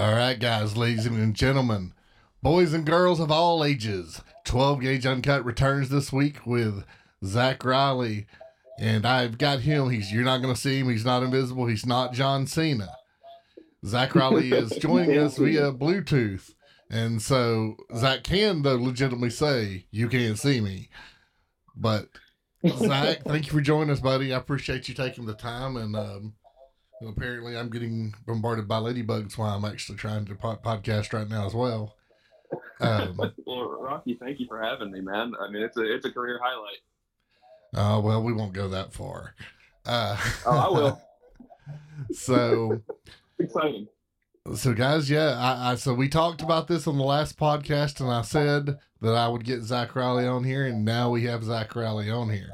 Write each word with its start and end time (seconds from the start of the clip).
All 0.00 0.14
right, 0.14 0.40
guys, 0.40 0.78
ladies 0.78 1.04
and 1.04 1.36
gentlemen, 1.36 1.92
boys 2.42 2.72
and 2.72 2.86
girls 2.86 3.20
of 3.20 3.30
all 3.30 3.62
ages, 3.62 4.22
12 4.44 4.80
Gauge 4.80 5.04
Uncut 5.04 5.44
returns 5.44 5.90
this 5.90 6.10
week 6.10 6.46
with 6.46 6.86
Zach 7.22 7.62
Riley. 7.66 8.26
And 8.78 9.04
I've 9.04 9.36
got 9.36 9.60
him. 9.60 9.90
He's 9.90 10.10
you're 10.10 10.24
not 10.24 10.40
going 10.40 10.54
to 10.54 10.58
see 10.58 10.78
him. 10.78 10.88
He's 10.88 11.04
not 11.04 11.22
invisible. 11.22 11.66
He's 11.66 11.84
not 11.84 12.14
John 12.14 12.46
Cena. 12.46 12.88
Zach 13.84 14.14
Riley 14.14 14.52
is 14.52 14.70
joining 14.70 15.18
us 15.18 15.36
via 15.36 15.70
Bluetooth. 15.70 16.54
And 16.88 17.20
so 17.20 17.76
Zach 17.94 18.22
can 18.22 18.62
though 18.62 18.76
legitimately 18.76 19.28
say, 19.28 19.84
You 19.90 20.08
can't 20.08 20.38
see 20.38 20.62
me. 20.62 20.88
But 21.76 22.08
Zach, 22.66 23.22
thank 23.26 23.48
you 23.48 23.52
for 23.52 23.60
joining 23.60 23.90
us, 23.90 24.00
buddy. 24.00 24.32
I 24.32 24.38
appreciate 24.38 24.88
you 24.88 24.94
taking 24.94 25.26
the 25.26 25.34
time 25.34 25.76
and 25.76 25.94
um, 25.94 26.32
apparently, 27.06 27.56
I'm 27.56 27.70
getting 27.70 28.14
bombarded 28.26 28.68
by 28.68 28.76
ladybugs 28.76 29.38
while 29.38 29.54
I'm 29.54 29.64
actually 29.64 29.98
trying 29.98 30.24
to 30.26 30.34
pod- 30.34 30.62
podcast 30.62 31.12
right 31.12 31.28
now 31.28 31.46
as 31.46 31.54
well. 31.54 31.96
Um, 32.80 33.18
well, 33.46 33.78
Rocky, 33.80 34.14
thank 34.20 34.40
you 34.40 34.46
for 34.46 34.60
having 34.60 34.90
me, 34.90 35.00
man. 35.00 35.32
I 35.40 35.50
mean, 35.50 35.62
it's 35.62 35.76
a 35.76 35.82
it's 35.82 36.04
a 36.04 36.12
career 36.12 36.40
highlight. 36.42 36.78
Uh, 37.74 38.00
well, 38.00 38.22
we 38.22 38.32
won't 38.32 38.52
go 38.52 38.68
that 38.68 38.92
far. 38.92 39.34
Uh, 39.86 40.16
oh, 40.46 40.58
I 40.58 40.68
will. 40.68 41.02
so 42.12 42.80
exciting. 43.38 43.88
So, 44.54 44.72
guys, 44.72 45.10
yeah, 45.10 45.38
I, 45.38 45.72
I 45.72 45.74
so 45.76 45.94
we 45.94 46.08
talked 46.08 46.42
about 46.42 46.66
this 46.66 46.86
on 46.86 46.96
the 46.96 47.04
last 47.04 47.38
podcast, 47.38 48.00
and 48.00 48.10
I 48.10 48.22
said 48.22 48.78
that 49.00 49.14
I 49.14 49.28
would 49.28 49.44
get 49.44 49.62
Zach 49.62 49.94
Riley 49.94 50.26
on 50.26 50.44
here, 50.44 50.66
and 50.66 50.84
now 50.84 51.10
we 51.10 51.24
have 51.24 51.44
Zach 51.44 51.76
Riley 51.76 52.10
on 52.10 52.30
here. 52.30 52.50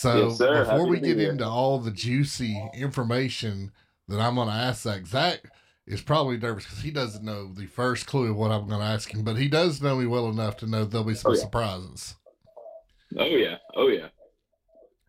So 0.00 0.28
yes, 0.28 0.38
before 0.38 0.86
we 0.86 0.98
get 0.98 1.20
into 1.20 1.46
all 1.46 1.78
the 1.78 1.90
juicy 1.90 2.58
information 2.72 3.70
that 4.08 4.18
I'm 4.18 4.36
going 4.36 4.48
to 4.48 4.54
ask 4.54 4.84
Zach, 4.84 5.06
Zach 5.06 5.42
is 5.86 6.00
probably 6.00 6.38
nervous 6.38 6.64
because 6.64 6.80
he 6.80 6.90
doesn't 6.90 7.22
know 7.22 7.52
the 7.52 7.66
first 7.66 8.06
clue 8.06 8.30
of 8.30 8.36
what 8.38 8.50
I'm 8.50 8.66
going 8.66 8.80
to 8.80 8.86
ask 8.86 9.12
him, 9.12 9.24
but 9.24 9.36
he 9.36 9.46
does 9.46 9.82
know 9.82 9.96
me 9.96 10.06
well 10.06 10.30
enough 10.30 10.56
to 10.58 10.66
know 10.66 10.86
there'll 10.86 11.04
be 11.06 11.14
some 11.14 11.32
oh, 11.32 11.34
yeah. 11.34 11.40
surprises. 11.42 12.14
Oh 13.18 13.26
yeah, 13.26 13.56
oh 13.76 13.88
yeah. 13.88 14.08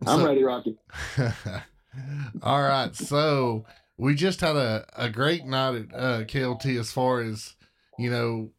I'm 0.06 0.25
ready, 0.25 0.44
Rocky. 0.44 0.78
all 2.44 2.61
right, 2.61 2.94
so 2.94 3.64
we 3.95 4.14
just 4.14 4.42
had 4.42 4.58
a, 4.58 4.86
a 4.98 5.09
great 5.09 5.45
night 5.45 5.86
at 5.94 5.95
uh, 5.95 6.23
KLT 6.26 6.78
as 6.78 6.92
far 6.92 7.22
as 7.22 7.55
you 7.98 8.11
know 8.11 8.50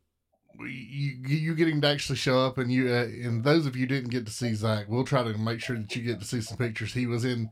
you 0.61 1.17
you 1.25 1.55
getting 1.55 1.81
to 1.81 1.89
actually 1.89 2.17
show 2.17 2.39
up 2.39 2.59
and 2.59 2.73
you 2.73 2.89
uh, 2.89 3.05
and 3.05 3.45
those 3.45 3.67
of 3.67 3.77
you 3.77 3.87
didn't 3.87 4.11
get 4.11 4.27
to 4.27 4.33
see 4.33 4.55
Zach, 4.55 4.87
we'll 4.89 5.05
try 5.05 5.23
to 5.23 5.37
make 5.39 5.61
sure 5.61 5.77
that 5.77 5.95
you 5.95 6.03
get 6.03 6.21
to 6.21 6.27
see 6.27 6.41
some 6.41 6.57
pictures. 6.57 6.95
He 6.95 7.07
was 7.07 7.25
in 7.25 7.51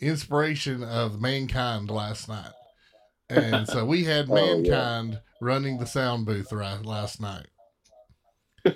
inspiration 0.00 0.82
of 0.82 1.20
mankind 1.20 1.90
last 1.90 2.28
night, 2.28 2.52
and 3.28 3.66
so 3.66 3.84
we 3.84 4.04
had 4.04 4.26
oh, 4.30 4.34
mankind 4.34 5.12
yeah. 5.12 5.18
running 5.40 5.78
the 5.78 5.86
sound 5.86 6.26
booth 6.26 6.52
right 6.52 6.84
last 6.84 7.20
night. 7.20 7.46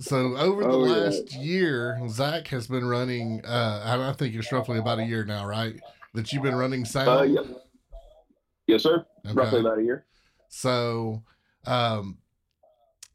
so 0.00 0.36
over 0.36 0.62
the 0.62 0.70
oh, 0.70 0.78
last 0.78 1.34
yeah. 1.34 1.42
year, 1.42 2.08
Zach 2.08 2.48
has 2.48 2.66
been 2.66 2.86
running. 2.86 3.44
Uh, 3.44 4.08
I 4.08 4.12
think 4.16 4.34
it's 4.34 4.52
roughly 4.52 4.78
about 4.78 4.98
a 4.98 5.04
year 5.04 5.24
now, 5.24 5.46
right? 5.46 5.74
That 6.14 6.32
you've 6.32 6.42
been 6.42 6.54
running 6.54 6.84
sound. 6.84 7.08
Uh, 7.08 7.22
yeah. 7.22 7.40
Yes, 8.66 8.82
sir. 8.82 9.04
Okay. 9.26 9.34
Roughly 9.34 9.60
about 9.60 9.78
a 9.78 9.82
year. 9.82 10.04
So, 10.48 11.22
um, 11.66 12.18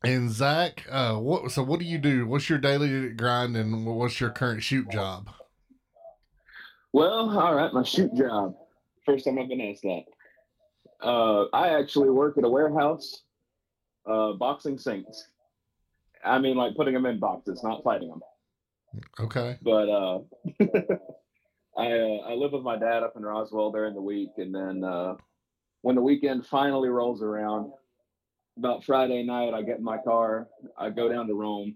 and 0.08 0.32
Zach, 0.32 0.86
uh, 0.90 1.16
what? 1.16 1.52
So, 1.52 1.64
what 1.64 1.80
do 1.80 1.86
you 1.86 1.98
do? 1.98 2.26
What's 2.26 2.50
your 2.50 2.60
daily 2.60 3.10
grind, 3.10 3.58
and 3.58 3.86
what's 3.86 4.20
your 4.20 4.30
current 4.30 4.64
shoot 4.64 4.90
job? 4.90 5.30
Well, 6.94 7.38
all 7.38 7.56
right, 7.56 7.74
my 7.74 7.84
shoot 7.84 8.14
job. 8.16 8.56
First 9.06 9.26
time 9.26 9.38
I've 9.38 9.50
been 9.50 9.62
asked 9.62 9.84
that. 9.84 10.04
Uh, 11.02 11.46
I 11.54 11.80
actually 11.80 12.10
work 12.10 12.38
at 12.38 12.44
a 12.44 12.50
warehouse, 12.50 13.24
uh, 14.06 14.34
boxing 14.34 14.78
sinks. 14.78 15.28
I 16.24 16.40
mean, 16.40 16.56
like 16.56 16.76
putting 16.76 16.94
them 16.94 17.06
in 17.06 17.20
boxes, 17.20 17.62
not 17.64 17.84
fighting 17.84 18.10
them. 18.10 18.22
Okay. 19.20 19.58
But 19.62 19.90
uh, 19.90 20.20
I 21.78 21.92
uh, 21.92 22.18
I 22.26 22.34
live 22.34 22.54
with 22.54 22.64
my 22.64 22.78
dad 22.78 23.04
up 23.04 23.14
in 23.16 23.24
Roswell 23.24 23.72
during 23.72 23.94
the 23.94 24.02
week, 24.02 24.32
and 24.38 24.56
then 24.56 24.84
uh, 24.84 25.16
when 25.82 25.96
the 25.96 26.02
weekend 26.02 26.46
finally 26.46 26.90
rolls 26.90 27.22
around, 27.22 27.72
about 28.58 28.84
Friday 28.84 29.24
night, 29.24 29.54
I 29.54 29.62
get 29.62 29.78
in 29.78 29.84
my 29.84 29.98
car, 29.98 30.48
I 30.78 30.90
go 30.90 31.10
down 31.10 31.28
to 31.28 31.34
Rome. 31.34 31.76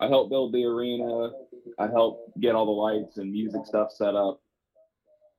I 0.00 0.06
help 0.06 0.30
build 0.30 0.52
the 0.52 0.64
arena. 0.64 1.30
I 1.78 1.88
help 1.88 2.32
get 2.40 2.54
all 2.54 2.66
the 2.66 2.70
lights 2.70 3.18
and 3.18 3.32
music 3.32 3.66
stuff 3.66 3.90
set 3.90 4.14
up, 4.14 4.40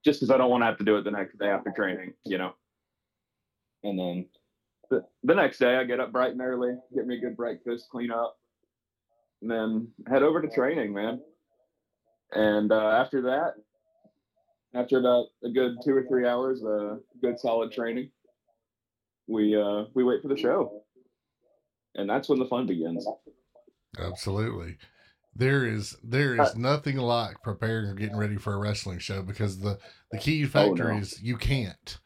just 0.03 0.19
because 0.19 0.31
I 0.31 0.37
don't 0.37 0.49
want 0.49 0.61
to 0.61 0.65
have 0.65 0.77
to 0.79 0.83
do 0.83 0.97
it 0.97 1.03
the 1.03 1.11
next 1.11 1.39
day 1.39 1.47
after 1.47 1.71
training, 1.71 2.13
you 2.25 2.37
know. 2.37 2.53
And 3.83 3.97
then 3.97 4.25
the, 4.89 5.05
the 5.23 5.35
next 5.35 5.59
day, 5.59 5.77
I 5.77 5.85
get 5.85 6.01
up 6.01 6.11
bright 6.11 6.31
and 6.31 6.41
early, 6.41 6.75
get 6.93 7.07
me 7.07 7.17
a 7.17 7.21
good 7.21 7.37
breakfast, 7.37 7.87
clean 7.89 8.11
up, 8.11 8.37
and 9.41 9.49
then 9.49 9.87
head 10.07 10.23
over 10.23 10.41
to 10.41 10.49
training, 10.49 10.93
man. 10.93 11.21
And 12.33 12.71
uh, 12.71 12.89
after 12.89 13.21
that, 13.21 13.53
after 14.75 14.99
about 14.99 15.27
a 15.43 15.49
good 15.49 15.77
two 15.83 15.95
or 15.95 16.03
three 16.03 16.27
hours, 16.27 16.63
uh, 16.63 16.97
good 17.21 17.39
solid 17.39 17.71
training, 17.71 18.11
we 19.29 19.55
uh, 19.55 19.85
we 19.93 20.03
wait 20.03 20.21
for 20.21 20.27
the 20.27 20.37
show, 20.37 20.83
and 21.95 22.09
that's 22.09 22.27
when 22.27 22.39
the 22.39 22.45
fun 22.45 22.65
begins. 22.65 23.05
Absolutely. 23.97 24.77
There 25.35 25.65
is 25.65 25.95
there 26.03 26.41
is 26.41 26.55
nothing 26.55 26.97
like 26.97 27.41
preparing 27.43 27.85
or 27.85 27.93
getting 27.93 28.17
ready 28.17 28.35
for 28.35 28.53
a 28.53 28.57
wrestling 28.57 28.99
show 28.99 29.21
because 29.21 29.59
the 29.59 29.79
the 30.11 30.17
key 30.17 30.45
factor 30.45 30.91
oh, 30.91 30.95
no. 30.95 30.99
is 30.99 31.21
you 31.21 31.37
can't 31.37 31.99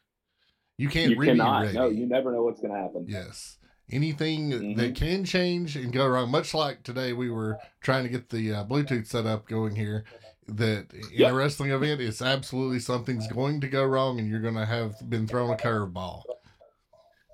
you 0.76 0.88
can't 0.88 1.10
you 1.12 1.18
really 1.18 1.32
cannot. 1.32 1.62
Ready. 1.62 1.78
No, 1.78 1.88
you 1.88 2.06
never 2.06 2.30
know 2.30 2.42
what's 2.42 2.60
going 2.60 2.74
to 2.74 2.78
happen. 2.78 3.06
Yes, 3.08 3.58
anything 3.90 4.50
mm-hmm. 4.50 4.80
that 4.80 4.94
can 4.94 5.24
change 5.24 5.74
and 5.76 5.92
go 5.92 6.06
wrong. 6.06 6.30
Much 6.30 6.54
like 6.54 6.82
today, 6.82 7.12
we 7.12 7.30
were 7.30 7.58
trying 7.80 8.04
to 8.04 8.10
get 8.10 8.28
the 8.28 8.52
uh, 8.52 8.64
Bluetooth 8.64 9.06
setup 9.06 9.48
going 9.48 9.74
here. 9.74 10.04
That 10.46 10.92
in 10.92 11.02
yep. 11.10 11.32
a 11.32 11.34
wrestling 11.34 11.70
event, 11.70 12.02
it's 12.02 12.20
absolutely 12.20 12.78
something's 12.78 13.26
going 13.28 13.62
to 13.62 13.68
go 13.68 13.82
wrong, 13.84 14.18
and 14.18 14.28
you're 14.28 14.42
going 14.42 14.56
to 14.56 14.66
have 14.66 14.94
been 15.08 15.26
thrown 15.26 15.50
a 15.50 15.56
curveball. 15.56 16.22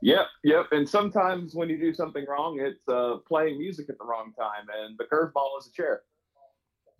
Yep, 0.03 0.27
yep. 0.44 0.66
And 0.72 0.88
sometimes 0.88 1.55
when 1.55 1.69
you 1.69 1.78
do 1.78 1.93
something 1.93 2.25
wrong, 2.27 2.59
it's 2.61 2.88
uh, 2.88 3.16
playing 3.28 3.59
music 3.59 3.91
at 3.91 3.99
the 3.99 4.05
wrong 4.05 4.33
time, 4.38 4.66
and 4.83 4.99
the 4.99 5.05
curveball 5.05 5.59
is 5.61 5.69
a 5.69 5.72
chair. 5.72 6.03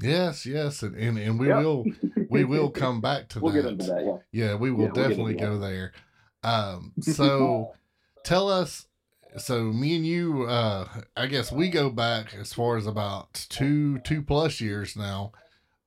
Yes, 0.01 0.47
yes, 0.47 0.83
and 0.83 0.97
and, 0.97 1.19
and 1.19 1.39
we 1.39 1.49
yep. 1.49 1.59
will 1.59 1.85
we 2.29 2.45
will 2.45 2.71
come 2.71 3.01
back 3.01 3.29
to 3.31 3.41
we'll 3.41 3.53
that. 3.53 3.65
We'll 3.65 3.77
get 3.77 3.81
into 3.81 3.87
that. 3.87 4.05
Yeah, 4.33 4.49
yeah 4.49 4.55
we 4.55 4.71
will 4.71 4.87
yeah, 4.87 4.93
definitely 4.93 5.35
we'll 5.35 5.51
go 5.51 5.59
there. 5.59 5.93
Um, 6.43 6.93
so 7.01 7.73
tell 8.25 8.49
us. 8.49 8.87
So 9.39 9.63
me 9.63 9.95
and 9.95 10.05
you, 10.05 10.43
uh, 10.43 10.89
I 11.17 11.27
guess 11.29 11.53
we 11.53 11.69
go 11.69 11.89
back 11.89 12.35
as 12.35 12.53
far 12.53 12.77
as 12.77 12.87
about 12.87 13.47
two 13.49 13.99
two 14.01 14.23
plus 14.23 14.61
years 14.61 14.97
now. 14.97 15.33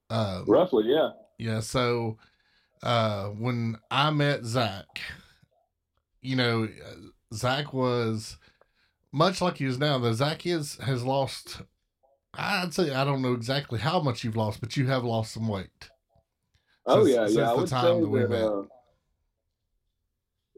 Uh, 0.09 0.43
Roughly, 0.47 0.85
yeah. 0.87 1.09
Yeah. 1.37 1.59
So 1.59 2.17
uh, 2.81 3.27
when 3.29 3.77
I 3.91 4.11
met 4.11 4.45
Zach, 4.45 4.85
you 6.23 6.35
know, 6.35 6.67
Zach 7.33 7.73
was 7.73 8.37
much 9.11 9.41
like 9.41 9.57
he 9.57 9.65
is 9.65 9.77
now. 9.77 9.99
Though 9.99 10.13
Zach 10.13 10.45
is 10.45 10.77
has 10.77 11.03
lost. 11.03 11.61
I'd 12.33 12.73
say 12.73 12.93
I 12.93 13.03
don't 13.03 13.21
know 13.21 13.33
exactly 13.33 13.79
how 13.79 14.01
much 14.01 14.23
you've 14.23 14.37
lost, 14.37 14.59
but 14.59 14.75
you 14.75 14.87
have 14.87 15.03
lost 15.03 15.33
some 15.33 15.47
weight. 15.47 15.89
Oh 16.85 17.05
since, 17.05 17.35
yeah, 17.35 17.41
yeah. 17.41 17.51
I 17.51 17.53
would 17.53 17.69
say 17.69 17.75
that, 17.75 18.47
uh, 18.47 18.63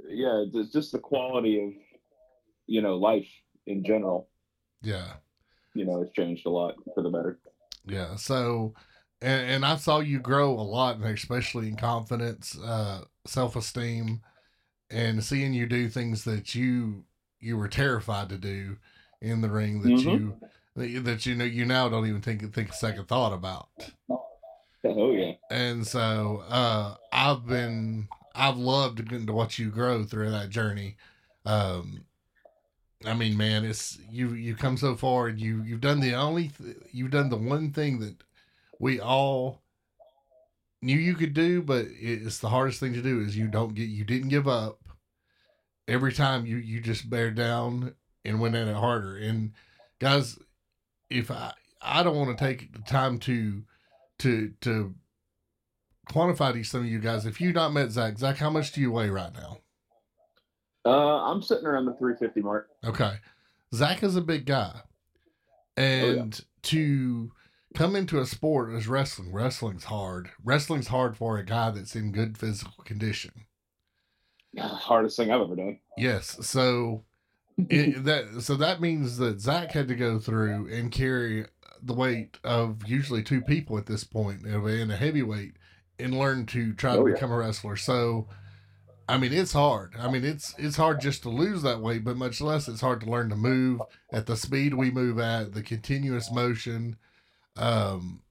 yeah, 0.07 0.45
it's 0.53 0.71
just 0.71 0.91
the 0.91 0.99
quality 0.99 1.61
of 1.61 1.73
you 2.67 2.81
know 2.81 2.95
life 2.95 3.27
in 3.65 3.83
general. 3.83 4.29
Yeah, 4.81 5.13
you 5.73 5.85
know, 5.85 6.01
it's 6.01 6.13
changed 6.13 6.45
a 6.45 6.49
lot 6.49 6.75
for 6.93 7.01
the 7.01 7.09
better. 7.09 7.39
Yeah. 7.85 8.15
So, 8.15 8.73
and, 9.21 9.49
and 9.51 9.65
I 9.65 9.75
saw 9.75 9.99
you 9.99 10.19
grow 10.19 10.51
a 10.51 10.61
lot, 10.61 11.01
especially 11.01 11.67
in 11.67 11.75
confidence, 11.75 12.57
uh, 12.63 13.01
self 13.25 13.55
esteem 13.55 14.21
and 14.89 15.23
seeing 15.23 15.53
you 15.53 15.65
do 15.65 15.89
things 15.89 16.23
that 16.23 16.55
you 16.55 17.03
you 17.39 17.57
were 17.57 17.67
terrified 17.67 18.29
to 18.29 18.37
do 18.37 18.77
in 19.21 19.41
the 19.41 19.49
ring 19.49 19.81
that 19.81 19.89
mm-hmm. 19.89 20.83
you 20.83 21.01
that 21.01 21.25
you 21.25 21.35
know 21.35 21.45
you 21.45 21.65
now 21.65 21.89
don't 21.89 22.07
even 22.07 22.21
think 22.21 22.53
think 22.53 22.69
a 22.69 22.73
second 22.73 23.07
thought 23.07 23.33
about. 23.33 23.69
Oh 24.83 25.11
yeah. 25.11 25.33
And 25.49 25.85
so 25.85 26.43
uh, 26.49 26.95
I've 27.11 27.45
been 27.45 28.07
I've 28.35 28.57
loved 28.57 29.07
getting 29.09 29.27
to 29.27 29.33
watch 29.33 29.57
you 29.57 29.69
grow 29.69 30.03
through 30.03 30.31
that 30.31 30.49
journey. 30.49 30.97
Um, 31.45 32.03
I 33.05 33.13
mean, 33.13 33.37
man, 33.37 33.65
it's 33.65 33.99
you 34.09 34.33
you 34.33 34.55
come 34.55 34.77
so 34.77 34.95
far 34.95 35.27
and 35.27 35.39
you 35.39 35.63
you've 35.63 35.81
done 35.81 35.99
the 35.99 36.13
only 36.13 36.49
th- 36.49 36.77
you've 36.91 37.11
done 37.11 37.29
the 37.29 37.37
one 37.37 37.71
thing 37.71 37.99
that 37.99 38.15
we 38.79 38.99
all 38.99 39.61
knew 40.85 40.97
you 40.97 41.15
could 41.15 41.33
do, 41.33 41.61
but 41.61 41.85
it's 41.89 42.39
the 42.39 42.49
hardest 42.49 42.79
thing 42.79 42.93
to 42.93 43.01
do 43.01 43.19
is 43.19 43.35
you 43.35 43.47
don't 43.47 43.75
get 43.75 43.89
you 43.89 44.05
didn't 44.05 44.29
give 44.29 44.47
up. 44.47 44.79
Every 45.87 46.13
time 46.13 46.45
you 46.45 46.57
you 46.57 46.81
just 46.81 47.09
bear 47.09 47.31
down 47.31 47.95
and 48.23 48.39
went 48.39 48.55
at 48.55 48.67
it 48.67 48.75
harder. 48.75 49.17
And 49.17 49.53
guys, 49.99 50.37
if 51.09 51.29
I 51.31 51.53
I 51.81 52.03
don't 52.03 52.15
want 52.15 52.37
to 52.37 52.43
take 52.43 52.73
the 52.73 52.79
time 52.79 53.19
to 53.19 53.63
to 54.19 54.53
to 54.61 54.95
quantify 56.09 56.53
these 56.53 56.69
some 56.69 56.81
of 56.81 56.87
you 56.87 56.99
guys. 56.99 57.25
If 57.25 57.41
you 57.41 57.51
not 57.51 57.73
met 57.73 57.91
Zach, 57.91 58.17
Zach, 58.17 58.37
how 58.37 58.49
much 58.49 58.71
do 58.71 58.81
you 58.81 58.91
weigh 58.91 59.09
right 59.09 59.33
now? 59.33 59.59
Uh, 60.85 61.23
I'm 61.23 61.41
sitting 61.41 61.65
around 61.65 61.85
the 61.85 61.93
350 61.93 62.41
mark. 62.41 62.69
Okay. 62.85 63.13
Zach 63.73 64.03
is 64.03 64.15
a 64.15 64.21
big 64.21 64.45
guy. 64.45 64.81
And 65.75 66.39
to 66.63 67.31
come 67.75 67.95
into 67.95 68.19
a 68.19 68.25
sport 68.25 68.73
as 68.73 68.87
wrestling, 68.87 69.31
wrestling's 69.31 69.85
hard. 69.85 70.29
Wrestling's 70.43 70.87
hard 70.87 71.15
for 71.17 71.37
a 71.37 71.45
guy 71.45 71.71
that's 71.71 71.95
in 71.95 72.11
good 72.11 72.37
physical 72.37 72.83
condition. 72.83 73.31
Yeah, 74.53 74.67
Hardest 74.69 75.17
thing 75.17 75.31
I've 75.31 75.41
ever 75.41 75.55
done. 75.55 75.79
Yes. 75.97 76.37
So 76.47 77.03
it, 77.57 78.03
that 78.05 78.41
so 78.41 78.55
that 78.55 78.81
means 78.81 79.17
that 79.17 79.41
Zach 79.41 79.71
had 79.71 79.87
to 79.89 79.95
go 79.95 80.17
through 80.19 80.69
and 80.73 80.91
carry 80.91 81.45
the 81.83 81.93
weight 81.93 82.39
of 82.43 82.87
usually 82.87 83.21
two 83.21 83.41
people 83.41 83.77
at 83.77 83.85
this 83.85 84.03
point 84.03 84.45
in 84.45 84.91
a 84.91 84.95
heavyweight 84.95 85.53
and 85.99 86.17
learn 86.17 86.45
to 86.47 86.73
try 86.73 86.93
Oh, 86.95 87.03
to 87.03 87.09
yeah. 87.09 87.13
become 87.15 87.31
a 87.31 87.37
wrestler. 87.37 87.75
So 87.75 88.27
I 89.09 89.17
mean 89.17 89.33
it's 89.33 89.53
hard. 89.53 89.93
I 89.99 90.09
mean 90.09 90.23
it's 90.23 90.55
it's 90.57 90.77
hard 90.77 91.01
just 91.01 91.21
to 91.23 91.29
lose 91.29 91.61
that 91.63 91.81
weight, 91.81 92.03
but 92.05 92.15
much 92.17 92.39
less 92.39 92.67
it's 92.69 92.81
hard 92.81 93.01
to 93.01 93.09
learn 93.09 93.29
to 93.29 93.35
move 93.35 93.81
at 94.11 94.25
the 94.25 94.37
speed 94.37 94.73
we 94.73 94.89
move 94.89 95.19
at, 95.19 95.53
the 95.53 95.61
continuous 95.61 96.31
motion. 96.31 96.95
Um 97.57 98.21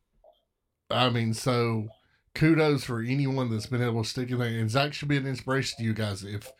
I 0.90 1.10
mean 1.10 1.34
so 1.34 1.88
kudos 2.34 2.84
for 2.84 3.00
anyone 3.00 3.50
that's 3.50 3.66
been 3.66 3.82
able 3.82 4.02
to 4.02 4.08
stick 4.08 4.30
in 4.30 4.38
there 4.38 4.48
and 4.48 4.70
Zach 4.70 4.92
should 4.92 5.08
be 5.08 5.16
an 5.16 5.26
inspiration 5.26 5.78
to 5.78 5.84
you 5.84 5.94
guys. 5.94 6.24
If 6.24 6.52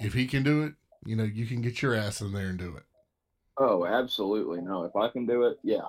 if 0.00 0.14
he 0.14 0.26
can 0.26 0.42
do 0.42 0.62
it, 0.62 0.74
you 1.04 1.16
know, 1.16 1.24
you 1.24 1.46
can 1.46 1.62
get 1.62 1.82
your 1.82 1.94
ass 1.94 2.20
in 2.20 2.32
there 2.32 2.48
and 2.48 2.58
do 2.58 2.76
it. 2.76 2.82
Oh, 3.58 3.86
absolutely. 3.86 4.60
No, 4.60 4.84
if 4.84 4.94
I 4.94 5.08
can 5.08 5.24
do 5.26 5.44
it, 5.44 5.58
yeah. 5.62 5.86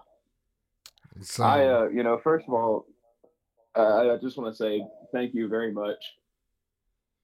So 1.21 1.44
I, 1.44 1.65
uh, 1.65 1.88
you 1.88 2.03
know, 2.03 2.18
first 2.24 2.47
of 2.47 2.53
all, 2.53 2.85
uh, 3.75 4.13
I 4.13 4.18
just 4.21 4.38
want 4.38 4.53
to 4.53 4.57
say 4.57 4.81
thank 5.12 5.33
you 5.33 5.47
very 5.47 5.71
much. 5.71 5.97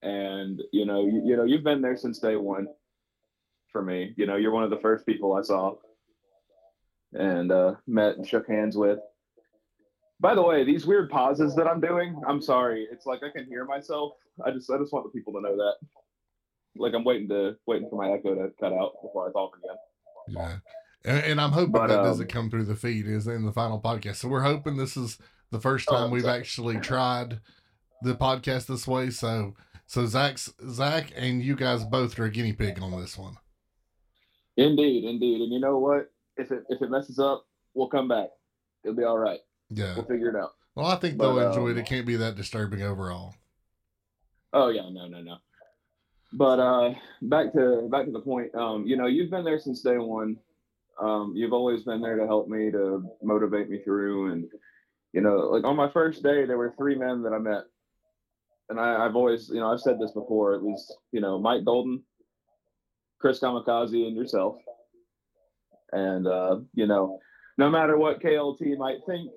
And 0.01 0.61
you 0.71 0.85
know, 0.85 1.05
you, 1.05 1.21
you 1.23 1.37
know, 1.37 1.43
you've 1.43 1.63
been 1.63 1.81
there 1.81 1.95
since 1.95 2.19
day 2.19 2.35
one 2.35 2.67
for 3.71 3.81
me. 3.81 4.13
You 4.17 4.25
know, 4.25 4.35
you're 4.35 4.51
one 4.51 4.63
of 4.63 4.69
the 4.69 4.79
first 4.79 5.05
people 5.05 5.33
I 5.33 5.41
saw 5.41 5.75
and 7.15 7.51
uh, 7.51 7.75
met 7.87 8.17
and 8.17 8.27
shook 8.27 8.47
hands 8.47 8.75
with. 8.77 8.99
By 10.19 10.35
the 10.35 10.41
way, 10.41 10.63
these 10.63 10.85
weird 10.85 11.09
pauses 11.09 11.55
that 11.55 11.67
I'm 11.67 11.81
doing, 11.81 12.21
I'm 12.27 12.41
sorry. 12.41 12.87
It's 12.91 13.05
like 13.05 13.21
I 13.23 13.29
can 13.29 13.45
hear 13.45 13.65
myself. 13.65 14.13
I 14.45 14.51
just, 14.51 14.69
I 14.71 14.77
just 14.77 14.93
want 14.93 15.05
the 15.05 15.11
people 15.17 15.33
to 15.33 15.41
know 15.41 15.55
that. 15.57 15.73
Like 16.75 16.93
I'm 16.93 17.03
waiting 17.03 17.27
to 17.29 17.55
waiting 17.67 17.89
for 17.89 17.97
my 18.01 18.11
echo 18.11 18.33
to 18.33 18.49
cut 18.59 18.73
out 18.73 18.93
before 19.03 19.29
I 19.29 19.31
talk 19.31 19.57
again. 19.57 19.77
yeah. 20.29 20.55
And, 21.05 21.23
and 21.25 21.41
I'm 21.41 21.51
hoping 21.51 21.73
But, 21.73 21.87
that 21.87 21.99
um, 21.99 22.05
doesn't 22.05 22.29
come 22.31 22.49
through 22.49 22.63
the 22.65 22.75
feed 22.75 23.05
is 23.07 23.27
in 23.27 23.45
the 23.45 23.51
final 23.51 23.79
podcast. 23.81 24.15
So 24.15 24.29
we're 24.29 24.41
hoping 24.43 24.77
this 24.77 24.95
is 24.95 25.17
the 25.51 25.59
first 25.59 25.87
Oh, 25.89 25.95
time 25.95 26.11
we've 26.11 26.23
sorry. 26.23 26.39
actually 26.39 26.79
tried 26.79 27.41
the 28.01 28.15
podcast 28.15 28.67
this 28.67 28.87
way. 28.87 29.09
So 29.09 29.53
so 29.85 30.05
Zach's 30.05 30.51
Zach 30.69 31.11
and 31.15 31.43
you 31.43 31.55
guys 31.57 31.83
both 31.83 32.17
are 32.17 32.25
a 32.25 32.31
guinea 32.31 32.53
pig 32.53 32.81
on 32.81 32.91
this 32.99 33.17
one. 33.17 33.35
Indeed, 34.55 35.03
indeed. 35.03 35.41
And 35.41 35.51
you 35.51 35.59
know 35.59 35.77
what? 35.77 36.09
If 36.37 36.51
it 36.51 36.63
if 36.69 36.81
it 36.81 36.89
messes 36.89 37.19
up, 37.19 37.45
we'll 37.73 37.89
come 37.89 38.07
back. 38.07 38.29
It'll 38.83 38.95
be 38.95 39.03
all 39.03 39.17
right. 39.17 39.39
Yeah. 39.69 39.95
We'll 39.95 40.05
figure 40.05 40.29
it 40.29 40.35
out. 40.35 40.51
Well, 40.75 40.87
I 40.87 40.95
think 40.95 41.17
But, 41.17 41.35
they'll 41.35 41.49
enjoy 41.49 41.67
it. 41.69 41.73
um, 41.73 41.77
It 41.79 41.85
can't 41.85 42.05
be 42.05 42.15
that 42.17 42.35
disturbing 42.35 42.81
overall. 42.81 43.35
Oh 44.51 44.69
yeah, 44.69 44.89
no, 44.91 45.07
no, 45.07 45.21
no. 45.21 45.37
But 46.33 46.59
uh, 46.59 46.93
back 47.21 47.53
to 47.53 47.87
back 47.91 48.05
to 48.05 48.11
the 48.11 48.19
point. 48.19 48.53
Um, 48.55 48.85
you 48.85 48.97
know, 48.97 49.05
you've 49.07 49.29
been 49.29 49.43
there 49.43 49.59
since 49.59 49.81
day 49.81 49.97
one. 49.97 50.37
Um, 50.99 51.33
you've 51.35 51.53
always 51.53 51.83
been 51.83 52.01
there 52.01 52.17
to 52.17 52.25
help 52.27 52.47
me, 52.47 52.69
to 52.71 53.03
motivate 53.23 53.69
me 53.69 53.79
through, 53.83 54.31
and 54.31 54.45
you 55.11 55.21
know, 55.21 55.37
like 55.37 55.63
on 55.63 55.75
my 55.75 55.89
first 55.91 56.23
day, 56.23 56.45
there 56.45 56.57
were 56.57 56.73
three 56.77 56.95
men 56.95 57.23
that 57.23 57.33
I 57.33 57.39
met, 57.39 57.63
and 58.69 58.79
I, 58.79 59.05
I've 59.05 59.15
always, 59.15 59.49
you 59.49 59.59
know, 59.59 59.71
I've 59.71 59.79
said 59.81 59.99
this 59.99 60.11
before. 60.11 60.53
It 60.55 60.63
was, 60.63 60.95
you 61.11 61.21
know, 61.21 61.39
Mike 61.39 61.65
Golden, 61.65 62.03
Chris 63.19 63.39
Kamikaze, 63.39 64.07
and 64.07 64.15
yourself. 64.15 64.57
And 65.93 66.27
uh, 66.27 66.59
you 66.73 66.87
know, 66.87 67.19
no 67.57 67.69
matter 67.69 67.97
what 67.97 68.21
KLT 68.21 68.77
might 68.77 68.99
think 69.05 69.29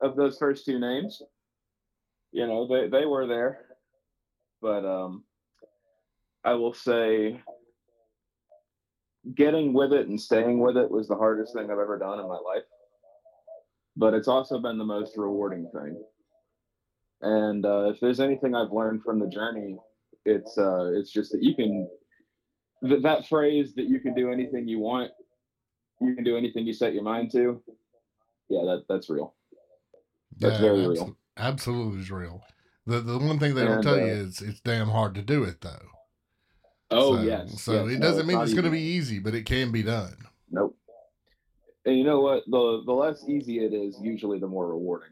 of 0.00 0.16
those 0.16 0.38
first 0.38 0.64
two 0.64 0.78
names, 0.78 1.20
you 2.32 2.46
know, 2.46 2.66
they 2.66 2.88
they 2.88 3.04
were 3.04 3.26
there 3.26 3.64
but 4.64 4.86
um, 4.86 5.24
I 6.42 6.54
will 6.54 6.72
say 6.72 7.38
getting 9.34 9.74
with 9.74 9.92
it 9.92 10.08
and 10.08 10.18
staying 10.18 10.58
with 10.58 10.78
it 10.78 10.90
was 10.90 11.06
the 11.06 11.16
hardest 11.16 11.52
thing 11.52 11.64
I've 11.64 11.78
ever 11.78 11.98
done 11.98 12.18
in 12.18 12.26
my 12.26 12.38
life. 12.38 12.62
But 13.94 14.14
it's 14.14 14.26
also 14.26 14.58
been 14.58 14.78
the 14.78 14.84
most 14.84 15.18
rewarding 15.18 15.70
thing. 15.74 16.02
And 17.20 17.66
uh, 17.66 17.90
if 17.90 18.00
there's 18.00 18.20
anything 18.20 18.54
I've 18.54 18.72
learned 18.72 19.02
from 19.02 19.20
the 19.20 19.28
journey, 19.28 19.76
it's 20.24 20.56
uh, 20.56 20.92
it's 20.94 21.12
just 21.12 21.30
that 21.32 21.42
you 21.42 21.54
can 21.54 21.86
th- 22.88 23.02
that 23.02 23.26
phrase 23.26 23.74
that 23.74 23.86
you 23.86 24.00
can 24.00 24.14
do 24.14 24.32
anything 24.32 24.66
you 24.66 24.78
want, 24.78 25.10
you 26.06 26.14
can 26.14 26.24
do 26.24 26.36
anything 26.36 26.66
you 26.66 26.72
set 26.72 26.94
your 26.94 27.02
mind 27.02 27.30
to. 27.32 27.62
Yeah, 28.48 28.62
that 28.64 28.84
that's 28.88 29.08
real. 29.08 29.34
That's 30.38 30.60
very 30.60 30.78
abso- 30.78 30.92
real. 30.92 31.16
Absolutely 31.36 32.00
is 32.00 32.10
real. 32.10 32.42
The 32.86 33.00
the 33.00 33.18
one 33.18 33.38
thing 33.38 33.54
they 33.54 33.64
don't 33.64 33.82
tell 33.82 33.98
you 33.98 34.04
uh, 34.04 34.16
is 34.16 34.40
it's 34.40 34.60
damn 34.60 34.88
hard 34.88 35.14
to 35.14 35.22
do 35.22 35.44
it 35.44 35.60
though. 35.60 35.88
Oh 36.90 37.16
so, 37.16 37.22
yes. 37.22 37.62
So 37.62 37.86
yes, 37.86 37.96
it 37.96 38.00
doesn't 38.00 38.20
it's 38.20 38.28
mean 38.28 38.36
not 38.36 38.44
it's 38.44 38.54
going 38.54 38.64
to 38.64 38.70
be 38.70 38.80
easy, 38.80 39.18
but 39.18 39.34
it 39.34 39.46
can 39.46 39.72
be 39.72 39.82
done. 39.82 40.16
Nope. 40.50 40.76
And 41.86 41.96
you 41.98 42.04
know 42.04 42.20
what? 42.20 42.44
The 42.46 42.82
the 42.84 42.92
less 42.92 43.24
easy 43.28 43.64
it 43.64 43.72
is, 43.72 43.98
usually 44.00 44.38
the 44.38 44.46
more 44.46 44.68
rewarding. 44.68 45.10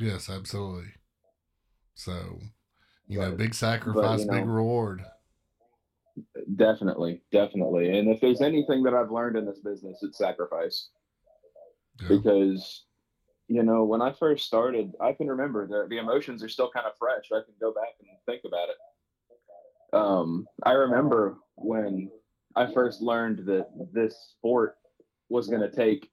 Yes, 0.00 0.28
absolutely. 0.28 0.92
So, 1.94 2.40
you 3.06 3.20
know, 3.20 3.32
big 3.32 3.54
sacrifice, 3.54 4.24
you 4.24 4.30
big 4.30 4.46
reward. 4.46 5.04
Definitely, 6.56 7.22
definitely. 7.32 7.98
And 7.98 8.08
if 8.08 8.20
there's 8.20 8.40
anything 8.40 8.82
that 8.82 8.94
I've 8.94 9.10
learned 9.10 9.36
in 9.36 9.46
this 9.46 9.60
business, 9.60 10.02
it's 10.02 10.18
sacrifice. 10.18 10.90
Yeah. 12.00 12.08
Because, 12.08 12.84
you 13.48 13.62
know, 13.62 13.84
when 13.84 14.02
I 14.02 14.12
first 14.12 14.46
started, 14.46 14.92
I 15.00 15.12
can 15.12 15.28
remember 15.28 15.66
the 15.66 15.86
the 15.88 15.98
emotions 15.98 16.42
are 16.42 16.48
still 16.48 16.70
kind 16.70 16.86
of 16.86 16.92
fresh. 16.98 17.24
I 17.32 17.44
can 17.44 17.54
go 17.60 17.72
back 17.72 17.94
and 18.00 18.08
think 18.26 18.42
about 18.44 18.68
it. 18.68 18.76
Um, 19.94 20.46
I 20.62 20.72
remember 20.72 21.36
when 21.56 22.10
I 22.56 22.72
first 22.72 23.00
learned 23.02 23.46
that 23.46 23.68
this 23.92 24.34
sport 24.36 24.76
was 25.28 25.48
going 25.48 25.62
to 25.62 25.70
take 25.70 26.10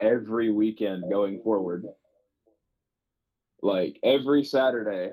every 0.00 0.50
weekend 0.50 1.04
going 1.10 1.40
forward. 1.42 1.86
Like 3.62 3.98
every 4.02 4.44
Saturday, 4.44 5.12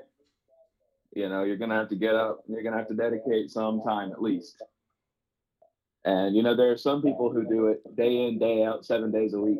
you 1.14 1.28
know, 1.28 1.44
you're 1.44 1.56
going 1.56 1.70
to 1.70 1.76
have 1.76 1.88
to 1.88 1.96
get 1.96 2.14
up 2.14 2.42
and 2.46 2.54
you're 2.54 2.62
going 2.62 2.72
to 2.72 2.78
have 2.78 2.88
to 2.88 2.94
dedicate 2.94 3.50
some 3.50 3.82
time 3.82 4.12
at 4.12 4.22
least. 4.22 4.62
And, 6.04 6.36
you 6.36 6.42
know, 6.42 6.56
there 6.56 6.70
are 6.70 6.78
some 6.78 7.02
people 7.02 7.30
who 7.30 7.48
do 7.48 7.66
it 7.66 7.96
day 7.96 8.26
in, 8.26 8.38
day 8.38 8.64
out, 8.64 8.84
seven 8.84 9.10
days 9.10 9.34
a 9.34 9.40
week. 9.40 9.58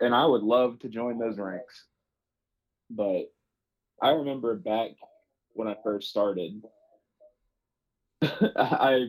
And 0.00 0.14
I 0.14 0.24
would 0.24 0.42
love 0.42 0.78
to 0.80 0.88
join 0.88 1.18
those 1.18 1.38
ranks. 1.38 1.84
But 2.90 3.32
I 4.00 4.10
remember 4.10 4.54
back 4.54 4.90
when 5.52 5.68
I 5.68 5.76
first 5.82 6.10
started, 6.10 6.62
I 8.22 9.08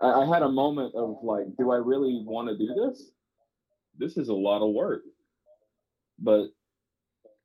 I 0.00 0.26
had 0.26 0.42
a 0.42 0.48
moment 0.48 0.94
of 0.94 1.18
like, 1.22 1.56
do 1.58 1.72
I 1.72 1.76
really 1.76 2.22
want 2.24 2.48
to 2.48 2.56
do 2.56 2.72
this? 2.74 3.10
This 3.98 4.16
is 4.16 4.28
a 4.28 4.34
lot 4.34 4.62
of 4.62 4.72
work. 4.72 5.02
But 6.18 6.48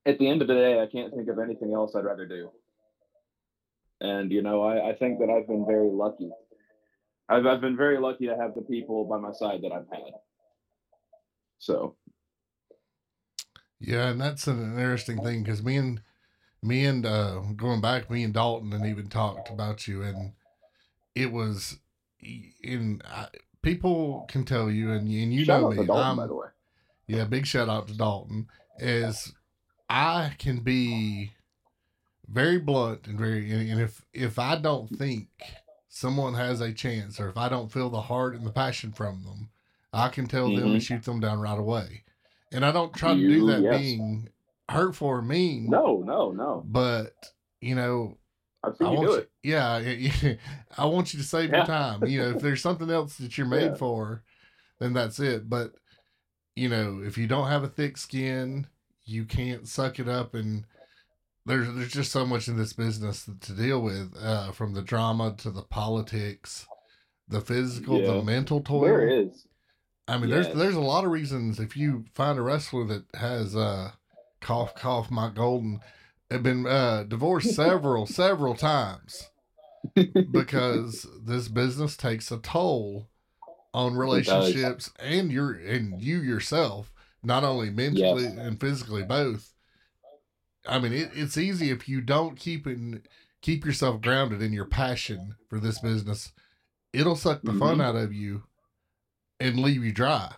at 0.05 0.19
the 0.19 0.27
end 0.27 0.41
of 0.41 0.47
the 0.47 0.53
day, 0.53 0.79
I 0.79 0.85
can't 0.85 1.13
think 1.13 1.29
of 1.29 1.39
anything 1.39 1.73
else 1.73 1.95
I'd 1.95 2.05
rather 2.05 2.27
do. 2.27 2.51
And 4.03 4.31
you 4.31 4.41
know, 4.41 4.61
I, 4.61 4.89
I 4.89 4.95
think 4.95 5.19
that 5.19 5.29
I've 5.29 5.47
been 5.47 5.65
very 5.65 5.89
lucky. 5.89 6.29
I've 7.29 7.45
I've 7.45 7.61
been 7.61 7.77
very 7.77 7.97
lucky 7.99 8.27
to 8.27 8.35
have 8.35 8.53
the 8.53 8.61
people 8.61 9.05
by 9.05 9.17
my 9.17 9.31
side 9.31 9.61
that 9.63 9.71
I've 9.71 9.87
had. 9.89 10.13
So 11.57 11.95
Yeah, 13.79 14.09
and 14.09 14.19
that's 14.19 14.45
an 14.47 14.61
interesting 14.77 15.23
thing 15.23 15.43
because 15.43 15.63
me 15.63 15.77
and 15.77 16.01
me 16.61 16.85
and 16.85 17.05
uh 17.05 17.39
going 17.55 17.79
back, 17.81 18.09
me 18.09 18.23
and 18.23 18.33
Dalton 18.33 18.73
and 18.73 18.85
even 18.85 19.07
talked 19.07 19.49
about 19.49 19.87
you, 19.87 20.03
and 20.03 20.33
it 21.15 21.31
was 21.31 21.79
in 22.61 23.01
I, 23.07 23.27
people 23.61 24.25
can 24.27 24.43
tell 24.43 24.69
you, 24.69 24.91
and 24.91 25.07
and 25.07 25.33
you 25.33 25.45
shout 25.45 25.61
know 25.61 25.69
me, 25.69 25.85
Dalton, 25.85 26.17
by 26.17 26.27
the 26.27 26.35
way. 26.35 26.47
yeah, 27.07 27.23
big 27.23 27.45
shout 27.45 27.69
out 27.69 27.87
to 27.87 27.97
Dalton. 27.97 28.47
Is 28.79 29.33
I 29.89 30.35
can 30.39 30.59
be 30.59 31.31
very 32.27 32.57
blunt 32.59 33.07
and 33.07 33.17
very, 33.17 33.51
and 33.51 33.79
if 33.81 34.03
if 34.13 34.39
I 34.39 34.55
don't 34.55 34.87
think 34.97 35.27
someone 35.89 36.33
has 36.33 36.61
a 36.61 36.73
chance, 36.73 37.19
or 37.19 37.29
if 37.29 37.37
I 37.37 37.49
don't 37.49 37.71
feel 37.71 37.89
the 37.89 38.01
heart 38.01 38.35
and 38.35 38.45
the 38.45 38.51
passion 38.51 38.91
from 38.91 39.23
them, 39.23 39.49
I 39.91 40.09
can 40.09 40.25
tell 40.27 40.47
them 40.47 40.71
and 40.71 40.75
Mhm. 40.77 40.81
shoot 40.81 41.03
them 41.03 41.19
down 41.19 41.39
right 41.39 41.57
away. 41.59 42.03
And 42.51 42.65
I 42.65 42.71
don't 42.71 42.93
try 42.93 43.13
to 43.13 43.19
do 43.19 43.45
that 43.47 43.61
yes. 43.61 43.79
being 43.79 44.29
hurtful 44.69 45.07
or 45.07 45.21
mean. 45.21 45.69
No, 45.69 46.01
no, 46.05 46.31
no. 46.31 46.63
But 46.65 47.13
you 47.61 47.75
know, 47.75 48.17
I've 48.63 48.75
seen 48.77 48.87
I 48.87 48.91
you 48.91 48.97
want 48.97 49.07
do 49.09 49.13
you, 49.13 49.19
it. 49.19 49.31
yeah, 49.43 49.77
yeah, 49.79 50.33
I 50.77 50.85
want 50.85 51.13
you 51.13 51.19
to 51.19 51.25
save 51.25 51.51
your 51.51 51.65
time. 51.65 52.05
You 52.05 52.21
know, 52.21 52.29
if 52.31 52.41
there's 52.41 52.61
something 52.61 52.89
else 52.89 53.17
that 53.17 53.37
you're 53.37 53.47
made 53.59 53.71
Yeah. 53.71 53.75
for, 53.75 54.23
then 54.79 54.93
that's 54.93 55.19
it. 55.19 55.49
But 55.49 55.73
you 56.55 56.69
know, 56.69 57.01
if 57.03 57.17
you 57.17 57.27
don't 57.27 57.47
have 57.49 57.63
a 57.63 57.67
thick 57.67 57.97
skin, 57.97 58.67
you 59.05 59.25
can't 59.25 59.67
suck 59.67 59.99
it 59.99 60.07
up 60.07 60.33
and 60.33 60.65
there's 61.45 61.73
there's 61.73 61.91
just 61.91 62.11
so 62.11 62.25
much 62.25 62.47
in 62.47 62.57
this 62.57 62.73
business 62.73 63.29
to 63.41 63.53
deal 63.53 63.81
with, 63.81 64.13
uh, 64.21 64.51
from 64.51 64.73
the 64.73 64.81
drama 64.81 65.33
to 65.39 65.51
the 65.51 65.63
politics. 65.63 66.67
the 67.29 67.39
physical, 67.41 67.99
Yeah. 68.01 68.07
the 68.11 68.21
mental 68.21 68.59
toil. 68.61 68.81
There 68.81 69.07
is. 69.07 69.47
I 70.07 70.17
mean, 70.17 70.29
Yes. 70.29 70.47
there's 70.47 70.57
there's 70.57 70.75
a 70.75 70.81
lot 70.81 71.05
of 71.05 71.11
reasons 71.11 71.59
if 71.59 71.77
you 71.77 72.03
find 72.13 72.37
a 72.37 72.41
wrestler 72.41 72.85
that 72.87 73.05
has 73.15 73.55
uh 73.55 73.91
cough 74.41 74.75
cough 74.75 75.09
Mike 75.09 75.35
Golden 75.35 75.79
have 76.29 76.43
been 76.43 76.67
uh 76.67 77.03
divorced 77.03 77.55
several 77.55 78.05
several 78.05 78.55
times 78.55 79.29
because 80.31 81.07
this 81.25 81.47
business 81.47 81.95
takes 81.95 82.29
a 82.31 82.37
toll 82.39 83.09
on 83.73 83.95
relationships 83.95 84.91
and 84.99 85.31
your 85.31 85.53
and 85.53 86.01
you 86.01 86.17
yourself, 86.21 86.91
not 87.23 87.43
only 87.45 87.69
mentally 87.69 88.23
Yes. 88.23 88.35
and 88.37 88.59
physically 88.59 89.03
both. 89.03 89.52
I 90.65 90.79
mean, 90.79 90.93
it, 90.93 91.11
it's 91.13 91.37
easy 91.37 91.69
if 91.69 91.87
you 91.89 92.01
don't 92.01 92.37
keep 92.37 92.65
in 92.67 93.03
keep 93.41 93.65
yourself 93.65 94.01
grounded 94.01 94.41
in 94.41 94.53
your 94.53 94.65
passion 94.65 95.35
for 95.49 95.59
this 95.59 95.79
business. 95.79 96.31
It'll 96.93 97.17
suck 97.17 97.41
the 97.41 97.53
fun 97.53 97.79
Mhm. 97.79 97.83
out 97.83 97.95
of 97.95 98.13
you 98.13 98.43
and 99.39 99.59
leave 99.59 99.83
you 99.83 99.91
dry. 99.91 100.35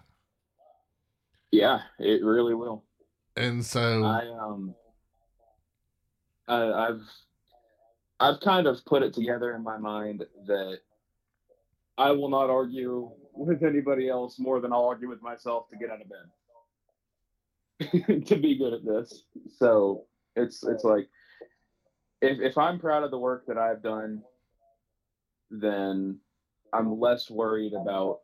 Yeah, 1.51 1.82
it 2.00 2.24
really 2.24 2.55
will. 2.55 2.84
And 3.36 3.63
so, 3.63 4.03
I 4.03 4.27
um, 4.29 4.74
I, 6.48 6.88
I've 6.88 7.03
I've 8.20 8.39
kind 8.39 8.65
of 8.65 8.84
put 8.86 9.03
it 9.03 9.13
together 9.13 9.53
in 9.53 9.62
my 9.63 9.77
mind 9.77 10.25
that 10.48 10.79
I 11.98 12.12
will 12.12 12.29
not 12.29 12.50
argue 12.50 13.12
with 13.34 13.62
anybody 13.63 14.10
else 14.10 14.39
more 14.39 14.60
than 14.62 14.72
I'll 14.74 14.86
argue 14.86 15.10
with 15.10 15.22
myself 15.22 15.70
to 15.70 15.77
get 15.77 15.91
out 15.91 16.01
of 16.01 16.10
bed 16.10 16.29
to 18.27 18.36
be 18.38 18.58
good 18.58 18.74
at 18.74 18.86
this. 18.86 19.24
So 19.58 20.05
it's 20.36 20.63
it's 20.63 20.84
like 20.84 21.08
if 22.22 22.39
if 22.39 22.58
I'm 22.58 22.80
proud 22.80 23.04
of 23.04 23.12
the 23.12 23.20
work 23.20 23.46
that 23.48 23.58
I've 23.58 23.82
done, 23.82 24.22
then 25.50 26.20
I'm 26.74 27.00
less 27.00 27.30
worried 27.30 27.74
about 27.74 28.20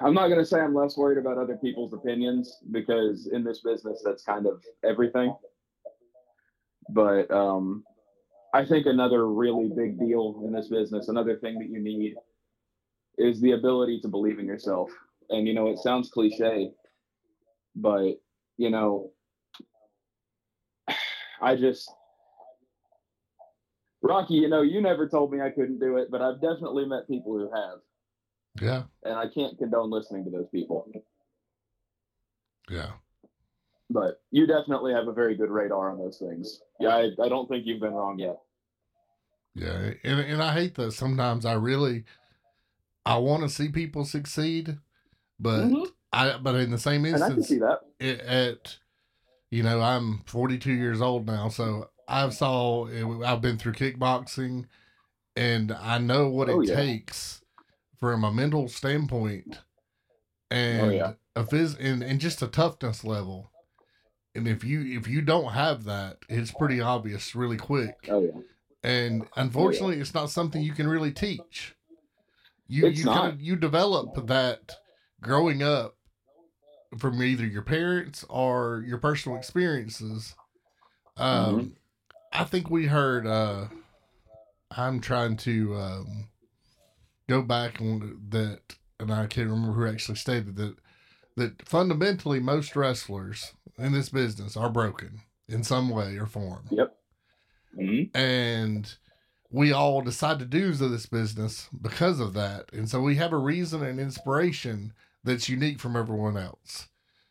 I'm 0.00 0.14
not 0.14 0.28
going 0.28 0.40
to 0.40 0.44
say 0.44 0.60
I'm 0.60 0.74
less 0.74 0.96
worried 0.96 1.18
about 1.18 1.38
other 1.38 1.56
people's 1.56 1.94
opinions 1.94 2.58
because 2.70 3.28
in 3.32 3.42
this 3.42 3.60
business, 3.60 4.02
that's 4.04 4.22
kind 4.22 4.46
of 4.46 4.62
everything. 4.84 5.34
But 6.90 7.30
um, 7.30 7.82
I 8.52 8.64
think 8.64 8.86
another 8.86 9.26
really 9.28 9.70
big 9.74 9.98
deal 9.98 10.42
in 10.44 10.52
this 10.52 10.68
business, 10.68 11.08
another 11.08 11.36
thing 11.38 11.58
that 11.58 11.70
you 11.70 11.80
need 11.80 12.14
is 13.18 13.40
the 13.40 13.52
ability 13.52 14.00
to 14.02 14.08
believe 14.08 14.38
in 14.38 14.46
yourself. 14.46 14.90
And, 15.30 15.48
you 15.48 15.54
know, 15.54 15.68
it 15.68 15.78
sounds 15.78 16.10
cliche, 16.10 16.70
but, 17.74 18.20
you 18.58 18.70
know, 18.70 19.10
I 21.40 21.56
just, 21.56 21.90
Rocky, 24.02 24.34
you 24.34 24.48
know, 24.48 24.62
you 24.62 24.80
never 24.80 25.08
told 25.08 25.32
me 25.32 25.40
I 25.40 25.50
couldn't 25.50 25.78
do 25.80 25.96
it, 25.96 26.10
but 26.10 26.22
I've 26.22 26.40
definitely 26.40 26.86
met 26.86 27.08
people 27.08 27.32
who 27.32 27.50
have 27.54 27.78
yeah, 28.60 28.84
and 29.04 29.14
I 29.14 29.28
can't 29.28 29.56
condone 29.58 29.90
listening 29.90 30.24
to 30.24 30.30
those 30.30 30.48
people. 30.50 30.88
yeah, 32.68 32.92
But 33.88 34.20
you 34.30 34.46
definitely 34.46 34.92
have 34.92 35.08
a 35.08 35.12
very 35.12 35.36
good 35.36 35.50
radar 35.50 35.90
on 35.90 35.98
those 35.98 36.18
things. 36.18 36.60
Yeah, 36.80 36.90
I, 36.90 37.10
I 37.22 37.28
don't 37.28 37.48
think 37.48 37.66
you've 37.66 37.80
been 37.80 37.94
wrong 37.94 38.18
yet. 38.18 38.38
yeah. 39.54 39.92
And 40.04 40.20
and 40.20 40.42
I 40.42 40.52
hate 40.52 40.74
that 40.76 40.92
sometimes. 40.92 41.44
I 41.44 41.54
really, 41.54 42.04
I 43.04 43.18
want 43.18 43.42
to 43.42 43.48
see 43.48 43.68
people 43.68 44.04
succeed, 44.04 44.78
but 45.38 45.62
Mhm. 45.62 45.86
I 46.12 46.38
but 46.38 46.56
in 46.56 46.70
the 46.70 46.78
same 46.78 47.04
And 47.12 47.22
I 47.22 47.28
can 47.30 47.42
instance, 47.42 47.48
see 47.48 47.58
that. 47.58 47.80
it, 48.00 48.20
at 48.20 48.78
you 49.50 49.62
know 49.62 49.80
i'm 49.80 50.22
42 50.26 50.72
years 50.72 51.00
old 51.00 51.26
now 51.26 51.48
so 51.48 51.88
i've 52.08 52.34
saw 52.34 52.86
eh, 52.86 53.04
i've 53.24 53.40
been 53.40 53.56
through 53.58 53.72
kickboxing 53.72 54.64
and 55.36 55.72
i 55.72 55.98
know 55.98 56.28
what 56.28 56.48
Oh, 56.48 56.60
it 56.60 56.68
yeah. 56.68 56.76
takes 56.76 57.42
from 57.98 58.24
a 58.24 58.32
mental 58.32 58.68
standpoint 58.68 59.46
oh, 59.50 59.56
and 60.50 60.80
Oh, 60.82 60.90
yeah. 60.90 61.12
a 61.34 61.44
phys 61.44 61.78
and, 61.78 62.02
and 62.02 62.20
just 62.20 62.42
a 62.42 62.46
toughness 62.48 63.04
level 63.04 63.50
and 64.34 64.46
if 64.46 64.64
you 64.64 64.82
if 64.98 65.08
you 65.08 65.22
don't 65.22 65.52
have 65.52 65.84
that 65.84 66.18
it's 66.28 66.50
pretty 66.52 66.80
obvious 66.80 67.34
really 67.34 67.56
quick 67.56 67.94
Oh 68.08 68.22
yeah. 68.22 68.40
and 68.82 69.22
oh, 69.22 69.28
unfortunately 69.36 69.98
it's 70.00 70.14
not 70.14 70.30
something 70.30 70.62
you 70.62 70.72
can 70.72 70.88
really 70.88 71.12
teach 71.12 71.74
you 72.68 72.86
It's 72.86 72.98
you 72.98 73.04
kind 73.06 73.32
of 73.32 73.40
you 73.40 73.56
develop 73.56 74.26
that 74.26 74.76
growing 75.20 75.62
up 75.62 75.95
from 76.98 77.22
either 77.22 77.46
your 77.46 77.62
parents 77.62 78.24
or 78.28 78.84
your 78.86 78.98
personal 78.98 79.36
experiences 79.38 80.34
um 81.16 81.54
Mhm. 81.60 81.72
i 82.32 82.44
think 82.44 82.70
we 82.70 82.86
heard 82.86 83.26
uh 83.26 83.66
i'm 84.70 85.00
trying 85.00 85.36
to 85.36 85.74
um 85.76 86.28
go 87.28 87.42
back 87.42 87.80
on 87.80 88.20
that 88.28 88.60
and 89.00 89.12
i 89.12 89.26
can't 89.26 89.50
remember 89.50 89.72
who 89.72 89.86
actually 89.86 90.16
stated 90.16 90.56
that 90.56 90.76
that 91.36 91.66
fundamentally 91.68 92.40
most 92.40 92.74
wrestlers 92.76 93.52
in 93.78 93.92
this 93.92 94.08
business 94.08 94.56
are 94.56 94.70
broken 94.70 95.20
in 95.48 95.62
some 95.62 95.88
way 95.90 96.16
or 96.16 96.26
form 96.26 96.66
Mhm. 97.76 98.10
and 98.14 98.96
we 99.50 99.70
all 99.72 100.00
decide 100.02 100.38
to 100.38 100.44
do 100.46 100.72
this 100.72 101.06
business 101.06 101.68
because 101.80 102.20
of 102.20 102.32
that 102.34 102.70
and 102.72 102.88
so 102.88 103.00
we 103.00 103.16
have 103.16 103.32
a 103.32 103.38
reason 103.38 103.82
and 103.84 104.00
inspiration 104.00 104.92
that's 105.26 105.48
unique 105.48 105.78
from 105.78 105.96
everyone 105.96 106.36
else 106.36 106.88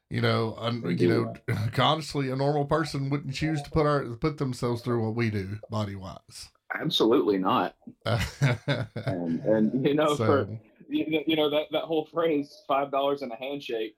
you 0.10 0.22
know 0.22 0.56
un, 0.60 0.96
you 1.00 1.08
know 1.08 1.34
honestly 1.80 2.30
a 2.30 2.36
normal 2.36 2.66
person 2.66 3.10
wouldn't 3.10 3.34
choose 3.34 3.62
to 3.64 3.72
put 3.72 3.86
our 3.88 4.04
put 4.18 4.38
themselves 4.38 4.82
through 4.82 5.04
what 5.04 5.16
we 5.16 5.30
do 5.30 5.58
body 5.70 5.96
wise 5.96 6.50
Absolutely 6.80 7.38
not. 7.38 7.76
And 8.06 9.40
and 9.42 9.86
you 9.88 9.94
know 9.94 10.16
for 10.16 10.50
you 10.90 11.10
know, 11.10 11.20
you 11.28 11.36
know 11.36 11.50
that 11.50 11.68
that 11.72 11.84
whole 11.84 12.06
phrase 12.06 12.64
five 12.68 12.92
dollars 12.92 13.22
and 13.22 13.32
a 13.32 13.36
handshake. 13.36 13.96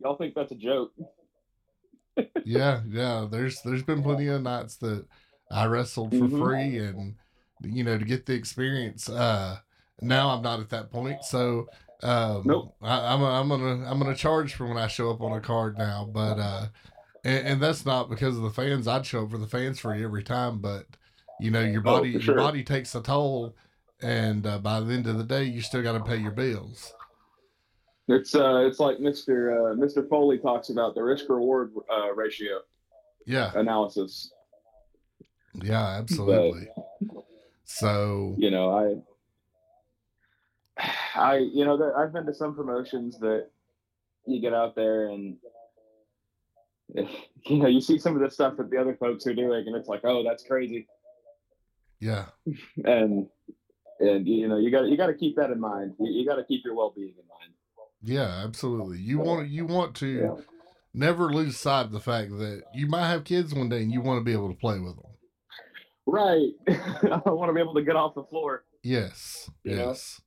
Y'all 0.00 0.16
think 0.16 0.34
that's 0.34 0.50
a 0.52 0.56
joke? 0.56 0.92
yeah 2.44 2.80
yeah 2.88 3.26
there's 3.30 3.62
there's 3.62 3.82
been 3.84 4.02
plenty 4.02 4.26
of 4.28 4.42
nights 4.42 4.76
that 4.76 5.06
i 5.50 5.64
wrestled 5.64 6.10
for 6.10 6.26
Mhm. 6.26 6.38
free 6.38 6.78
and 6.78 7.14
you 7.62 7.82
know 7.84 7.96
to 7.96 8.04
get 8.04 8.26
the 8.26 8.34
experience 8.34 9.08
uh 9.08 9.56
now 10.02 10.30
i'm 10.30 10.42
not 10.42 10.60
at 10.60 10.70
that 10.70 10.90
point 10.90 11.24
so 11.24 11.68
um 12.02 12.42
Nope. 12.44 12.74
I, 12.82 13.14
i'm 13.14 13.22
a, 13.22 13.26
i'm 13.40 13.48
gonna 13.48 13.88
i'm 13.88 13.98
gonna 13.98 14.14
charge 14.14 14.54
for 14.54 14.66
when 14.66 14.76
i 14.76 14.86
show 14.88 15.10
up 15.10 15.20
on 15.20 15.32
a 15.32 15.40
card 15.40 15.78
now 15.78 16.08
but 16.12 16.38
uh 16.38 16.66
and, 17.24 17.46
and 17.46 17.62
that's 17.62 17.86
not 17.86 18.10
because 18.10 18.36
of 18.36 18.42
the 18.42 18.50
fans 18.50 18.88
i'd 18.88 19.06
show 19.06 19.24
up 19.24 19.30
for 19.30 19.38
the 19.38 19.46
fans 19.46 19.78
free 19.78 20.02
every 20.04 20.22
time 20.24 20.58
but 20.58 20.86
you 21.38 21.50
know 21.50 21.60
your 21.62 21.80
Oh, 21.80 21.96
body 21.98 22.12
for 22.14 22.20
sure. 22.20 22.34
your 22.34 22.44
body 22.44 22.62
takes 22.64 22.94
a 22.94 23.00
toll 23.00 23.54
and 24.02 24.46
uh, 24.46 24.58
by 24.58 24.80
the 24.80 24.92
end 24.92 25.06
of 25.06 25.16
the 25.18 25.24
day 25.24 25.44
you 25.44 25.60
still 25.60 25.82
got 25.82 25.92
to 25.92 26.00
pay 26.04 26.16
your 26.16 26.32
bills 26.32 26.92
It's 28.08 28.34
uh 28.34 28.64
it's 28.66 28.80
like 28.80 28.98
Mr. 28.98 29.72
Uh, 29.72 29.74
Mr. 29.76 30.06
Foley 30.08 30.38
talks 30.38 30.68
about 30.70 30.94
the 30.94 31.02
risk 31.02 31.28
reward 31.28 31.72
uh, 31.90 32.12
ratio 32.14 32.58
yeah 33.26 33.52
analysis. 33.54 34.32
yeah 35.62 35.86
absolutely 35.98 36.68
so 37.64 38.34
you 38.36 38.50
know 38.50 38.70
i 38.70 38.94
i 41.14 41.36
you 41.36 41.64
know 41.64 41.92
i've 41.96 42.12
been 42.12 42.26
to 42.26 42.34
some 42.34 42.54
promotions 42.54 43.18
that 43.18 43.48
you 44.26 44.40
get 44.40 44.54
out 44.54 44.74
there 44.74 45.08
and 45.08 45.36
you 46.94 47.58
know 47.58 47.66
you 47.68 47.80
see 47.80 47.98
some 47.98 48.14
of 48.14 48.20
the 48.22 48.30
stuff 48.30 48.56
that 48.56 48.70
the 48.70 48.76
other 48.76 48.96
folks 48.96 49.26
are 49.26 49.34
doing 49.34 49.64
and 49.66 49.76
it's 49.76 49.88
like 49.88 50.00
oh 50.04 50.22
that's 50.22 50.44
crazy 50.44 50.86
yeah 52.00 52.26
and 52.84 53.26
and 54.00 54.26
you 54.26 54.48
know 54.48 54.58
you 54.58 54.70
got 54.70 54.84
you 54.86 54.96
got 54.96 55.06
to 55.06 55.14
keep 55.14 55.36
that 55.36 55.50
in 55.50 55.60
mind 55.60 55.94
you, 56.00 56.10
you 56.10 56.26
got 56.26 56.36
to 56.36 56.44
keep 56.44 56.64
your 56.64 56.74
well-being 56.74 57.08
in 57.18 57.28
mind 57.28 57.52
Yeah, 58.02 58.42
absolutely. 58.44 58.98
You 58.98 59.18
want 59.18 59.48
you 59.48 59.64
want 59.66 59.94
to 59.96 60.06
Yeah. 60.06 60.34
never 60.92 61.32
lose 61.32 61.56
sight 61.56 61.86
of 61.86 61.92
the 61.92 62.00
fact 62.00 62.30
that 62.30 62.62
you 62.74 62.86
might 62.86 63.08
have 63.08 63.24
kids 63.24 63.54
one 63.54 63.68
day 63.68 63.82
and 63.82 63.92
you 63.92 64.00
want 64.02 64.20
to 64.20 64.24
be 64.24 64.32
able 64.32 64.48
to 64.50 64.58
play 64.58 64.78
with 64.78 64.96
them. 64.96 65.10
right 66.06 66.50
i 66.68 67.30
want 67.30 67.48
to 67.48 67.54
be 67.54 67.60
able 67.60 67.74
to 67.74 67.82
get 67.82 67.96
off 67.96 68.14
the 68.14 68.24
floor 68.24 68.64
Yes, 68.82 69.48
Yeah. 69.64 69.86
yes. 69.86 70.20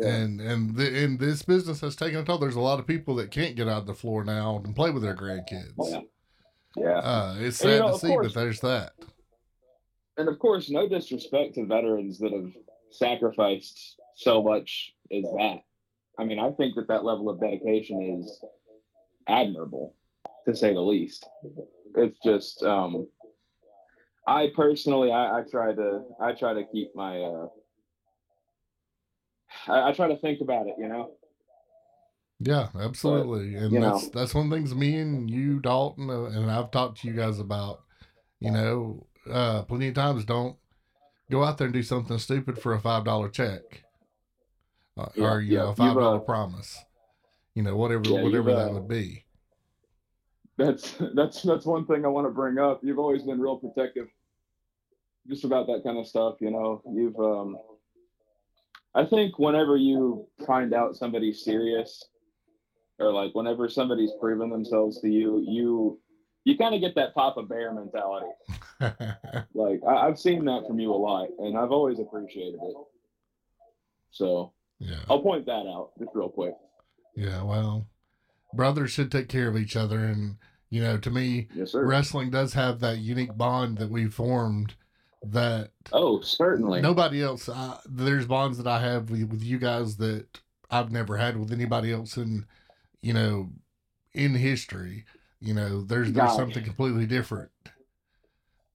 Yeah 0.00 0.08
And 0.14 0.40
and 0.40 0.76
the, 0.76 1.04
and 1.04 1.18
this 1.18 1.42
business 1.42 1.80
has 1.80 1.96
taken 1.96 2.20
a 2.20 2.24
toll. 2.24 2.38
There's 2.38 2.54
a 2.56 2.60
lot 2.60 2.78
of 2.78 2.86
people 2.86 3.14
that 3.16 3.30
can't 3.30 3.56
get 3.56 3.68
out 3.68 3.78
of 3.82 3.86
the 3.86 3.94
floor 3.94 4.24
now 4.24 4.60
and 4.64 4.74
play 4.76 4.90
with 4.90 5.02
their 5.02 5.16
grandkids. 5.16 5.72
yeah, 5.78 6.00
yeah. 6.76 6.98
Uh, 6.98 7.34
it's 7.38 7.60
And, 7.62 7.70
you 7.72 7.76
sad 7.78 7.80
know, 7.86 7.92
to 7.92 7.98
see, 7.98 8.06
course- 8.08 8.26
but 8.32 8.40
there's 8.40 8.60
that. 8.60 8.92
and 10.18 10.28
of 10.28 10.38
course 10.38 10.68
no 10.70 10.88
disrespect 10.88 11.54
to 11.54 11.64
veterans 11.66 12.18
that 12.18 12.32
have 12.32 12.52
sacrificed 12.90 13.96
so 14.16 14.42
much 14.42 14.92
as 15.12 15.22
that 15.36 15.58
i 16.18 16.24
mean 16.24 16.38
i 16.40 16.50
think 16.52 16.74
that 16.74 16.88
that 16.88 17.04
level 17.04 17.28
of 17.30 17.38
dedication 17.38 18.18
is 18.20 18.42
admirable 19.28 19.94
to 20.46 20.54
say 20.56 20.72
the 20.72 20.80
least 20.80 21.24
it's 21.94 22.18
just 22.24 22.62
um 22.64 23.06
i 24.26 24.48
personally 24.56 25.12
i, 25.12 25.38
I 25.38 25.42
try 25.50 25.72
to 25.74 26.02
i 26.20 26.32
try 26.32 26.52
to 26.54 26.64
keep 26.72 26.88
my 26.96 27.20
uh 27.20 27.46
I, 29.66 29.88
I 29.88 29.92
try 29.92 30.08
to 30.08 30.16
think 30.16 30.40
about 30.40 30.66
it 30.66 30.74
you 30.78 30.88
know 30.88 31.12
Yeah, 32.40 32.68
absolutely. 32.78 33.56
and 33.56 33.82
that's 33.82 34.02
know- 34.04 34.10
that's 34.20 34.34
one 34.34 34.46
of 34.46 34.50
the 34.50 34.56
things 34.56 34.74
me 34.74 34.96
and 34.98 35.28
you, 35.30 35.60
Dalton, 35.60 36.08
uh, 36.10 36.24
and 36.24 36.50
I've 36.50 36.70
talked 36.70 37.00
to 37.00 37.08
you 37.08 37.14
guys 37.14 37.38
about. 37.38 37.82
You 38.40 38.52
know, 38.52 39.06
uh, 39.30 39.62
plenty 39.64 39.88
of 39.88 39.94
times 39.94 40.24
don't 40.24 40.56
go 41.30 41.44
out 41.44 41.58
there 41.58 41.66
and 41.66 41.74
do 41.74 41.82
something 41.82 42.18
stupid 42.18 42.58
for 42.58 42.74
a 42.74 42.80
five 42.80 43.04
dollar 43.04 43.28
check, 43.28 43.84
uh, 44.96 45.06
Yeah, 45.14 45.34
or 45.34 45.40
you 45.40 45.54
yeah, 45.54 45.58
know, 45.58 45.68
a 45.70 45.74
five 45.76 45.98
dollar 45.98 46.16
uh, 46.16 46.20
promise. 46.20 46.84
You 47.54 47.62
know, 47.62 47.76
whatever 47.76 48.02
Yeah, 48.10 48.22
whatever 48.22 48.52
that 48.54 48.72
would 48.72 48.88
be. 48.88 49.24
That's 50.56 50.94
that's 51.14 51.42
that's 51.42 51.66
one 51.66 51.86
thing 51.86 52.04
I 52.04 52.08
want 52.08 52.26
to 52.26 52.30
bring 52.32 52.58
up. 52.58 52.80
You've 52.82 52.98
always 52.98 53.22
been 53.22 53.40
real 53.40 53.56
protective, 53.58 54.08
just 55.28 55.44
about 55.44 55.66
that 55.68 55.82
kind 55.84 55.98
of 55.98 56.06
stuff. 56.06 56.36
You 56.40 56.50
know, 56.50 56.82
you've. 56.92 57.18
Um, 57.18 57.56
I 58.94 59.04
think 59.04 59.38
whenever 59.38 59.76
you 59.76 60.26
find 60.46 60.72
out 60.74 60.96
somebody's 60.96 61.44
serious, 61.44 62.04
or 62.98 63.12
like 63.12 63.34
whenever 63.34 63.68
somebody's 63.68 64.10
proven 64.20 64.50
themselves 64.50 65.00
to 65.02 65.08
you, 65.08 65.44
you 65.46 66.00
you 66.44 66.56
kind 66.56 66.74
of 66.74 66.80
get 66.80 66.94
that 66.94 67.14
Papa 67.14 67.42
Bear 67.42 67.72
mentality. 67.72 68.26
Like 69.54 69.80
I, 69.86 70.06
I've 70.06 70.18
seen 70.20 70.44
that 70.44 70.64
from 70.68 70.78
you 70.78 70.92
a 70.92 70.96
lot, 70.96 71.28
and 71.38 71.58
I've 71.58 71.72
always 71.72 71.98
appreciated 71.98 72.60
it. 72.62 72.76
So 74.12 74.52
yeah, 74.78 75.00
I'll 75.10 75.20
point 75.22 75.46
that 75.46 75.66
out 75.66 75.90
just 75.98 76.10
real 76.14 76.28
quick. 76.28 76.54
yeah. 77.16 77.42
Well, 77.42 77.86
brothers 78.54 78.92
should 78.92 79.10
take 79.10 79.28
care 79.28 79.48
of 79.48 79.56
each 79.56 79.74
other, 79.76 79.98
and 80.04 80.36
you 80.70 80.80
know, 80.82 80.96
to 80.98 81.10
me, 81.10 81.48
Yes, 81.54 81.74
wrestling 81.74 82.30
does 82.30 82.54
have 82.54 82.78
that 82.80 82.98
unique 82.98 83.36
bond 83.36 83.78
that 83.78 83.90
we 83.90 84.06
formed 84.06 84.74
that 85.22 85.70
Oh, 85.92 86.20
certainly. 86.20 86.80
nobody 86.80 87.22
else 87.22 87.48
I, 87.48 87.78
there's 87.86 88.26
bonds 88.26 88.56
that 88.58 88.66
i 88.66 88.80
have 88.80 89.10
with, 89.10 89.24
with 89.30 89.42
you 89.42 89.58
guys 89.58 89.96
that 89.96 90.26
i've 90.70 90.92
never 90.92 91.16
had 91.16 91.36
with 91.36 91.52
anybody 91.52 91.92
else 91.92 92.16
in 92.16 92.46
you 93.02 93.12
know 93.12 93.50
in 94.14 94.34
history. 94.34 95.04
You 95.40 95.54
know 95.54 95.82
there's 95.82 96.12
there's 96.12 96.34
something 96.34 96.64
completely 96.64 97.06
different. 97.06 97.50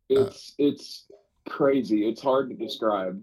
It's 0.09 0.53
it's 0.57 1.05
crazy. 1.47 2.07
It's 2.07 2.21
hard 2.21 2.49
to 2.49 2.55
describe. 2.55 3.21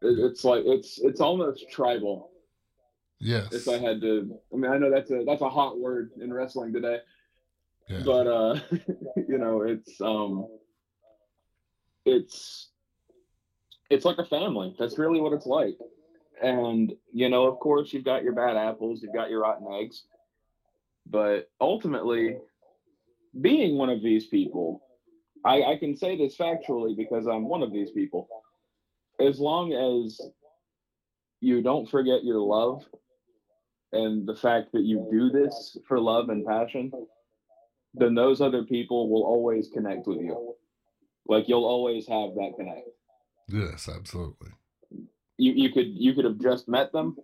It, 0.00 0.18
it's 0.18 0.42
like 0.44 0.62
it's 0.64 0.98
it's 0.98 1.20
almost 1.20 1.70
tribal. 1.70 2.30
Yes. 3.20 3.52
If 3.52 3.68
i 3.68 3.78
had 3.78 4.00
to 4.00 4.38
i 4.52 4.56
mean 4.56 4.70
i 4.70 4.78
know 4.78 4.90
that's 4.90 5.10
a 5.10 5.22
that's 5.26 5.42
a 5.42 5.48
hot 5.48 5.78
word 5.78 6.10
in 6.20 6.32
wrestling 6.32 6.72
today. 6.72 6.98
Yeah. 7.88 8.00
but 8.04 8.26
uh 8.26 8.58
you 9.28 9.36
know 9.38 9.62
it's 9.62 10.00
um 10.00 10.46
it's 12.04 12.70
it's 13.90 14.04
like 14.04 14.18
a 14.18 14.24
family. 14.24 14.74
That's 14.78 14.98
really 14.98 15.20
what 15.20 15.32
it's 15.32 15.46
like. 15.46 15.76
And 16.42 16.92
you 17.12 17.28
know 17.28 17.46
of 17.46 17.58
course 17.58 17.92
you've 17.92 18.04
got 18.04 18.24
your 18.24 18.32
bad 18.32 18.56
apples 18.56 19.02
you've 19.02 19.14
got 19.14 19.30
your 19.30 19.42
rotten 19.42 19.66
eggs 19.80 20.04
but 21.06 21.48
ultimately 21.60 22.38
being 23.40 23.76
one 23.76 23.90
of 23.90 24.02
these 24.02 24.26
people 24.26 24.82
I, 25.44 25.62
I 25.62 25.76
can 25.76 25.96
say 25.96 26.16
this 26.16 26.36
factually 26.36 26.96
because 26.96 27.26
i'm 27.26 27.48
one 27.48 27.62
of 27.62 27.72
these 27.72 27.90
people. 27.90 28.28
As 29.20 29.38
long 29.38 29.72
as 29.72 30.20
you 31.40 31.62
don't 31.62 31.88
forget 31.88 32.24
your 32.24 32.40
love 32.40 32.84
and 33.92 34.26
the 34.26 34.34
fact 34.34 34.72
that 34.72 34.82
you 34.82 35.06
do 35.12 35.30
this 35.30 35.78
for 35.86 36.00
love 36.00 36.30
and 36.30 36.44
passion 36.44 36.90
then 37.96 38.14
those 38.14 38.40
other 38.40 38.64
people 38.64 39.08
will 39.08 39.22
always 39.22 39.68
connect 39.68 40.08
with 40.08 40.18
you 40.18 40.54
like 41.26 41.48
you'll 41.48 41.64
always 41.64 42.06
have 42.06 42.34
that 42.34 42.52
connect. 42.56 42.88
Yes 43.48 43.88
absolutely. 43.88 44.50
You 45.36 45.52
you 45.52 45.72
could 45.72 45.88
you 45.88 46.14
could 46.14 46.24
have 46.24 46.38
just 46.38 46.68
met 46.68 46.92
them. 46.92 47.16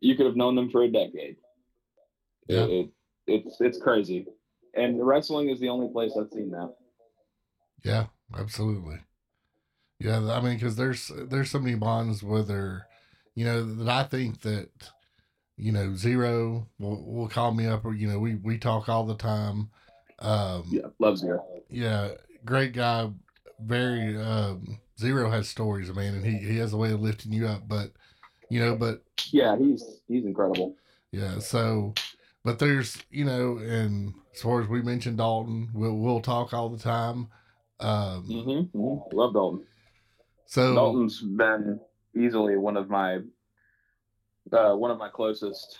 You 0.00 0.16
could 0.16 0.26
have 0.26 0.36
known 0.36 0.56
them 0.56 0.70
for 0.70 0.82
a 0.82 0.88
decade. 0.88 1.36
Yeah. 2.48 2.64
it, 2.64 2.70
it, 2.70 2.90
it's 3.26 3.60
it's 3.60 3.78
crazy. 3.78 4.26
And 4.74 5.04
wrestling 5.04 5.50
is 5.50 5.60
the 5.60 5.68
only 5.68 5.88
place 5.88 6.12
i've 6.18 6.30
seen 6.32 6.50
that. 6.50 6.74
Yeah 7.84 8.06
absolutely. 8.36 8.98
Yeah 9.98 10.18
i 10.32 10.40
mean 10.40 10.54
because 10.54 10.76
there's 10.76 11.10
there's 11.28 11.50
so 11.50 11.58
many 11.58 11.76
bonds 11.76 12.22
whether 12.22 12.86
you 13.34 13.44
know 13.44 13.62
that 13.62 13.88
i 13.88 14.02
think 14.02 14.40
that 14.42 14.68
you 15.56 15.72
know 15.72 15.94
zero 15.94 16.66
will, 16.78 17.04
will 17.04 17.28
call 17.28 17.52
me 17.52 17.66
up 17.66 17.84
or 17.84 17.94
you 17.94 18.08
know 18.08 18.18
we 18.18 18.34
we 18.36 18.58
talk 18.58 18.88
all 18.88 19.04
the 19.06 19.16
time. 19.16 19.70
Um 20.18 20.64
yeah 20.68 20.86
love 20.98 21.18
zero. 21.18 21.44
yeah, 21.68 22.10
great 22.44 22.72
guy. 22.72 23.10
Very 23.60 24.16
um, 24.16 24.80
zero 24.98 25.30
has 25.30 25.48
stories, 25.48 25.92
man, 25.94 26.14
and 26.14 26.24
he 26.24 26.38
he 26.38 26.58
has 26.58 26.72
a 26.72 26.76
way 26.76 26.92
of 26.92 27.00
lifting 27.00 27.32
you 27.32 27.46
up. 27.46 27.68
But 27.68 27.92
you 28.48 28.60
know, 28.60 28.76
but 28.76 29.02
yeah 29.30 29.56
he's 29.56 30.00
he's 30.08 30.24
incredible 30.24 30.76
yeah, 31.12 31.38
so 31.38 31.92
but 32.42 32.58
there's 32.58 32.96
you 33.10 33.24
know, 33.24 33.58
and 33.58 34.14
as 34.34 34.40
far 34.40 34.62
as 34.62 34.68
we 34.68 34.80
mentioned 34.82 35.18
Dalton, 35.18 35.68
we'll 35.74 35.96
we'll 35.96 36.20
talk 36.20 36.54
all 36.54 36.70
the 36.70 36.82
time. 36.82 37.28
Um, 37.80 38.28
mm-hmm. 38.28 39.16
love 39.16 39.34
dalton 39.34 39.66
so 40.46 40.72
dalton's 40.72 41.20
been 41.20 41.80
easily 42.14 42.56
one 42.56 42.76
of 42.76 42.88
my 42.88 43.18
uh 44.52 44.74
one 44.76 44.92
of 44.92 44.98
my 44.98 45.08
closest 45.08 45.78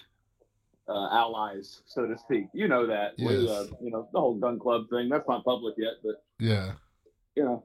uh, 0.88 1.08
allies, 1.12 1.82
so 1.86 2.06
to 2.06 2.16
speak. 2.18 2.46
You 2.52 2.68
know 2.68 2.86
that. 2.86 3.12
We, 3.18 3.48
uh, 3.48 3.64
you 3.80 3.90
know, 3.90 4.08
the 4.12 4.20
whole 4.20 4.34
gun 4.34 4.58
club 4.58 4.88
thing. 4.90 5.08
That's 5.08 5.28
not 5.28 5.44
public 5.44 5.74
yet, 5.78 5.94
but 6.04 6.22
yeah, 6.38 6.72
you 7.36 7.44
know, 7.44 7.64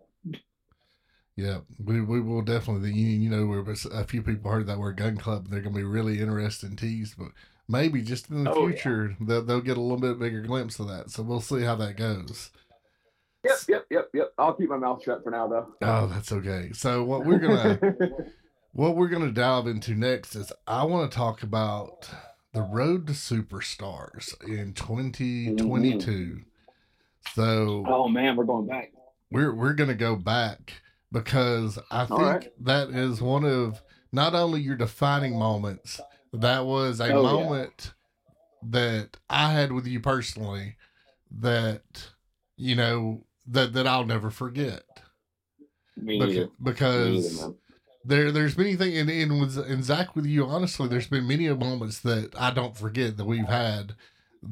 yeah, 1.35 1.59
we 1.83 2.01
we 2.01 2.19
will 2.21 2.41
definitely. 2.41 2.93
You, 2.93 3.07
you 3.07 3.29
know, 3.29 3.45
where 3.45 3.59
a 3.91 4.03
few 4.05 4.21
people 4.23 4.51
heard 4.51 4.67
that 4.67 4.79
word 4.79 4.97
gun 4.97 5.17
club, 5.17 5.47
they're 5.49 5.61
gonna 5.61 5.75
be 5.75 5.83
really 5.83 6.19
interested 6.19 6.69
and 6.69 6.79
teased, 6.79 7.15
but. 7.17 7.29
Maybe 7.69 8.01
just 8.01 8.29
in 8.29 8.45
the 8.45 8.53
Oh, 8.53 8.67
yeah. 8.69 8.75
future 8.75 9.17
they'll, 9.19 9.43
they'll 9.43 9.59
get 9.59 9.75
a 9.75 9.81
little 9.81 9.99
bit 9.99 10.17
bigger 10.17 10.39
glimpse 10.39 10.79
of 10.79 10.87
that. 10.87 11.11
So 11.11 11.21
we'll 11.21 11.41
see 11.41 11.63
how 11.63 11.75
that 11.75 11.97
goes. 11.97 12.49
yep, 13.43 13.57
yep, 13.67 13.85
yep, 13.91 14.07
yep. 14.13 14.31
I'll 14.37 14.53
keep 14.53 14.69
my 14.69 14.77
mouth 14.77 15.03
shut 15.03 15.21
for 15.21 15.31
now, 15.31 15.47
though. 15.49 15.73
Oh, 15.81 16.07
that's 16.07 16.31
okay. 16.31 16.69
So 16.71 17.03
what 17.03 17.25
we're 17.25 17.39
gonna 17.39 17.77
what 18.71 18.95
we're 18.95 19.09
gonna 19.09 19.33
dive 19.33 19.67
into 19.67 19.95
next 19.95 20.35
is 20.35 20.53
I 20.65 20.85
want 20.85 21.11
to 21.11 21.17
talk 21.17 21.43
about 21.43 22.09
the 22.57 22.63
road 22.63 23.05
to 23.05 23.13
superstars 23.13 24.33
in 24.43 24.73
2022. 24.73 26.41
So 27.35 27.85
oh 27.87 28.07
man, 28.07 28.35
we're 28.35 28.45
going 28.45 28.65
back. 28.65 28.91
we're 29.29 29.53
we're 29.53 29.73
gonna 29.73 29.93
go 29.93 30.15
back 30.15 30.73
because 31.11 31.77
I 31.91 32.05
think 32.05 32.19
right. 32.19 32.51
that 32.61 32.89
is 32.89 33.21
one 33.21 33.45
of 33.45 33.83
not 34.11 34.33
only 34.33 34.59
your 34.61 34.75
defining 34.75 35.37
moments, 35.37 35.99
that 36.33 36.65
was 36.65 36.99
a 36.99 37.13
Oh, 37.13 37.21
yeah. 37.21 37.31
moment 37.43 37.93
that 38.63 39.17
I 39.29 39.51
had 39.51 39.71
with 39.71 39.85
you 39.85 39.99
personally 39.99 40.77
that 41.29 42.09
you 42.55 42.75
know 42.75 43.23
that 43.45 43.73
that 43.73 43.85
I'll 43.85 44.05
never 44.05 44.31
forget 44.31 44.81
Me 45.95 46.19
Beca-. 46.19 46.45
Me 46.47 46.49
because 46.63 47.39
man. 47.39 47.55
There 48.07 48.31
there's 48.31 48.57
many 48.57 48.75
things 48.75 48.97
and, 48.97 49.09
and 49.09 49.39
with 49.39 49.57
and 49.57 49.83
Zach 49.83 50.15
with 50.15 50.25
you 50.25 50.45
honestly 50.45 50.87
there's 50.87 51.07
been 51.07 51.27
many 51.27 51.47
moments 51.49 51.99
that 51.99 52.31
I 52.39 52.51
don't 52.51 52.75
forget 52.77 53.17
that 53.17 53.25
we've 53.25 53.47
had 53.47 53.93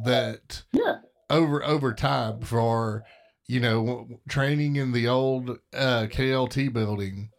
that 0.06 0.64
Yeah. 0.74 0.98
over 1.30 1.64
over 1.64 1.94
time 1.94 2.42
for 2.42 3.04
you 3.48 3.60
know 3.60 4.08
training 4.28 4.76
in 4.76 4.92
the 4.92 5.08
old 5.08 5.52
uh 5.74 6.08
KLT 6.12 6.72
building 6.74 7.30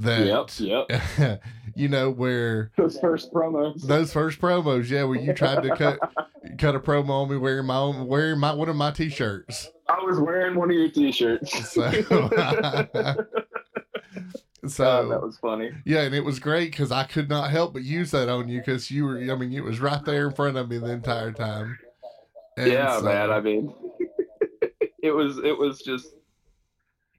Yep. 0.00 0.48
that 0.50 0.60
Yep. 0.60 1.42
you 1.74 1.88
know 1.88 2.10
where 2.10 2.70
Those 2.76 2.98
first 3.00 3.32
promos. 3.32 3.82
those 3.86 4.12
first 4.12 4.40
promos 4.40 4.90
yeah 4.90 5.04
where 5.04 5.18
you 5.18 5.32
tried 5.32 5.62
to 5.62 5.74
cut 5.74 5.98
cut 6.58 6.74
a 6.76 6.80
promo 6.80 7.10
on 7.10 7.30
me 7.30 7.36
wearing 7.36 7.66
my 7.66 7.76
own 7.78 8.06
wearing 8.06 8.38
my 8.38 8.52
one 8.52 8.68
of 8.68 8.76
my 8.76 8.90
t-shirts 8.90 9.70
I 9.88 10.04
was 10.04 10.20
wearing 10.20 10.54
one 10.54 10.70
of 10.70 10.76
your 10.76 10.90
t-shirts. 10.90 11.70
So- 11.72 11.80
so 14.66 14.84
God, 14.84 15.10
that 15.12 15.22
was 15.22 15.38
funny. 15.38 15.70
Yeah, 15.84 16.02
and 16.02 16.14
it 16.14 16.24
was 16.24 16.38
great 16.38 16.70
because 16.70 16.90
I 16.90 17.04
could 17.04 17.28
not 17.28 17.50
help 17.50 17.72
but 17.72 17.82
use 17.84 18.10
that 18.10 18.28
on 18.28 18.48
you 18.48 18.60
because 18.60 18.90
you 18.90 19.04
were, 19.04 19.18
I 19.18 19.34
mean, 19.36 19.52
it 19.52 19.62
was 19.62 19.80
right 19.80 20.04
there 20.04 20.26
in 20.28 20.34
front 20.34 20.56
of 20.56 20.68
me 20.68 20.78
the 20.78 20.90
entire 20.90 21.32
time. 21.32 21.78
And 22.56 22.72
yeah, 22.72 22.98
so- 22.98 23.04
man. 23.04 23.30
I 23.30 23.40
mean, 23.40 23.72
it 25.02 25.12
was 25.12 25.38
it 25.38 25.56
was 25.56 25.80
just 25.80 26.08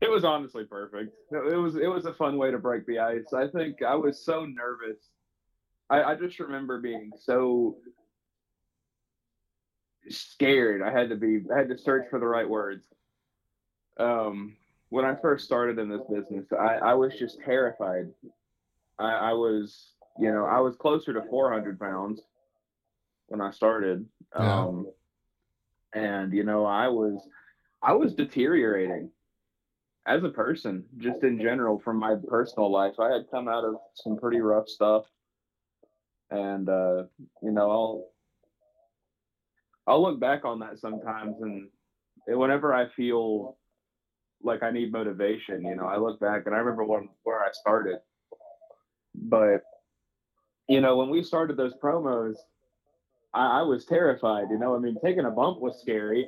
it 0.01 0.09
was 0.09 0.23
honestly 0.23 0.65
perfect. 0.65 1.13
It 1.31 1.57
was 1.57 1.75
it 1.75 1.87
was 1.87 2.05
a 2.05 2.13
fun 2.13 2.37
way 2.37 2.51
to 2.51 2.57
break 2.57 2.85
the 2.85 2.99
ice. 2.99 3.33
I 3.33 3.47
think 3.47 3.81
I 3.83 3.95
was 3.95 4.23
so 4.23 4.45
nervous. 4.45 4.97
I, 5.89 6.03
I 6.03 6.15
just 6.15 6.39
remember 6.39 6.79
being 6.79 7.11
so 7.19 7.77
scared. 10.09 10.81
I 10.81 10.91
had 10.91 11.09
to 11.09 11.15
be 11.15 11.41
I 11.53 11.57
had 11.57 11.69
to 11.69 11.77
search 11.77 12.09
for 12.09 12.19
the 12.19 12.27
right 12.27 12.47
words. 12.47 12.85
Um, 13.97 14.55
when 14.89 15.05
I 15.05 15.15
first 15.15 15.45
started 15.45 15.79
in 15.79 15.89
this 15.89 16.01
business, 16.09 16.45
I, 16.51 16.77
I 16.77 16.93
was 16.95 17.13
just 17.17 17.39
terrified. 17.45 18.07
I, 18.97 19.11
I 19.11 19.33
was, 19.33 19.93
you 20.19 20.31
know, 20.31 20.45
I 20.45 20.59
was 20.59 20.75
closer 20.75 21.13
to 21.13 21.21
400 21.29 21.79
pounds 21.79 22.21
when 23.27 23.39
I 23.39 23.51
started. 23.51 24.05
Yeah. 24.37 24.61
Um, 24.61 24.87
and 25.93 26.33
you 26.33 26.43
know, 26.43 26.65
I 26.65 26.87
was, 26.87 27.21
I 27.81 27.93
was 27.93 28.13
deteriorating 28.13 29.11
as 30.05 30.23
a 30.23 30.29
person, 30.29 30.83
just 30.97 31.23
in 31.23 31.39
general, 31.39 31.79
from 31.79 31.97
my 31.97 32.15
personal 32.27 32.71
life. 32.71 32.99
I 32.99 33.11
had 33.11 33.29
come 33.29 33.47
out 33.47 33.63
of 33.63 33.75
some 33.93 34.17
pretty 34.17 34.41
rough 34.41 34.67
stuff, 34.67 35.05
and 36.31 36.67
uh, 36.67 37.03
you 37.43 37.51
know, 37.51 37.69
I'll, 37.69 38.07
I'll 39.87 40.01
look 40.01 40.19
back 40.19 40.45
on 40.45 40.59
that 40.59 40.79
sometimes, 40.79 41.35
and 41.41 41.69
whenever 42.27 42.73
I 42.73 42.87
feel 42.89 43.58
like 44.43 44.63
I 44.63 44.71
need 44.71 44.91
motivation. 44.91 45.63
You 45.65 45.75
know, 45.75 45.85
I 45.85 45.97
look 45.97 46.19
back 46.19 46.43
and 46.45 46.55
I 46.55 46.59
remember 46.59 46.83
when 46.83 47.09
where 47.23 47.39
I 47.39 47.49
started, 47.51 47.99
but 49.15 49.63
you 50.67 50.81
know, 50.81 50.97
when 50.97 51.09
we 51.09 51.23
started 51.23 51.57
those 51.57 51.73
promos, 51.73 52.35
I, 53.33 53.59
I 53.59 53.61
was 53.63 53.85
terrified. 53.85 54.45
You 54.51 54.59
know, 54.59 54.75
I 54.75 54.79
mean, 54.79 54.97
taking 55.03 55.25
a 55.25 55.31
bump 55.31 55.59
was 55.59 55.81
scary. 55.81 56.27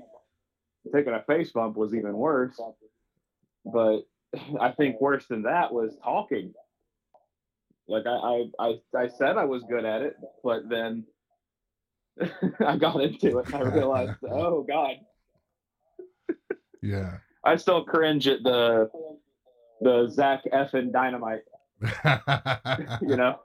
Taking 0.93 1.13
a 1.13 1.24
face 1.24 1.52
bump 1.52 1.78
was 1.78 1.93
even 1.93 2.13
worse. 2.13 2.60
But 3.65 4.02
I 4.60 4.71
think 4.71 5.00
worse 5.00 5.26
than 5.28 5.43
that 5.43 5.71
was 5.71 5.95
talking. 6.04 6.54
Like 7.88 8.06
I, 8.08 8.10
I, 8.10 8.45
I, 8.60 8.74
I 8.97 9.08
said 9.10 9.38
I 9.38 9.45
was 9.45 9.63
good 9.69 9.86
at 9.86 10.02
it, 10.02 10.15
but 10.43 10.69
then 10.69 11.06
I 12.65 12.78
got 12.78 13.02
into 13.02 13.39
it 13.39 13.47
and 13.47 13.56
I 13.56 13.62
realized, 13.62 14.13
oh 14.32 14.63
God. 14.63 14.95
Yeah. 16.82 17.17
I 17.43 17.56
still 17.56 17.84
cringe 17.84 18.27
at 18.27 18.43
the 18.43 18.89
the 19.82 20.08
Zach 20.10 20.41
F 20.51 20.73
and 20.73 20.93
Dynamite, 20.93 21.41
you 23.01 23.15
know. 23.15 23.39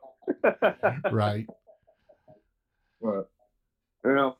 right. 1.10 1.46
But 3.00 3.28
you 4.04 4.14
know, 4.14 4.36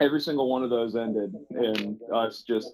every 0.00 0.20
single 0.20 0.48
one 0.48 0.62
of 0.62 0.70
those 0.70 0.94
ended 0.96 1.34
in 1.50 1.98
us 2.12 2.42
just 2.46 2.72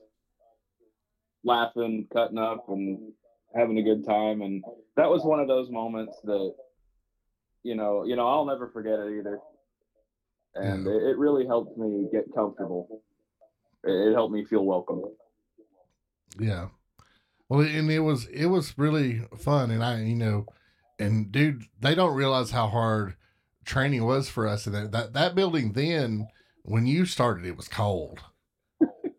laughing, 1.45 2.07
cutting 2.13 2.39
up, 2.39 2.65
and 2.69 3.13
having 3.55 3.79
a 3.79 3.83
good 3.83 4.05
time. 4.05 4.43
And 4.43 4.63
that 4.97 5.09
was 5.09 5.25
one 5.25 5.41
of 5.41 5.49
those 5.49 5.71
moments 5.71 6.19
that, 6.25 6.55
you 7.63 7.75
know, 7.75 8.05
you 8.05 8.17
know, 8.17 8.29
I'll 8.29 8.45
never 8.45 8.69
forget 8.69 8.99
it 8.99 9.19
either. 9.19 9.39
And 10.55 10.87
Yeah. 10.87 10.93
it, 10.93 11.03
it 11.11 11.19
really 11.19 11.47
helped 11.47 11.79
me 11.79 12.09
get 12.13 12.25
comfortable. 12.35 13.03
It, 13.85 14.09
it 14.09 14.13
helped 14.15 14.35
me 14.35 14.45
feel 14.45 14.65
welcome. 14.65 15.03
Yeah. 16.39 16.69
Well, 17.49 17.61
and 17.61 17.91
it 17.91 18.01
was 18.01 18.27
it 18.27 18.47
was 18.47 18.79
really 18.79 19.23
fun, 19.37 19.71
and 19.71 19.83
I, 19.83 20.03
you 20.03 20.15
know, 20.15 20.47
and 20.99 21.33
dude, 21.33 21.65
they 21.81 21.95
don't 21.95 22.15
realize 22.15 22.53
how 22.53 22.69
hard 22.69 23.17
training 23.65 24.05
was 24.05 24.29
for 24.29 24.47
us. 24.47 24.67
And 24.67 24.75
that 24.75 24.93
that, 24.93 25.13
that 25.15 25.35
building 25.35 25.73
then, 25.73 26.29
when 26.63 26.87
you 26.87 27.07
started, 27.07 27.45
it 27.45 27.57
was 27.57 27.67
cold, 27.67 28.21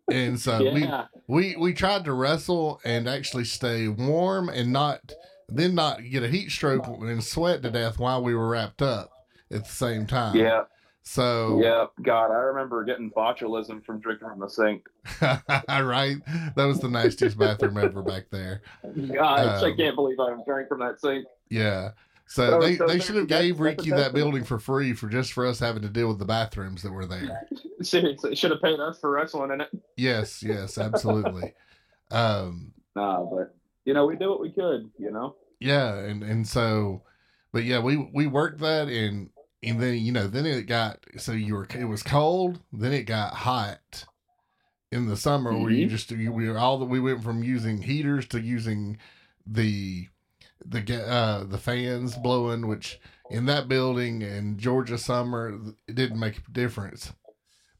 and 0.10 0.40
so 0.40 0.60
we 0.74 0.90
we 1.28 1.56
we 1.58 1.74
tried 1.74 2.06
to 2.06 2.14
wrestle 2.14 2.80
and 2.86 3.08
actually 3.08 3.46
stay 3.46 3.90
warm 3.90 4.48
and 4.48 4.72
not 4.72 5.12
then 5.50 5.76
not 5.76 6.02
get 6.10 6.24
a 6.24 6.30
heat 6.30 6.52
stroke 6.52 6.88
and 6.88 7.24
sweat 7.24 7.62
to 7.64 7.70
death 7.70 8.00
while 8.00 8.24
we 8.24 8.34
were 8.34 8.48
wrapped 8.48 8.82
up 8.82 9.10
at 9.52 9.66
the 9.66 9.72
same 9.72 10.06
time. 10.08 10.36
yeah, 10.38 10.62
So 11.04 11.60
yeah. 11.64 11.86
God, 12.04 12.32
I 12.32 12.40
remember 12.40 12.84
getting 12.84 13.10
botulism 13.12 13.84
from 13.84 14.00
drinking 14.00 14.28
from 14.28 14.40
the 14.40 14.48
sink. 14.50 14.86
right, 15.22 16.18
that 16.56 16.66
was 16.66 16.80
the 16.80 16.90
nastiest 16.90 17.38
bathroom 17.38 17.78
ever 17.78 18.02
back 18.04 18.26
there. 18.32 18.62
God, 18.84 19.48
I 19.48 19.70
Um, 19.70 19.78
can't 19.78 19.96
believe 19.96 20.20
I 20.20 20.36
drank 20.46 20.68
from 20.68 20.80
that 20.80 21.00
sink. 21.02 21.26
Yeah. 21.50 21.92
So 22.28 22.50
So- 22.50 22.62
they, 22.62 22.76
so 22.78 22.88
they 22.88 23.00
should 23.00 23.16
have 23.16 23.28
gave 23.28 23.60
Ricky 23.60 23.90
that 23.90 24.14
building 24.14 24.44
for 24.44 24.60
free 24.60 24.94
for 24.94 25.10
just 25.10 25.34
for 25.34 25.46
us 25.46 25.60
having 25.60 25.82
to 25.82 25.90
deal 25.90 26.08
with 26.08 26.20
the 26.20 26.26
bathrooms 26.26 26.84
that 26.84 26.92
were 26.92 27.06
there. 27.08 27.48
Seriously, 27.82 28.36
should 28.36 28.52
have 28.52 28.62
paid 28.62 28.80
us 28.80 29.00
for 29.00 29.10
wrestling 29.12 29.52
in 29.52 29.62
it. 29.62 29.70
Yes, 29.98 30.42
yes, 30.44 30.78
absolutely. 30.78 31.54
Um 32.12 32.74
Nah, 32.96 33.24
but 33.24 33.56
you 33.86 33.94
know, 33.94 34.06
we 34.06 34.16
did 34.18 34.28
what 34.28 34.40
we 34.40 34.52
could. 34.52 34.92
You 35.00 35.12
know. 35.12 35.36
yeah, 35.60 35.96
and 35.96 36.22
and 36.24 36.48
so 36.48 37.02
but 37.52 37.64
yeah, 37.64 37.80
we 37.80 37.98
we 38.14 38.28
worked 38.28 38.60
that 38.60 38.88
and 38.88 39.30
and 39.64 39.80
then 39.80 39.96
you 40.00 40.12
know, 40.12 40.28
then 40.28 40.46
it 40.46 40.64
got 40.64 41.00
so 41.18 41.32
you 41.32 41.56
were 41.56 41.68
it 41.78 41.86
was 41.86 42.04
cold, 42.04 42.60
then 42.74 42.94
it 42.94 43.04
got 43.04 43.34
hot 43.34 44.06
in 44.92 45.08
the 45.08 45.16
summer 45.18 45.58
where 45.58 45.72
you 45.72 45.88
Mhm. 45.88 45.90
just 45.90 46.12
you, 46.12 46.32
we 46.34 46.50
were 46.50 46.58
all 46.60 46.78
that 46.80 46.86
we 46.86 47.00
went 47.00 47.24
from 47.24 47.44
using 47.44 47.82
heaters 47.82 48.28
to 48.28 48.42
using 48.42 48.98
the 49.46 50.08
the 50.66 51.04
uh 51.10 51.44
the 51.46 51.58
fans 51.58 52.16
blowing 52.18 52.68
which 52.68 53.00
in 53.30 53.46
that 53.46 53.68
building 53.68 54.22
in 54.22 54.58
Georgia 54.58 54.98
summer 54.98 55.58
it 55.88 55.96
didn't 55.96 56.20
make 56.20 56.38
a 56.40 56.52
difference. 56.52 57.14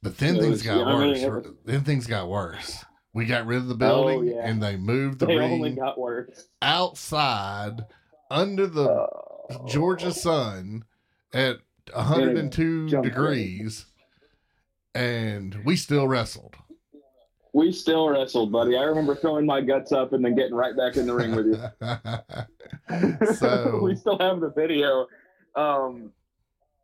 But 0.02 0.18
then 0.18 0.40
things 0.40 0.64
got 0.64 0.78
yeah, 0.80 0.86
worse. 0.96 1.22
was- 1.24 1.54
then 1.66 1.82
things 1.84 2.08
got 2.08 2.28
worse. 2.30 2.84
We 3.14 3.26
got 3.26 3.46
rid 3.46 3.58
of 3.58 3.68
the 3.68 3.74
Oh, 3.74 3.78
building 3.78 4.30
yeah. 4.30 4.46
and 4.48 4.64
they 4.64 4.78
moved 4.78 5.20
the 5.20 5.26
They 5.26 5.36
ring 5.36 5.52
only 5.52 5.72
got 5.76 6.00
worse. 6.00 6.48
outside 6.62 7.86
under 8.30 8.68
the 8.68 8.90
Oh. 8.90 9.68
Georgia 9.68 10.14
sun 10.14 10.86
at 11.34 11.58
102 11.94 12.90
jump 12.90 13.04
degrees 13.04 13.86
and 14.94 15.56
we 15.66 15.76
still 15.76 16.08
wrestled. 16.08 16.56
We 17.54 17.72
still 17.74 18.10
wrestled, 18.10 18.52
buddy. 18.52 18.78
I 18.78 18.84
remember 18.84 19.16
throwing 19.16 19.46
my 19.46 19.62
guts 19.62 19.92
up 19.92 20.14
and 20.14 20.24
then 20.24 20.36
getting 20.36 20.56
right 20.56 20.76
back 20.76 20.96
in 20.96 21.06
the 21.06 21.14
ring 21.14 21.36
with 21.36 21.48
you. 21.48 23.36
so 23.36 23.80
we 23.84 23.96
still 23.96 24.18
have 24.20 24.40
the 24.40 24.52
video. 24.56 25.08
Um, 25.56 26.14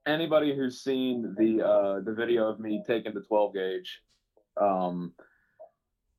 anybody 0.06 0.54
who's 0.56 0.82
seen 0.82 1.36
the 1.38 1.66
uh, 1.66 2.00
the 2.02 2.14
video 2.14 2.50
of 2.50 2.60
me 2.60 2.84
taking 2.86 3.14
the 3.14 3.22
12 3.22 3.54
gauge, 3.54 4.02
um, 4.60 5.14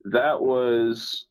that 0.04 0.40
was 0.40 1.26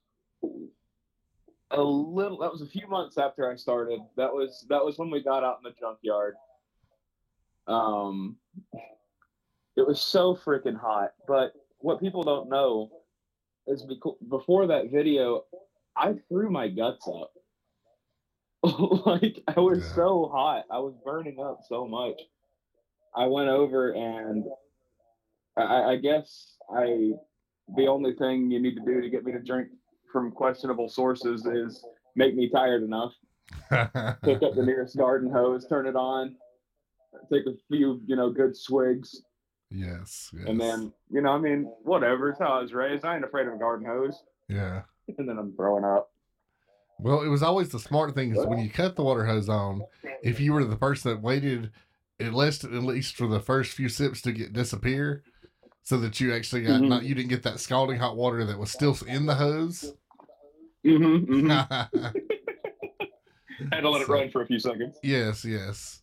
a 1.71 1.81
little. 1.81 2.37
That 2.37 2.51
was 2.51 2.61
a 2.61 2.67
few 2.67 2.87
months 2.87 3.17
after 3.17 3.51
I 3.51 3.55
started. 3.55 3.99
That 4.15 4.31
was 4.31 4.63
that 4.69 4.85
was 4.85 4.99
when 4.99 5.09
we 5.09 5.23
got 5.23 5.43
out 5.43 5.57
in 5.57 5.71
the 5.71 5.75
junkyard. 5.79 6.35
Um, 7.67 8.37
it 9.75 9.85
was 9.85 10.01
so 10.01 10.35
freaking 10.35 10.79
hot. 10.79 11.11
But 11.27 11.53
what 11.79 11.99
people 11.99 12.23
don't 12.23 12.49
know 12.49 12.89
is 13.67 13.85
beco- 13.85 14.17
before 14.29 14.67
that 14.67 14.91
video, 14.91 15.43
I 15.95 16.15
threw 16.29 16.49
my 16.49 16.67
guts 16.67 17.07
up. 17.07 17.31
like 19.05 19.43
I 19.47 19.59
was 19.59 19.79
Yeah. 19.79 19.95
so 19.95 20.29
hot. 20.33 20.65
I 20.71 20.79
was 20.79 20.95
burning 21.05 21.39
up 21.39 21.59
so 21.67 21.87
much. 21.87 22.19
I 23.15 23.25
went 23.27 23.49
over 23.49 23.91
and 23.91 24.43
I, 25.55 25.83
I 25.91 25.95
guess 25.97 26.57
I 26.73 27.11
the 27.75 27.87
only 27.87 28.13
thing 28.13 28.49
you 28.51 28.61
need 28.61 28.75
to 28.75 28.85
do 28.85 29.01
to 29.01 29.09
get 29.09 29.25
me 29.25 29.31
to 29.33 29.39
drink 29.39 29.69
from 30.11 30.31
questionable 30.31 30.87
sources 30.89 31.45
is 31.45 31.83
make 32.15 32.35
me 32.35 32.49
tired 32.49 32.83
enough. 32.83 33.13
Pick 34.23 34.43
up 34.43 34.55
the 34.55 34.63
nearest 34.65 34.97
garden 34.97 35.29
hose, 35.31 35.65
turn 35.67 35.85
it 35.87 35.95
on, 35.95 36.35
take 37.31 37.45
a 37.45 37.53
few, 37.69 38.01
you 38.05 38.15
know, 38.15 38.29
good 38.31 38.55
swigs, 38.55 39.21
yes, 39.69 40.29
yes. 40.33 40.45
and 40.47 40.59
then, 40.59 40.91
you 41.09 41.21
know, 41.21 41.31
I 41.31 41.37
mean, 41.37 41.63
whatever. 41.83 42.29
It's 42.29 42.39
how 42.39 42.59
I 42.59 42.61
was 42.61 42.73
raised. 42.73 43.05
I 43.05 43.15
ain't 43.15 43.25
afraid 43.25 43.47
of 43.47 43.53
a 43.53 43.57
garden 43.57 43.85
hose. 43.87 44.23
yeah. 44.47 44.81
And 45.17 45.27
then 45.29 45.37
I'm 45.37 45.53
throwing 45.55 45.85
up. 45.85 46.11
Well, 46.99 47.21
it 47.21 47.29
was 47.29 47.41
always 47.41 47.69
the 47.69 47.79
smart 47.79 48.13
thing 48.13 48.35
is 48.35 48.45
when 48.45 48.59
you 48.59 48.69
cut 48.69 48.95
the 48.97 49.03
water 49.03 49.23
hose 49.25 49.47
on, 49.47 49.83
if 50.21 50.39
you 50.41 50.51
were 50.51 50.65
the 50.65 50.75
person 50.75 51.11
that 51.11 51.21
waited 51.21 51.71
at 52.19 52.33
least 52.33 52.63
at 52.65 52.71
least 52.83 53.15
for 53.15 53.27
the 53.27 53.39
first 53.39 53.71
few 53.71 53.87
sips 53.87 54.21
to 54.23 54.31
get 54.33 54.51
disappear, 54.51 55.23
so 55.83 55.97
that 55.99 56.19
you 56.19 56.33
actually 56.33 56.63
got 56.63 56.81
Mhm. 56.81 56.89
not 56.89 57.03
you 57.03 57.15
didn't 57.15 57.29
get 57.29 57.43
that 57.43 57.59
scalding 57.61 57.99
hot 57.99 58.17
water 58.17 58.43
that 58.43 58.57
was 58.59 58.69
still 58.71 58.97
in 59.07 59.27
the 59.27 59.35
hose. 59.35 59.93
Mm-hmm, 60.85 61.33
mm-hmm. 61.47 62.07
Had 63.71 63.81
to 63.81 63.89
let 63.89 64.01
it 64.01 64.07
run 64.09 64.29
for 64.29 64.41
a 64.41 64.45
few 64.45 64.59
seconds. 64.59 64.97
yes, 65.03 65.45
yes. 65.45 66.01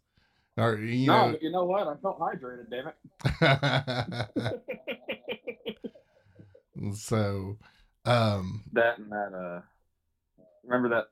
Or 0.56 0.76
you 0.76 1.08
no, 1.08 1.26
know, 1.26 1.32
but 1.32 1.42
you 1.42 1.50
know 1.50 1.64
what? 1.64 1.88
I 1.88 1.96
felt 1.96 2.20
hydrated, 2.20 2.70
damn 2.70 2.86
it. 2.88 2.94
so 6.94 7.56
um 8.04 8.62
that 8.72 8.98
and 8.98 9.10
that 9.10 9.32
uh 9.34 9.62
remember 10.62 11.06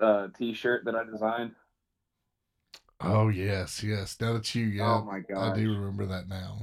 that 0.00 0.04
uh 0.04 0.28
t-shirt 0.38 0.86
that 0.86 0.94
I 0.94 1.04
designed? 1.04 1.52
oh 3.02 3.28
yes, 3.28 3.82
yes. 3.82 4.16
Now 4.20 4.32
that 4.32 4.54
you 4.54 4.64
yeah, 4.64 5.00
Oh 5.00 5.04
my 5.04 5.20
god. 5.20 5.52
I 5.52 5.56
do 5.56 5.70
remember 5.70 6.06
that 6.06 6.26
now. 6.28 6.60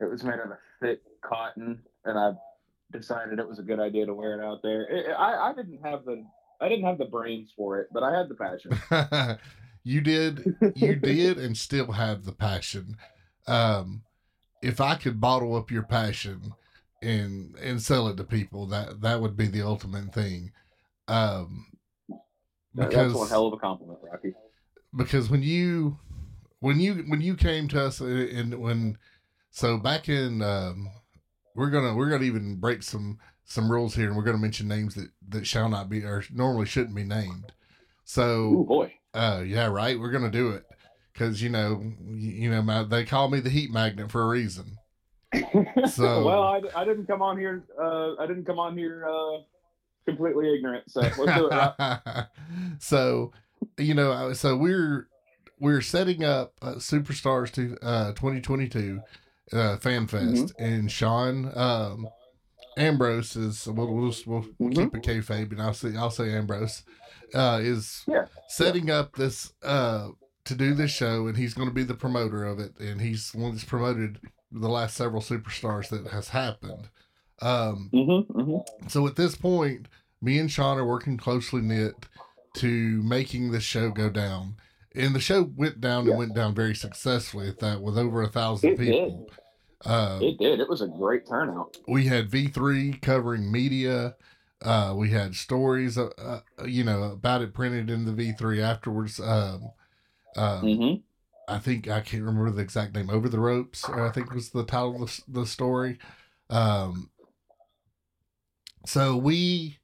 It 0.00 0.10
was 0.10 0.22
made 0.24 0.34
out 0.34 0.46
of 0.46 0.50
a 0.50 0.58
thick 0.82 1.00
cotton 1.22 1.80
and 2.04 2.18
I 2.18 2.32
decided 2.92 3.38
it 3.38 3.48
was 3.48 3.58
a 3.58 3.62
good 3.62 3.80
idea 3.80 4.04
to 4.04 4.12
wear 4.12 4.38
it 4.38 4.44
out 4.44 4.60
there. 4.62 4.82
It, 4.82 5.06
I 5.18 5.50
I 5.50 5.54
didn't 5.54 5.80
have 5.82 6.04
the 6.04 6.22
I 6.60 6.68
didn't 6.68 6.84
have 6.84 6.98
the 6.98 7.06
brains 7.06 7.50
for 7.56 7.80
it, 7.80 7.88
but 7.92 8.02
I 8.02 8.14
had 8.14 8.28
the 8.28 8.34
passion. 8.34 8.72
you 9.86 10.00
did 10.00 10.56
you 10.74 10.96
did 11.12 11.38
and 11.38 11.56
still 11.56 11.92
have 11.92 12.24
the 12.24 12.32
passion. 12.32 12.96
Um 13.46 14.02
if 14.60 14.80
I 14.80 14.96
could 14.96 15.20
bottle 15.20 15.54
up 15.54 15.70
your 15.70 15.84
passion 15.84 16.52
and 17.02 17.54
and 17.56 17.80
sell 17.80 18.08
it 18.08 18.16
to 18.16 18.24
people, 18.24 18.66
that 18.66 19.00
that 19.02 19.20
would 19.20 19.36
be 19.36 19.46
the 19.46 19.62
ultimate 19.62 20.12
thing. 20.12 20.50
Um 21.06 21.66
because 22.74 23.12
That's 23.12 23.14
one 23.14 23.28
hell 23.28 23.46
of 23.46 23.52
a 23.52 23.58
compliment, 23.58 24.00
Rocky. 24.02 24.34
because 24.96 25.30
when 25.30 25.42
you 25.42 25.98
when 26.58 26.80
you 26.80 27.04
when 27.06 27.20
you 27.20 27.36
came 27.36 27.68
to 27.68 27.84
us 27.84 28.00
uh, 28.00 28.06
and 28.06 28.58
when 28.58 28.98
so 29.50 29.78
back 29.78 30.08
in 30.08 30.42
um 30.42 30.90
we're 31.54 31.70
gonna 31.70 31.94
we're 31.94 32.10
gonna 32.10 32.24
even 32.24 32.56
break 32.56 32.82
some 32.82 33.18
some 33.44 33.70
rules 33.70 33.94
here 33.94 34.08
and 34.08 34.16
we're 34.16 34.24
gonna 34.24 34.36
mention 34.36 34.66
names 34.66 34.96
that 34.96 35.08
that 35.28 35.46
shall 35.46 35.68
not 35.68 35.88
be 35.88 36.02
or 36.02 36.24
normally 36.32 36.66
shouldn't 36.66 36.96
be 36.96 37.04
named 37.04 37.52
so 38.04 38.52
Ooh 38.52 38.64
boy. 38.64 38.92
Uh 39.16 39.42
yeah 39.44 39.66
right 39.66 39.98
we're 39.98 40.10
gonna 40.10 40.30
do 40.30 40.50
it 40.50 40.64
because 41.12 41.42
you 41.42 41.48
know 41.48 41.82
you, 42.08 42.30
you 42.30 42.50
know 42.50 42.62
my, 42.62 42.82
they 42.82 43.04
call 43.04 43.28
me 43.28 43.40
the 43.40 43.50
heat 43.50 43.70
magnet 43.72 44.10
for 44.10 44.22
a 44.22 44.28
reason 44.28 44.76
So- 45.90 46.24
well, 46.24 46.42
I, 46.42 46.60
I 46.74 46.84
didn't 46.84 47.06
come 47.06 47.20
on 47.22 47.36
here. 47.36 47.64
Uh, 47.80 48.14
I 48.16 48.26
didn't 48.26 48.44
come 48.46 48.58
on 48.58 48.76
here 48.78 49.04
uh, 49.06 49.38
completely 50.06 50.54
ignorant. 50.54 50.90
So 50.90 51.00
let's 51.00 51.16
do 51.16 51.50
it. 51.52 52.26
So, 52.78 53.32
you 53.76 53.92
know, 53.94 54.32
so 54.32 54.56
we're 54.56 55.08
we're 55.58 55.80
setting 55.80 56.24
up 56.24 56.52
uh, 56.62 56.74
Superstars 56.74 57.50
to 57.52 57.76
uh, 57.84 58.12
2022 58.12 59.00
uh, 59.52 59.76
Fan 59.78 60.06
Fest, 60.06 60.24
Mm-hmm. 60.24 60.62
and 60.64 60.90
Sean 60.92 61.52
um, 61.58 62.08
Ambrose 62.78 63.36
is 63.36 63.66
we'll 63.66 63.92
we'll, 63.94 64.10
just, 64.10 64.26
we'll 64.26 64.42
Mhm. 64.60 64.74
keep 64.74 64.94
it 64.94 65.02
kayfabe, 65.02 65.50
and 65.52 65.60
I'll 65.60 65.74
say 65.74 65.96
I'll 65.96 66.10
say 66.10 66.32
Ambrose 66.32 66.82
uh, 67.34 67.60
is 67.62 68.04
Yeah. 68.06 68.26
setting 68.48 68.90
up 68.90 69.16
this 69.16 69.52
uh, 69.62 70.08
to 70.44 70.54
do 70.54 70.74
this 70.74 70.90
show, 70.90 71.26
and 71.26 71.36
he's 71.36 71.54
going 71.54 71.68
to 71.68 71.74
be 71.74 71.82
the 71.82 71.94
promoter 71.94 72.44
of 72.44 72.58
it, 72.58 72.78
and 72.78 73.00
he's 73.00 73.32
the 73.32 73.38
one 73.38 73.52
that's 73.52 73.64
promoted 73.64 74.20
the 74.52 74.68
last 74.68 74.96
several 74.96 75.20
superstars 75.22 75.88
that 75.88 76.06
has 76.12 76.28
happened. 76.28 76.88
Um, 77.42 77.90
Mhm, 77.92 78.26
mhm. 78.28 78.64
so 78.90 79.06
at 79.06 79.16
this 79.16 79.34
point, 79.34 79.88
me 80.22 80.38
and 80.38 80.50
Sean 80.50 80.78
are 80.78 80.86
working 80.86 81.16
closely 81.16 81.60
knit 81.60 82.06
to 82.54 83.02
making 83.02 83.50
this 83.50 83.64
show 83.64 83.90
go 83.90 84.08
down. 84.08 84.56
And 84.94 85.14
the 85.14 85.20
show 85.20 85.42
went 85.42 85.80
down 85.80 86.08
and 86.08 86.16
went 86.16 86.34
down 86.34 86.54
very 86.54 86.74
successfully 86.74 87.48
at 87.48 87.58
that 87.58 87.82
with 87.82 87.98
over 87.98 88.22
a 88.22 88.28
thousand 88.28 88.70
It 88.70 88.76
did. 88.78 88.86
people. 88.86 89.30
Uh, 89.84 90.18
It 90.22 90.38
did. 90.38 90.58
It 90.60 90.68
was 90.68 90.80
a 90.80 90.86
great 90.88 91.26
turnout. 91.26 91.76
we 91.86 92.06
had 92.06 92.30
V3 92.30 92.92
covering 93.02 93.52
media. 93.52 94.16
Uh, 94.66 94.92
we 94.96 95.10
had 95.10 95.34
stories, 95.36 95.96
uh, 95.96 96.08
uh, 96.18 96.40
you 96.64 96.82
know, 96.82 97.04
about 97.04 97.40
it 97.40 97.54
printed 97.54 97.88
in 97.88 98.04
the 98.04 98.12
V3 98.12 98.60
afterwards. 98.60 99.20
Um, 99.20 99.70
um, 100.36 100.62
Mhm. 100.64 101.02
I 101.48 101.58
think 101.58 101.88
I 101.88 102.00
can't 102.00 102.24
remember 102.24 102.50
the 102.50 102.62
exact 102.62 102.92
name. 102.94 103.08
Over 103.08 103.28
the 103.28 103.38
ropes, 103.38 103.88
I 103.88 104.10
think 104.10 104.34
was 104.34 104.50
the 104.50 104.64
title 104.64 105.04
of 105.04 105.22
the, 105.28 105.40
the 105.42 105.46
story. 105.46 105.98
Um, 106.50 107.10
so 108.84 109.16
we 109.16 109.78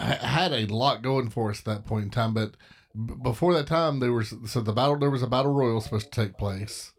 ha- 0.00 0.18
had 0.26 0.52
a 0.52 0.66
lot 0.66 1.02
going 1.02 1.28
for 1.28 1.50
us 1.50 1.58
at 1.60 1.64
that 1.66 1.84
point 1.84 2.04
in 2.04 2.10
time, 2.10 2.32
but 2.32 2.56
b- 2.94 3.14
before 3.22 3.52
that 3.54 3.66
time, 3.66 4.00
there 4.00 4.12
was 4.14 4.32
so 4.46 4.60
the 4.62 4.72
battle. 4.72 4.98
There 4.98 5.10
was 5.10 5.22
a 5.22 5.26
battle 5.26 5.52
royal 5.52 5.82
supposed 5.82 6.10
to 6.12 6.22
take 6.24 6.38
place, 6.38 6.92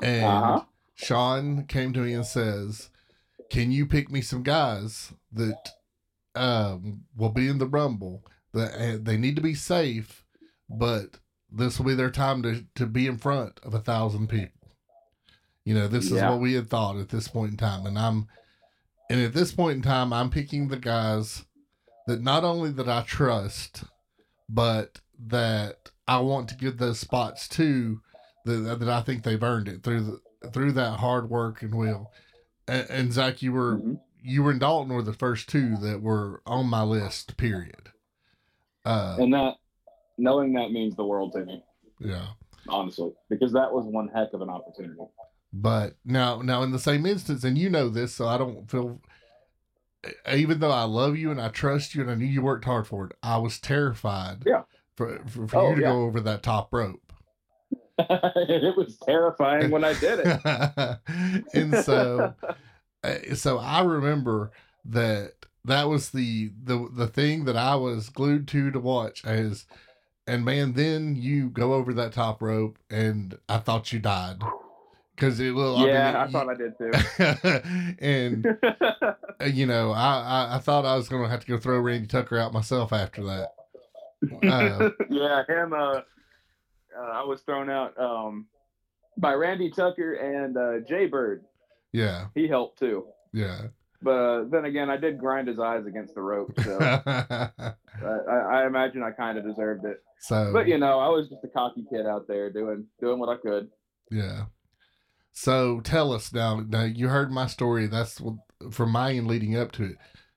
and 0.00 0.24
Uh-huh. 0.24 0.64
Sean 0.94 1.66
came 1.66 1.92
to 1.92 2.00
me 2.00 2.12
and 2.14 2.24
says, 2.24 2.90
"Can 3.50 3.72
you 3.72 3.86
pick 3.86 4.10
me 4.10 4.20
some 4.20 4.44
guys 4.44 5.12
that 5.32 5.72
um, 6.34 7.02
will 7.16 7.30
be 7.30 7.48
in 7.48 7.58
the 7.58 7.66
rumble? 7.66 8.24
That 8.52 8.74
uh, 8.74 8.98
they 9.02 9.16
need 9.16 9.36
to 9.36 9.42
be 9.42 9.54
safe, 9.54 10.24
but 10.68 11.18
this 11.50 11.78
will 11.78 11.86
be 11.86 11.94
their 11.94 12.10
time 12.10 12.42
to 12.42 12.64
to 12.76 12.86
be 12.86 13.06
in 13.06 13.18
front 13.18 13.60
of 13.64 13.74
a 13.74 13.80
thousand 13.80 14.28
people. 14.28 14.70
You 15.64 15.74
know, 15.74 15.88
this 15.88 16.10
Yeah. 16.10 16.16
is 16.16 16.22
what 16.30 16.40
we 16.40 16.54
had 16.54 16.68
thought 16.68 16.96
at 16.98 17.08
this 17.08 17.26
point 17.28 17.52
in 17.52 17.56
time, 17.56 17.86
and 17.86 17.98
I'm, 17.98 18.28
and 19.10 19.20
at 19.20 19.32
this 19.32 19.52
point 19.52 19.76
in 19.76 19.82
time, 19.82 20.12
I'm 20.12 20.30
picking 20.30 20.68
the 20.68 20.76
guys 20.78 21.44
that 22.06 22.22
not 22.22 22.44
only 22.44 22.70
that 22.72 22.88
I 22.88 23.02
trust, 23.02 23.84
but 24.48 25.00
that 25.26 25.90
I 26.06 26.18
want 26.18 26.48
to 26.50 26.54
give 26.56 26.76
those 26.78 27.00
spots 27.00 27.48
to 27.50 28.00
that 28.44 28.78
that 28.78 28.88
I 28.88 29.00
think 29.00 29.22
they've 29.22 29.42
earned 29.42 29.68
it 29.68 29.82
through 29.82 30.00
the 30.42 30.50
through 30.50 30.72
that 30.72 31.00
hard 31.00 31.30
work 31.30 31.62
and 31.62 31.74
will. 31.74 32.12
And, 32.68 32.86
and 32.90 33.12
Zach, 33.12 33.40
you 33.42 33.52
were 33.52 33.78
Mhm. 33.78 34.00
You 34.24 34.42
were 34.42 34.50
in 34.50 34.58
Dalton 34.58 34.92
were 34.94 35.02
the 35.02 35.12
first 35.12 35.48
two 35.48 35.76
that 35.78 36.00
were 36.02 36.42
on 36.46 36.66
my 36.66 36.82
list. 36.82 37.36
Period. 37.36 37.90
Uh, 38.84 39.16
And 39.18 39.32
that, 39.34 39.54
knowing 40.18 40.52
that 40.54 40.72
means 40.72 40.96
the 40.96 41.04
world 41.04 41.32
to 41.34 41.44
me, 41.44 41.62
yeah. 42.00 42.26
honestly, 42.68 43.12
because 43.30 43.52
that 43.52 43.72
was 43.72 43.84
one 43.86 44.08
heck 44.08 44.32
of 44.32 44.40
an 44.42 44.50
opportunity. 44.50 45.00
But 45.52 45.94
now, 46.04 46.42
now 46.42 46.62
in 46.62 46.72
the 46.72 46.78
same 46.78 47.06
instance, 47.06 47.44
and 47.44 47.56
you 47.56 47.70
know 47.70 47.88
this, 47.88 48.14
so 48.14 48.26
I 48.26 48.38
don't 48.38 48.68
feel. 48.70 49.00
Even 50.30 50.58
though 50.60 50.70
I 50.70 50.82
love 50.84 51.16
you 51.16 51.30
and 51.30 51.40
I 51.40 51.48
trust 51.48 51.94
you 51.94 52.02
and 52.02 52.10
I 52.10 52.14
knew 52.14 52.26
you 52.26 52.42
worked 52.42 52.66
hard 52.66 52.86
for 52.86 53.06
it, 53.06 53.12
I 53.22 53.38
was 53.38 53.58
terrified. 53.58 54.42
Yeah. 54.44 54.62
For 54.96 55.20
for, 55.26 55.48
for 55.48 55.58
Oh, 55.58 55.70
you 55.70 55.76
to 55.76 55.80
yeah. 55.82 55.88
go 55.88 56.02
over 56.02 56.20
that 56.20 56.42
top 56.42 56.74
rope. 56.74 57.00
it 57.98 58.76
was 58.76 58.98
terrifying 59.06 59.70
when 59.70 59.84
I 59.84 59.94
did 59.98 60.20
it. 60.24 60.98
and 61.54 61.74
so, 61.84 62.34
so 63.34 63.58
I 63.58 63.82
remember 63.82 64.52
that 64.84 65.32
that 65.64 65.88
was 65.88 66.10
the 66.10 66.52
the 66.62 66.88
the 66.92 67.06
thing 67.06 67.44
that 67.46 67.56
I 67.56 67.74
was 67.74 68.10
glued 68.10 68.48
to 68.48 68.70
to 68.70 68.80
watch 68.80 69.24
as, 69.24 69.66
and 70.26 70.44
man, 70.44 70.74
then 70.74 71.16
you 71.16 71.50
go 71.50 71.74
over 71.74 71.94
that 71.94 72.12
top 72.12 72.42
rope, 72.42 72.78
and 72.90 73.38
I 73.48 73.58
thought 73.58 73.92
you 73.92 73.98
died 73.98 74.42
because 75.14 75.40
it 75.40 75.52
will. 75.52 75.86
yeah, 75.86 76.22
I 76.26 76.30
thought 76.30 76.48
I 76.48 76.54
did 76.54 76.76
too. 76.78 77.94
and 77.98 78.46
uh, 79.40 79.44
you 79.44 79.66
know, 79.66 79.92
I, 79.92 80.20
I 80.20 80.56
I 80.56 80.58
thought 80.58 80.84
I 80.84 80.96
was 80.96 81.08
gonna 81.08 81.28
have 81.28 81.40
to 81.40 81.46
go 81.46 81.58
throw 81.58 81.80
Randy 81.80 82.06
Tucker 82.06 82.38
out 82.38 82.52
myself 82.52 82.92
after 82.92 83.22
that. 83.24 83.50
Uh, 84.46 84.90
yeah, 85.10 85.42
him. 85.48 85.72
Uh, 85.72 86.00
uh, 86.96 87.10
I 87.12 87.24
was 87.24 87.40
thrown 87.42 87.70
out 87.70 87.98
um, 87.98 88.46
by 89.16 89.34
Randy 89.34 89.70
Tucker 89.70 90.14
and 90.14 90.56
uh, 90.56 90.86
Jay 90.86 91.06
Bird. 91.06 91.44
Yeah, 91.94 92.26
He 92.34 92.46
helped 92.48 92.78
too. 92.78 93.06
yeah. 93.32 93.68
But 94.02 94.10
uh, 94.10 94.44
then 94.50 94.66
again, 94.66 94.90
I 94.90 94.98
did 94.98 95.18
grind 95.18 95.48
his 95.48 95.58
eyes 95.58 95.86
against 95.86 96.14
the 96.14 96.20
rope, 96.20 96.52
so 96.62 96.76
I, 96.82 97.50
I, 98.04 98.36
I 98.60 98.66
imagine 98.66 99.02
I 99.02 99.12
kind 99.12 99.38
of 99.38 99.44
deserved 99.44 99.86
it. 99.86 100.02
so, 100.20 100.50
But 100.52 100.68
you 100.68 100.76
know, 100.76 100.98
I 101.00 101.08
was 101.08 101.30
just 101.30 101.42
a 101.42 101.48
cocky 101.48 101.86
kid 101.90 102.04
out 102.06 102.28
there 102.28 102.50
doing 102.52 102.84
doing 103.00 103.18
what 103.18 103.30
I 103.30 103.36
could. 103.40 103.70
yeah. 104.10 104.44
So 105.32 105.80
tell 105.80 106.12
us 106.12 106.32
now. 106.34 106.60
Now 106.60 106.84
you 106.84 107.08
heard 107.08 107.32
my 107.32 107.46
story. 107.46 107.86
That's 107.86 108.20
what, 108.20 108.34
from 108.70 108.90
my 108.92 109.12
end 109.12 109.26
leading 109.26 109.56
up 109.56 109.72
to 109.72 109.84
it. 109.84 109.96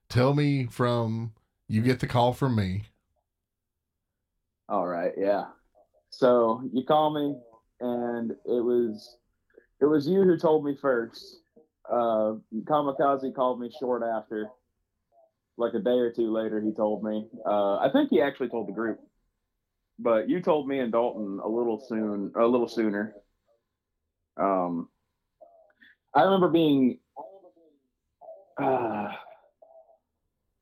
Tell 0.09 0.33
me 0.33 0.67
from 0.71 1.33
you 1.67 1.81
get 1.81 1.99
the 1.99 2.07
call 2.07 2.31
from 2.33 2.55
me. 2.55 2.85
All 4.69 4.87
right, 4.87 5.11
yeah. 5.17 5.45
So 6.09 6.61
you 6.73 6.83
call 6.85 7.13
me, 7.13 7.35
and 7.81 8.31
it 8.31 8.63
was 8.63 9.17
it 9.81 9.85
was 9.85 10.07
you 10.07 10.23
who 10.23 10.37
told 10.37 10.65
me 10.65 10.75
first. 10.81 11.41
Uh, 11.91 12.35
Kamikaze 12.63 13.33
called 13.33 13.59
me 13.59 13.71
short 13.79 14.03
after, 14.03 14.49
like 15.57 15.73
a 15.73 15.79
day 15.79 15.91
or 15.91 16.11
two 16.11 16.31
later. 16.31 16.61
He 16.61 16.71
told 16.73 17.03
me. 17.03 17.27
Uh, 17.45 17.77
I 17.77 17.89
think 17.91 18.09
he 18.09 18.21
actually 18.21 18.49
told 18.49 18.67
the 18.67 18.73
group, 18.73 18.99
but 19.99 20.29
you 20.29 20.41
told 20.41 20.67
me 20.67 20.79
and 20.79 20.91
Dalton 20.91 21.39
a 21.43 21.47
little 21.47 21.83
soon, 21.87 22.31
a 22.35 22.45
little 22.45 22.67
sooner. 22.67 23.15
Um, 24.37 24.89
I 26.13 26.23
remember 26.23 26.49
being 26.49 26.99
uh, 28.61 29.09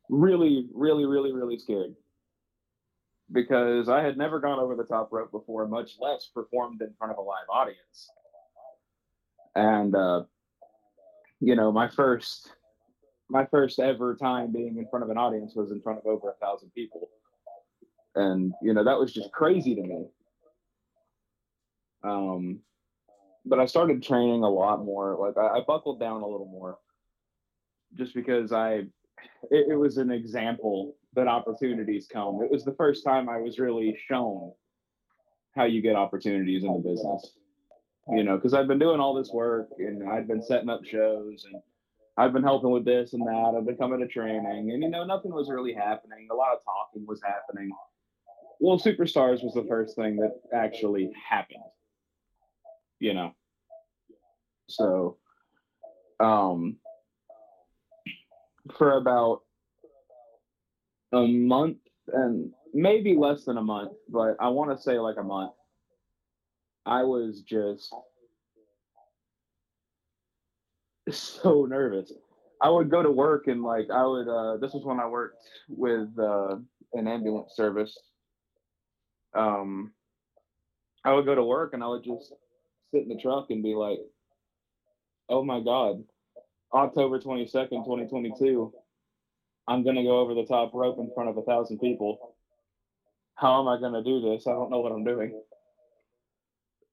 really, 0.09 0.67
really, 0.73 1.05
really, 1.05 1.31
really 1.31 1.57
scared 1.57 1.95
because 3.31 3.89
I 3.89 4.03
had 4.03 4.17
never 4.17 4.39
gone 4.39 4.59
over 4.59 4.75
the 4.75 4.83
top 4.83 5.09
rope 5.11 5.31
before, 5.31 5.67
much 5.67 5.93
less 5.99 6.29
performed 6.33 6.81
in 6.81 6.93
front 6.97 7.11
of 7.11 7.17
a 7.17 7.21
live 7.21 7.49
audience. 7.51 8.09
And 9.55 9.95
uh, 9.95 10.23
you 11.39 11.55
know, 11.55 11.71
my 11.71 11.87
first 11.87 12.51
my 13.29 13.45
first 13.45 13.79
ever 13.79 14.15
time 14.15 14.51
being 14.51 14.77
in 14.77 14.87
front 14.87 15.03
of 15.03 15.09
an 15.09 15.17
audience 15.17 15.55
was 15.55 15.71
in 15.71 15.81
front 15.81 15.99
of 15.99 16.05
over 16.05 16.29
a 16.29 16.45
thousand 16.45 16.71
people. 16.73 17.09
And 18.15 18.53
you 18.61 18.73
know, 18.73 18.83
that 18.83 18.99
was 18.99 19.13
just 19.13 19.31
crazy 19.31 19.75
to 19.75 19.81
me. 19.81 20.05
Um 22.03 22.59
but 23.47 23.59
I 23.59 23.65
started 23.65 24.01
training 24.01 24.43
a 24.43 24.49
lot 24.49 24.83
more. 24.83 25.17
Like 25.19 25.37
I, 25.37 25.59
I 25.59 25.61
buckled 25.67 25.99
down 25.99 26.21
a 26.21 26.27
little 26.27 26.47
more 26.47 26.77
just 27.95 28.13
because 28.13 28.51
I 28.51 28.85
it, 29.51 29.67
it 29.69 29.75
was 29.75 29.97
an 29.97 30.11
example 30.11 30.95
that 31.13 31.27
opportunities 31.27 32.07
come. 32.11 32.41
It 32.41 32.51
was 32.51 32.65
the 32.65 32.73
first 32.73 33.03
time 33.03 33.29
I 33.29 33.37
was 33.37 33.59
really 33.59 33.97
shown 34.07 34.51
how 35.55 35.63
you 35.63 35.81
get 35.81 35.95
opportunities 35.95 36.63
in 36.63 36.73
the 36.73 36.79
business. 36.79 37.37
You 38.07 38.23
know, 38.23 38.35
because 38.35 38.53
I've 38.53 38.67
been 38.67 38.79
doing 38.79 38.99
all 38.99 39.15
this 39.15 39.31
work 39.33 39.69
and 39.79 40.07
I've 40.07 40.27
been 40.27 40.41
setting 40.41 40.69
up 40.69 40.85
shows 40.85 41.45
and 41.51 41.61
I've 42.17 42.33
been 42.33 42.43
helping 42.43 42.69
with 42.69 42.85
this 42.85 43.13
and 43.13 43.25
that. 43.25 43.55
I've 43.57 43.65
been 43.65 43.77
coming 43.77 43.99
to 43.99 44.07
training 44.07 44.45
and 44.45 44.83
you 44.83 44.89
know 44.89 45.05
nothing 45.05 45.33
was 45.33 45.49
really 45.49 45.73
happening. 45.73 46.27
A 46.31 46.35
lot 46.35 46.53
of 46.53 46.59
talking 46.63 47.05
was 47.07 47.21
happening. 47.23 47.71
Well, 48.59 48.79
Superstars 48.79 49.43
was 49.43 49.53
the 49.55 49.65
first 49.67 49.95
thing 49.95 50.17
that 50.17 50.33
actually 50.53 51.11
happened. 51.29 51.63
You 52.99 53.15
know. 53.15 53.31
So 54.69 55.17
um 56.19 56.77
for 58.77 58.97
about 58.97 59.41
a 61.11 61.25
month 61.25 61.77
and 62.13 62.51
maybe 62.73 63.15
less 63.15 63.45
than 63.45 63.57
a 63.57 63.63
month, 63.63 63.93
but 64.09 64.37
I 64.39 64.49
want 64.49 64.75
to 64.75 64.81
say 64.81 64.99
like 64.99 65.17
a 65.17 65.23
month. 65.23 65.53
I 66.85 67.03
was 67.03 67.41
just 67.41 67.93
so 71.11 71.65
nervous. 71.65 72.11
I 72.61 72.69
would 72.69 72.89
go 72.89 73.03
to 73.03 73.11
work 73.11 73.47
and 73.47 73.63
like 73.63 73.89
I 73.91 74.05
would 74.05 74.27
uh 74.27 74.57
this 74.57 74.73
was 74.73 74.85
when 74.85 74.99
I 74.99 75.07
worked 75.07 75.43
with 75.69 76.09
uh 76.17 76.57
an 76.93 77.07
ambulance 77.07 77.53
service. 77.55 77.97
Um 79.35 79.91
I 81.03 81.13
would 81.13 81.25
go 81.25 81.35
to 81.35 81.43
work 81.43 81.73
and 81.73 81.83
I 81.83 81.87
would 81.87 82.03
just 82.03 82.33
sit 82.91 83.03
in 83.03 83.09
the 83.09 83.21
truck 83.21 83.47
and 83.49 83.61
be 83.61 83.75
like 83.75 83.99
oh 85.29 85.43
my 85.43 85.59
God, 85.59 86.03
October 86.73 87.19
22nd, 87.19 87.69
2022, 87.69 88.73
I'm 89.67 89.83
going 89.83 89.95
to 89.95 90.03
go 90.03 90.19
over 90.19 90.33
the 90.33 90.45
top 90.45 90.71
rope 90.73 90.99
in 90.99 91.09
front 91.15 91.29
of 91.29 91.37
a 91.37 91.41
thousand 91.41 91.79
people. 91.79 92.35
How 93.35 93.61
am 93.61 93.67
I 93.67 93.79
to 93.79 94.03
do 94.03 94.21
this? 94.21 94.47
I 94.47 94.51
don't 94.51 94.69
know 94.69 94.79
what 94.79 94.91
I'm 94.91 95.03
doing. 95.03 95.41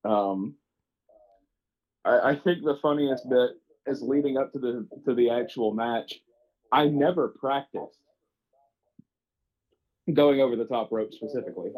Um, 0.05 0.55
I, 2.05 2.31
I 2.31 2.37
think 2.37 2.65
the 2.65 2.79
funniest 2.83 3.29
bit 3.29 3.51
is 3.87 4.03
leading 4.03 4.37
up 4.37 4.53
to 4.53 4.59
the 4.59 4.89
to 5.07 5.15
the 5.15 5.31
actual 5.31 5.73
match. 5.73 6.15
I 6.71 6.87
never 6.87 7.29
practiced 7.29 7.99
going 10.13 10.41
over 10.41 10.57
the 10.57 10.65
top 10.65 10.89
rope 10.91 11.13
specifically. 11.13 11.71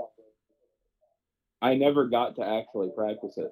I 1.60 1.74
never 1.74 2.06
got 2.08 2.36
to 2.36 2.46
actually 2.46 2.90
practice 2.96 3.36
it. 3.36 3.50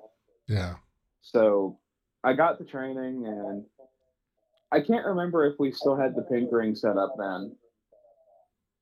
Yeah. 0.48 0.74
So 1.22 1.78
I 2.24 2.32
got 2.35 2.58
the 2.58 2.64
training 2.64 3.26
and 3.26 3.64
I 4.70 4.80
can't 4.80 5.06
remember 5.06 5.46
if 5.46 5.54
we 5.58 5.72
still 5.72 5.96
had 5.96 6.14
the 6.14 6.22
pink 6.22 6.50
ring 6.52 6.74
set 6.74 6.96
up 6.96 7.14
then. 7.18 7.56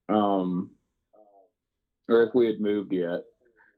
Um 0.09 0.71
or 2.09 2.25
if 2.25 2.35
we 2.35 2.47
had 2.47 2.61
moved 2.61 2.93
yet. 2.93 3.21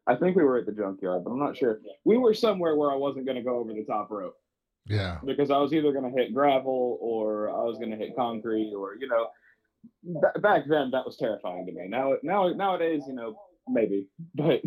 I 0.07 0.17
think 0.17 0.37
we 0.37 0.43
were 0.43 0.59
at 0.59 0.67
the 0.67 0.73
junkyard, 0.73 1.25
but 1.25 1.31
I'm 1.31 1.39
not 1.39 1.57
sure. 1.57 1.81
We 2.05 2.17
were 2.19 2.35
somewhere 2.35 2.75
where 2.77 2.91
I 2.91 2.97
wasn't 2.97 3.27
going 3.27 3.37
to 3.37 3.43
go 3.43 3.57
over 3.59 3.73
the 3.73 3.85
top 3.85 4.11
rope 4.11 4.35
Yeah. 4.87 5.19
because 5.25 5.51
I 5.51 5.59
was 5.59 5.73
either 5.73 5.93
going 5.93 6.11
to 6.13 6.19
hit 6.21 6.35
gravel 6.35 6.99
or 7.01 7.51
I 7.51 7.63
was 7.63 7.79
going 7.79 7.91
to 7.93 7.97
hit 7.97 8.17
concrete 8.17 8.73
or 8.77 8.97
you 8.97 9.09
know 9.09 9.29
b- 10.05 10.41
back 10.41 10.65
then 10.69 10.91
that 10.91 11.05
was 11.05 11.17
terrifying 11.17 11.67
to 11.67 11.73
me. 11.73 11.87
Now 11.89 12.15
now 12.25 12.49
nowadays, 12.49 13.03
you 13.07 13.15
know, 13.15 13.37
maybe. 13.69 14.09
But 14.35 14.63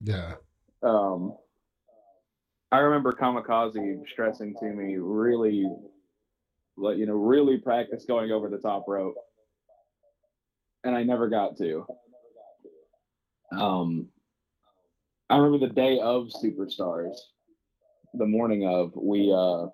Yeah. 0.00 0.36
um, 0.82 1.36
I 2.72 2.78
remember 2.78 3.12
Kamikaze 3.12 4.00
stressing 4.08 4.54
to 4.60 4.66
me 4.66 4.96
really, 4.96 5.68
like 6.78 6.96
you 6.96 7.04
know, 7.04 7.14
really 7.16 7.58
practice 7.58 8.06
going 8.06 8.30
over 8.30 8.48
the 8.48 8.56
top 8.58 8.84
rope, 8.88 9.16
and 10.84 10.94
I 10.96 11.02
never 11.02 11.28
got 11.28 11.58
to. 11.58 11.84
Um, 13.52 14.06
I 15.30 15.36
remember 15.36 15.64
the 15.64 15.72
day 15.72 16.00
of 16.00 16.28
Superstars, 16.42 17.14
the 18.14 18.26
morning 18.26 18.66
of 18.66 18.90
we 18.96 19.32
uh 19.32 19.66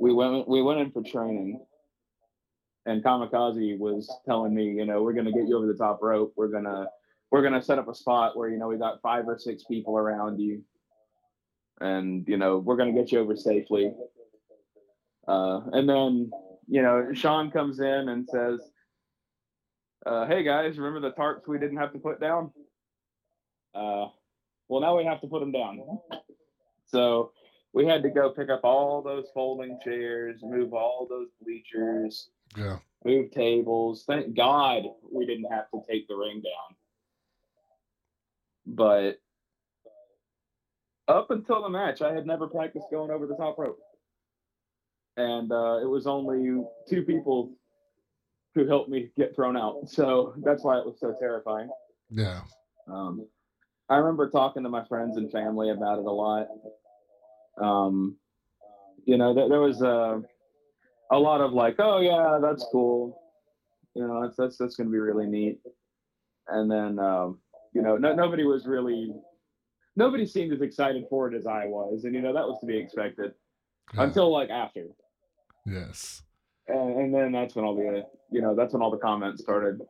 we 0.00 0.10
went 0.14 0.48
we 0.48 0.62
went 0.62 0.80
in 0.80 0.90
for 0.90 1.02
training, 1.02 1.62
and 2.86 3.04
Kamikaze 3.04 3.78
was 3.78 4.10
telling 4.24 4.54
me, 4.54 4.70
you 4.70 4.86
know, 4.86 5.02
we're 5.02 5.12
gonna 5.12 5.32
get 5.32 5.46
you 5.46 5.58
over 5.58 5.66
the 5.66 5.74
top 5.74 5.98
rope. 6.00 6.32
We're 6.34 6.48
gonna 6.48 6.86
we're 7.30 7.42
gonna 7.42 7.60
set 7.60 7.78
up 7.78 7.88
a 7.88 7.94
spot 7.94 8.38
where 8.38 8.48
you 8.48 8.56
know 8.56 8.68
we 8.68 8.78
got 8.78 9.02
five 9.02 9.28
or 9.28 9.38
six 9.38 9.64
people 9.64 9.98
around 9.98 10.40
you, 10.40 10.62
and 11.82 12.26
you 12.26 12.38
know 12.38 12.56
we're 12.56 12.76
gonna 12.76 12.94
get 12.94 13.12
you 13.12 13.18
over 13.18 13.36
safely. 13.36 13.92
Uh, 15.28 15.60
and 15.74 15.86
then 15.86 16.30
you 16.68 16.80
know 16.80 17.12
Sean 17.12 17.50
comes 17.50 17.80
in 17.80 18.08
and 18.08 18.26
says, 18.26 18.60
uh, 20.06 20.26
"Hey 20.26 20.42
guys, 20.42 20.78
remember 20.78 21.06
the 21.06 21.14
tarps 21.14 21.46
we 21.46 21.58
didn't 21.58 21.76
have 21.76 21.92
to 21.92 21.98
put 21.98 22.18
down? 22.18 22.50
Uh, 23.74 24.06
well 24.70 24.80
now 24.80 24.96
we 24.96 25.04
have 25.04 25.20
to 25.20 25.26
put 25.26 25.40
them 25.40 25.52
down. 25.52 25.80
So 26.86 27.32
we 27.72 27.86
had 27.86 28.02
to 28.02 28.10
go 28.10 28.30
pick 28.30 28.48
up 28.48 28.60
all 28.64 29.02
those 29.02 29.26
folding 29.34 29.78
chairs, 29.84 30.40
move 30.42 30.72
all 30.72 31.06
those 31.08 31.28
bleachers." 31.42 32.30
Yeah. 32.56 32.78
move 33.04 33.30
tables. 33.30 34.04
Thank 34.06 34.36
God 34.36 34.82
we 35.10 35.24
didn't 35.24 35.50
have 35.52 35.70
to 35.70 35.80
take 35.88 36.08
the 36.08 36.16
ring 36.16 36.42
down. 36.42 36.76
But 38.66 39.20
up 41.08 41.30
until 41.30 41.62
the 41.62 41.68
match, 41.68 42.02
I 42.02 42.12
had 42.12 42.26
never 42.26 42.46
practiced 42.46 42.86
going 42.90 43.10
over 43.10 43.26
the 43.26 43.36
top 43.36 43.58
rope. 43.58 43.78
And 45.16 45.50
uh, 45.52 45.78
it 45.82 45.88
was 45.88 46.06
only 46.06 46.62
two 46.88 47.02
people 47.02 47.52
who 48.54 48.66
helped 48.66 48.88
me 48.88 49.10
get 49.16 49.34
thrown 49.34 49.56
out. 49.56 49.88
So 49.88 50.34
that's 50.44 50.64
why 50.64 50.78
it 50.78 50.84
was 50.86 50.98
so 50.98 51.14
terrifying. 51.20 51.68
Yeah. 52.10 52.40
Um, 52.88 53.26
I 53.90 53.96
remember 53.96 54.30
talking 54.30 54.62
to 54.62 54.68
my 54.68 54.84
friends 54.84 55.16
and 55.16 55.30
family 55.32 55.70
about 55.70 55.98
it 55.98 56.04
a 56.04 56.10
lot. 56.10 56.46
Um, 57.60 58.16
you 59.04 59.18
know, 59.18 59.34
there, 59.34 59.48
there 59.48 59.60
was 59.60 59.82
a, 59.82 60.22
a 61.10 61.18
lot 61.18 61.40
of 61.40 61.52
like, 61.52 61.74
oh 61.80 61.98
yeah, 62.00 62.38
that's 62.40 62.64
cool. 62.70 63.20
You 63.94 64.06
know, 64.06 64.22
that's 64.22 64.36
that's 64.36 64.56
that's 64.56 64.76
gonna 64.76 64.90
be 64.90 64.98
really 64.98 65.26
neat. 65.26 65.58
And 66.46 66.70
then, 66.70 66.98
um, 67.00 67.40
you 67.74 67.82
know, 67.82 67.96
no, 67.96 68.14
nobody 68.14 68.44
was 68.44 68.66
really, 68.66 69.12
nobody 69.96 70.24
seemed 70.26 70.52
as 70.52 70.60
excited 70.60 71.04
for 71.10 71.28
it 71.30 71.36
as 71.36 71.46
I 71.46 71.66
was, 71.66 72.04
and 72.04 72.14
you 72.14 72.22
know 72.22 72.32
that 72.32 72.46
was 72.46 72.58
to 72.60 72.66
be 72.66 72.78
expected 72.78 73.32
Yeah. 73.94 74.04
until 74.04 74.32
like 74.32 74.50
after, 74.50 74.86
yes. 75.66 76.22
and, 76.68 76.96
and 77.00 77.14
then 77.14 77.32
that's 77.32 77.54
when 77.56 77.64
all 77.64 77.74
the, 77.74 78.04
you 78.30 78.40
know, 78.40 78.54
that's 78.54 78.72
when 78.72 78.82
all 78.82 78.90
the 78.90 78.98
comments 78.98 79.42
started. 79.42 79.80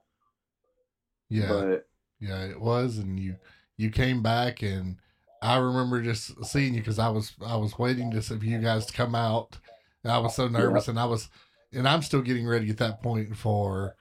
Yeah. 1.28 1.48
But 1.48 1.86
Yeah, 2.18 2.44
it 2.44 2.60
was, 2.60 2.98
and 2.98 3.18
you 3.20 3.36
you 3.80 3.90
came 3.90 4.22
back, 4.22 4.62
and 4.62 4.96
I 5.42 5.56
remember 5.56 6.02
just 6.02 6.44
seeing 6.44 6.74
you 6.74 6.80
because 6.80 6.98
I 6.98 7.08
was 7.08 7.34
I 7.44 7.56
was 7.56 7.78
waiting 7.78 8.10
to 8.10 8.22
see 8.22 8.38
for 8.38 8.44
you 8.44 8.58
guys 8.58 8.86
to 8.86 8.92
come 8.92 9.14
out. 9.14 9.58
And 10.02 10.12
I 10.12 10.18
was 10.18 10.34
so 10.34 10.48
nervous, 10.48 10.88
and 10.88 10.98
I 10.98 11.04
was, 11.04 11.28
and 11.72 11.86
I'm 11.88 12.02
still 12.02 12.22
getting 12.22 12.46
ready 12.46 12.70
at 12.70 12.78
that 12.78 13.02
point 13.02 13.36
for 13.36 13.96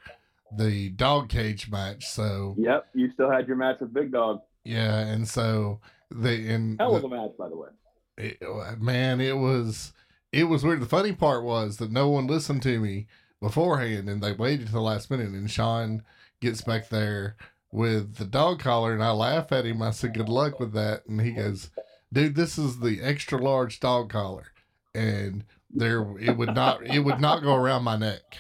the 0.55 0.89
dog 0.89 1.29
cage 1.29 1.69
match. 1.69 2.07
So 2.07 2.55
yep, 2.57 2.87
you 2.93 3.11
still 3.11 3.31
had 3.31 3.47
your 3.47 3.57
match 3.57 3.79
with 3.79 3.93
Big 3.93 4.11
Dog. 4.11 4.41
yeah, 4.63 4.99
and 4.99 5.27
so 5.27 5.79
the 6.11 6.49
and 6.49 6.79
Hell 6.79 6.95
of 6.95 7.03
a 7.03 7.09
match, 7.09 7.31
by 7.37 7.49
the 7.49 7.57
way. 7.57 7.69
it, 8.17 8.41
man, 8.81 9.21
it 9.21 9.37
was 9.37 9.93
it 10.31 10.45
was 10.45 10.63
weird. 10.63 10.81
The 10.81 10.85
funny 10.85 11.13
part 11.13 11.43
was 11.43 11.77
that 11.77 11.91
no 11.91 12.09
one 12.09 12.27
listened 12.27 12.63
to 12.63 12.79
me 12.79 13.07
beforehand, 13.41 14.09
and 14.09 14.21
they 14.21 14.33
waited 14.33 14.67
to 14.67 14.73
the 14.73 14.81
last 14.81 15.09
minute. 15.09 15.29
And 15.29 15.49
Sean 15.49 16.03
gets 16.41 16.61
back 16.61 16.89
there 16.89 17.35
with 17.71 18.15
the 18.15 18.25
dog 18.25 18.60
collar, 18.60 18.93
and 18.93 19.03
I 19.03 19.12
laugh 19.12 19.51
at 19.51 19.65
him. 19.65 19.82
I 19.82 19.91
said, 19.91 20.13
"Good 20.13 20.29
luck 20.29 20.60
with 20.60 20.73
that," 20.73 21.05
and 21.08 21.21
he 21.21 21.32
goes, 21.32 21.69
"Dude, 22.12 22.36
this 22.36 22.58
is 22.58 22.79
the 22.79 23.01
extra 23.01 23.38
large 23.38 23.79
dog 23.79 24.10
collar, 24.10 24.51
and 24.93 25.45
there 25.69 26.17
it 26.19 26.38
would 26.38 26.55
not 26.55 26.86
it 26.86 26.99
would 26.99 27.19
not 27.19 27.43
go 27.43 27.55
around 27.55 27.84
my 27.84 27.97
neck." 27.97 28.38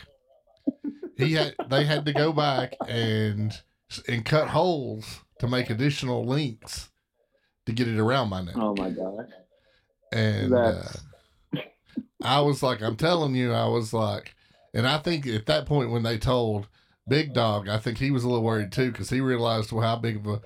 He 1.17 1.33
had 1.33 1.55
they 1.69 1.85
had 1.85 2.05
to 2.05 2.13
go 2.13 2.31
back 2.31 2.75
and 2.87 3.53
and 4.07 4.25
cut 4.25 4.49
holes 4.49 5.21
to 5.39 5.47
make 5.47 5.69
additional 5.69 6.25
links 6.25 6.89
to 7.65 7.71
get 7.71 7.87
it 7.87 7.99
around 7.99 8.29
my 8.29 8.41
neck. 8.41 8.55
Oh 8.57 8.75
my 8.75 8.89
gosh. 8.89 9.29
And 10.11 10.53
uh, 10.53 10.83
I 12.23 12.41
was 12.41 12.63
like, 12.63 12.81
I'm 12.81 12.95
telling 12.95 13.35
you, 13.35 13.53
I 13.53 13.67
was 13.67 13.93
like, 13.93 14.33
and 14.73 14.87
I 14.87 14.97
think 14.97 15.27
at 15.27 15.45
that 15.45 15.65
point 15.65 15.91
when 15.91 16.03
they 16.03 16.17
told 16.17 16.67
Big 17.09 17.33
Dog, 17.33 17.67
I 17.67 17.77
think 17.77 17.97
he 17.97 18.11
was 18.11 18.23
a 18.23 18.29
little 18.29 18.43
worried 18.43 18.71
too 18.71 18.91
because 18.91 19.09
he 19.09 19.19
realized 19.19 19.71
well, 19.71 19.85
how 19.85 19.95
big 19.95 20.15
of 20.17 20.27
a 20.27 20.41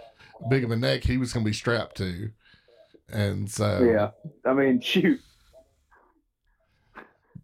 big 0.49 0.63
of 0.63 0.71
a 0.71 0.75
neck 0.75 1.03
he 1.03 1.17
was 1.17 1.33
going 1.33 1.45
to 1.45 1.49
be 1.49 1.53
strapped 1.53 1.97
to, 1.97 2.31
and 3.09 3.49
so 3.49 3.83
Yeah. 3.83 4.11
I 4.45 4.53
mean, 4.53 4.79
shoot. 4.81 5.19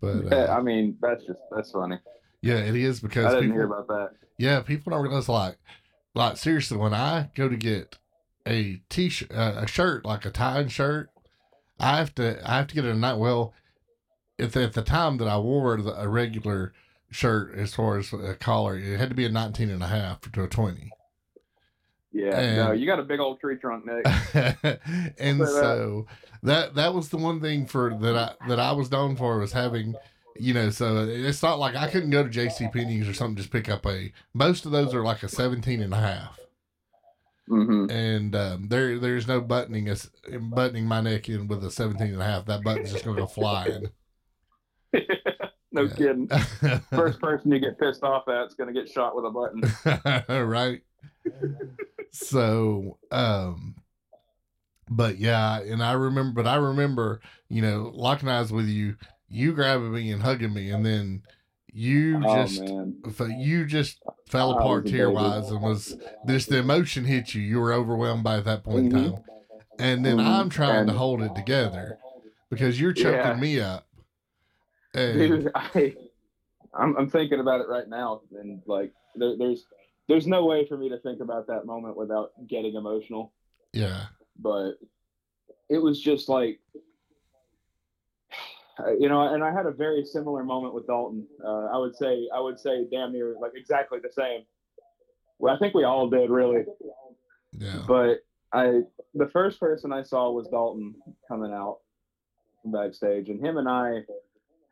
But 0.02 0.26
Yeah, 0.26 0.36
uh, 0.46 0.58
I 0.58 0.62
mean, 0.62 0.98
that's 1.02 1.26
just 1.26 1.42
that's 1.52 1.72
funny. 1.72 1.98
yeah, 2.42 2.56
it 2.58 2.76
is 2.76 3.00
because 3.00 3.26
I 3.26 3.30
didn't 3.32 3.42
people, 3.52 3.58
hear 3.58 3.66
about 3.66 3.88
that. 3.88 4.10
yeah, 4.38 4.62
people 4.62 4.92
don't 4.92 5.04
realize 5.04 5.28
like, 5.30 5.58
like 6.16 6.38
seriously, 6.38 6.78
when 6.78 6.94
I 6.94 7.30
go 7.36 7.50
to 7.50 7.58
get 7.58 7.98
a 8.48 8.82
t-shirt, 8.90 9.32
uh, 9.32 9.56
a 9.58 9.68
shirt 9.68 10.06
like 10.06 10.26
a 10.26 10.32
tie-in 10.32 10.70
shirt, 10.70 11.10
I 11.80 11.98
have 11.98 12.16
to 12.16 12.40
I 12.50 12.58
have 12.58 12.68
to 12.68 12.76
get 12.76 12.86
it 12.86 12.92
a 12.92 12.98
night. 12.98 13.18
Well, 13.18 13.54
if 14.38 14.56
at 14.56 14.74
the 14.74 14.82
time 14.82 15.18
that 15.18 15.28
I 15.28 15.38
wore 15.38 15.78
the, 15.82 16.02
a 16.02 16.08
regular 16.08 16.74
shirt 17.12 17.56
as 17.56 17.74
far 17.74 17.98
as 17.98 18.14
a 18.14 18.36
collar, 18.36 18.78
it 18.78 18.98
had 18.98 19.10
to 19.10 19.16
be 19.16 19.26
a 19.26 19.30
19 19.30 19.70
and 19.70 19.84
a 19.84 19.88
half 19.88 20.22
to 20.32 20.44
a 20.44 20.48
20. 20.48 20.92
Yeah. 22.12 22.40
And- 22.40 22.58
no, 22.58 22.72
you 22.72 22.86
got 22.86 23.00
a 23.00 23.04
big 23.04 23.20
old 23.20 23.40
tree 23.40 23.58
trunk, 23.58 23.86
Nick. 23.86 24.06
and 25.20 25.40
so 25.48 26.08
that 26.44 26.76
that 26.76 26.94
was 26.94 27.10
the 27.10 27.18
one 27.18 27.42
thing 27.42 27.66
for 27.66 27.94
that 28.02 28.16
I 28.16 28.48
that 28.48 28.60
I 28.60 28.72
was 28.72 28.92
known 28.92 29.16
for 29.16 29.38
was 29.38 29.52
having 29.52 29.96
you 30.36 30.54
know 30.54 30.70
so 30.70 31.06
it's 31.08 31.44
not 31.44 31.60
like 31.60 31.76
I 31.76 31.90
couldn't 31.90 32.12
go 32.12 32.24
to 32.24 32.30
JC 32.30 32.72
Penney's 32.72 33.10
or 33.10 33.14
something 33.14 33.36
just 33.36 33.52
pick 33.52 33.70
up 33.70 33.86
a 33.86 34.12
most 34.34 34.66
of 34.66 34.72
those 34.72 34.94
are 34.94 35.04
like 35.04 35.22
a 35.24 35.28
17 35.28 35.82
and 35.82 35.94
a 35.94 35.98
half 35.98 36.40
hmm 37.48 37.88
and 37.90 38.36
um, 38.36 38.68
there 38.70 39.00
there's 39.00 39.28
no 39.28 39.42
buttoning 39.42 39.90
us 39.90 40.10
buttoning 40.40 40.86
my 40.86 41.02
neck 41.02 41.28
in 41.28 41.48
with 41.48 41.64
a 41.66 41.72
17 41.72 42.08
and 42.08 42.22
a 42.22 42.26
half 42.26 42.46
that 42.46 42.64
button's 42.64 42.92
just 42.92 43.04
gonna 43.04 43.20
go 43.20 43.28
flying 43.28 43.90
no 45.72 45.84
Yeah. 45.84 45.94
kidding. 45.96 46.28
First 46.90 47.20
person 47.20 47.52
you 47.52 47.60
get 47.60 47.80
pissed 47.80 48.04
off 48.04 48.28
at 48.28 48.48
is 48.48 48.54
going 48.56 48.74
to 48.74 48.80
get 48.80 48.90
shot 48.90 49.16
with 49.16 49.26
a 49.26 49.30
button. 49.32 50.46
right 50.48 50.82
so 52.12 52.98
um 53.12 53.76
but 54.90 55.18
yeah 55.20 55.60
and 55.62 55.84
i 55.84 55.92
remember 55.94 56.42
but 56.42 56.50
i 56.50 56.56
remember 56.56 57.22
you 57.50 57.62
know 57.62 57.92
locking 57.94 58.28
eyes 58.28 58.52
with 58.52 58.66
you 58.68 58.96
you 59.28 59.54
grabbing 59.54 59.92
me 59.94 60.12
and 60.12 60.24
hugging 60.24 60.54
me 60.54 60.72
and 60.72 60.84
then 60.86 61.22
you 61.72 62.26
oh 62.26 62.34
just 62.34 62.64
man. 62.64 62.96
you 63.38 63.66
just 63.66 64.00
fell 64.28 64.52
apart 64.52 64.88
tear 64.88 65.12
wise 65.12 65.52
and 65.52 65.62
was 65.62 65.98
just 66.26 66.50
the 66.50 66.58
emotion 66.58 67.06
hit 67.06 67.36
you 67.36 67.42
you 67.42 67.60
were 67.60 67.72
overwhelmed 67.74 68.24
by 68.24 68.40
that 68.40 68.64
point 68.64 68.86
in 68.86 68.92
Mhm. 68.92 69.04
time 69.14 69.24
and 69.78 70.04
then 70.04 70.18
Mhm. 70.18 70.26
i'm 70.26 70.50
trying 70.50 70.88
to 70.88 70.94
hold 70.94 71.22
it 71.22 71.36
together 71.36 72.00
because 72.50 72.82
you're 72.82 72.94
choking 72.94 73.34
Yeah. 73.34 73.34
me 73.40 73.60
up 73.60 73.86
Hey, 74.94 75.14
dude. 75.14 75.52
I, 75.56 75.96
I'm, 76.74 76.96
I'm 76.98 77.10
thinking 77.10 77.40
about 77.40 77.62
it 77.62 77.68
right 77.68 77.88
now, 77.88 78.22
and 78.40 78.62
like, 78.66 78.94
there, 79.16 79.36
there's, 79.38 79.66
there's 80.08 80.28
no 80.28 80.46
way 80.46 80.68
for 80.68 80.78
me 80.78 80.90
to 80.90 80.98
think 81.00 81.22
about 81.22 81.48
that 81.48 81.66
moment 81.66 81.98
without 81.98 82.32
getting 82.48 82.76
emotional. 82.76 83.34
yeah. 83.74 84.06
But 84.42 84.74
it 85.70 85.78
was 85.78 86.02
just 86.02 86.30
like, 86.30 86.60
you 89.00 89.10
know, 89.10 89.34
and 89.34 89.44
I 89.44 89.52
had 89.52 89.66
a 89.66 89.72
very 89.72 90.06
similar 90.06 90.44
moment 90.44 90.74
with 90.74 90.88
Dalton. 90.88 91.28
Uh, 91.44 91.66
I 91.66 91.78
would 91.78 91.96
say, 91.96 92.28
I 92.34 92.40
would 92.40 92.60
say, 92.60 92.86
damn 92.92 93.12
near 93.12 93.36
like 93.40 93.52
exactly 93.56 94.00
the 94.02 94.12
same. 94.12 94.42
Well, 95.38 95.56
I 95.56 95.60
think 95.60 95.74
we 95.74 95.84
all 95.84 96.10
did 96.10 96.30
really. 96.30 96.66
Yeah. 97.52 97.84
But 97.88 98.20
I, 98.52 98.82
the 99.14 99.28
first 99.28 99.60
person 99.60 99.94
I 99.94 100.04
saw 100.04 100.32
was 100.32 100.48
Dalton 100.48 100.96
coming 101.28 101.54
out 101.54 101.80
from 102.62 102.72
backstage, 102.72 103.30
and 103.30 103.44
him 103.44 103.58
and 103.58 103.70
I, 103.70 104.02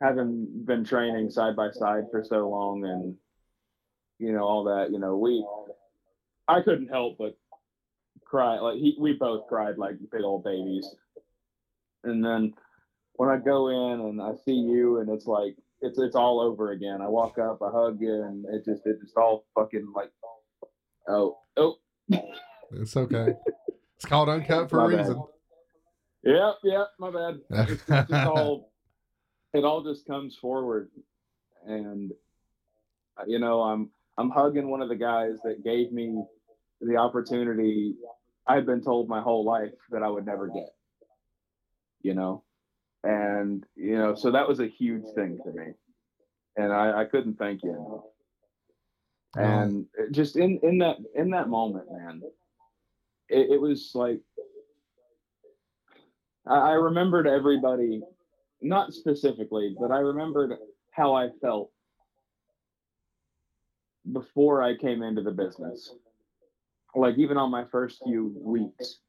having 0.01 0.47
been 0.65 0.83
training 0.83 1.29
side 1.29 1.55
by 1.55 1.71
side 1.71 2.03
for 2.11 2.23
so 2.23 2.49
long, 2.49 2.83
and 2.85 3.15
you 4.19 4.31
know 4.33 4.43
all 4.43 4.63
that, 4.65 4.91
you 4.91 4.99
know, 4.99 5.17
we, 5.17 5.45
I 6.47 6.61
couldn't 6.61 6.87
help 6.89 7.17
but 7.17 7.37
cry. 8.25 8.59
Like 8.59 8.77
he, 8.77 8.95
we 8.99 9.13
both 9.13 9.47
cried 9.47 9.77
like 9.77 9.95
big 10.11 10.21
old 10.21 10.43
babies. 10.43 10.87
And 12.03 12.23
then 12.23 12.53
when 13.13 13.29
I 13.29 13.37
go 13.37 13.69
in 13.69 13.99
and 14.01 14.21
I 14.21 14.33
see 14.45 14.53
you, 14.53 14.99
and 14.99 15.09
it's 15.09 15.25
like 15.25 15.55
it's 15.81 15.99
it's 15.99 16.15
all 16.15 16.39
over 16.39 16.71
again. 16.71 17.01
I 17.01 17.07
walk 17.07 17.37
up, 17.37 17.59
I 17.61 17.69
hug 17.71 17.99
you, 17.99 18.23
and 18.23 18.45
it 18.53 18.65
just 18.65 18.85
it 18.85 18.97
just 19.01 19.17
all 19.17 19.45
fucking 19.55 19.91
like, 19.95 20.11
oh 21.07 21.37
oh 21.57 21.75
It's 22.71 22.95
okay. 22.97 23.33
It's 23.95 24.05
called 24.05 24.29
uncut 24.29 24.69
for 24.69 24.77
My 24.77 24.85
a 24.85 24.89
bad. 24.89 24.99
reason. 24.99 25.23
Yep, 26.23 26.55
yep, 26.63 26.87
my 26.99 27.11
bad. 27.11 27.39
It's, 27.49 27.71
it's 27.87 28.09
just 28.09 28.27
all, 28.27 28.71
it 29.53 29.63
all 29.63 29.83
just 29.83 30.05
comes 30.05 30.35
forward, 30.35 30.89
and 31.65 32.11
you 33.25 33.39
know, 33.39 33.61
I'm 33.61 33.89
I'm 34.17 34.29
hugging 34.29 34.69
one 34.69 34.81
of 34.81 34.89
the 34.89 34.95
guys 34.95 35.37
that 35.43 35.63
gave 35.63 35.91
me 35.91 36.23
the 36.81 36.97
opportunity 36.97 37.95
I've 38.47 38.65
been 38.65 38.83
told 38.83 39.09
my 39.09 39.21
whole 39.21 39.43
life 39.43 39.73
that 39.91 40.03
I 40.03 40.09
would 40.09 40.25
never 40.25 40.47
get. 40.47 40.69
You 42.01 42.13
know, 42.13 42.43
and 43.03 43.65
you 43.75 43.97
know, 43.97 44.15
so 44.15 44.31
that 44.31 44.47
was 44.47 44.59
a 44.59 44.67
huge 44.67 45.03
thing 45.15 45.39
to 45.43 45.51
me, 45.51 45.73
and 46.55 46.71
I, 46.71 47.01
I 47.01 47.05
couldn't 47.05 47.37
thank 47.37 47.63
you 47.63 47.71
enough. 47.71 48.03
And 49.35 49.85
just 50.11 50.35
in 50.35 50.59
in 50.63 50.79
that 50.79 50.97
in 51.15 51.29
that 51.31 51.49
moment, 51.49 51.85
man, 51.91 52.21
it, 53.29 53.51
it 53.51 53.61
was 53.61 53.91
like 53.93 54.21
I, 56.45 56.55
I 56.55 56.71
remembered 56.71 57.27
everybody, 57.27 58.01
not 58.61 58.93
specifically, 58.93 59.75
but 59.79 59.91
I 59.91 59.99
remembered 59.99 60.53
how 60.91 61.13
I 61.13 61.29
felt 61.41 61.71
before 64.11 64.63
I 64.63 64.75
came 64.75 65.03
into 65.03 65.21
the 65.21 65.31
business. 65.31 65.93
Like 66.95 67.17
even 67.17 67.37
on 67.37 67.51
my 67.51 67.65
first 67.71 68.01
few 68.03 68.33
weeks, 68.41 68.99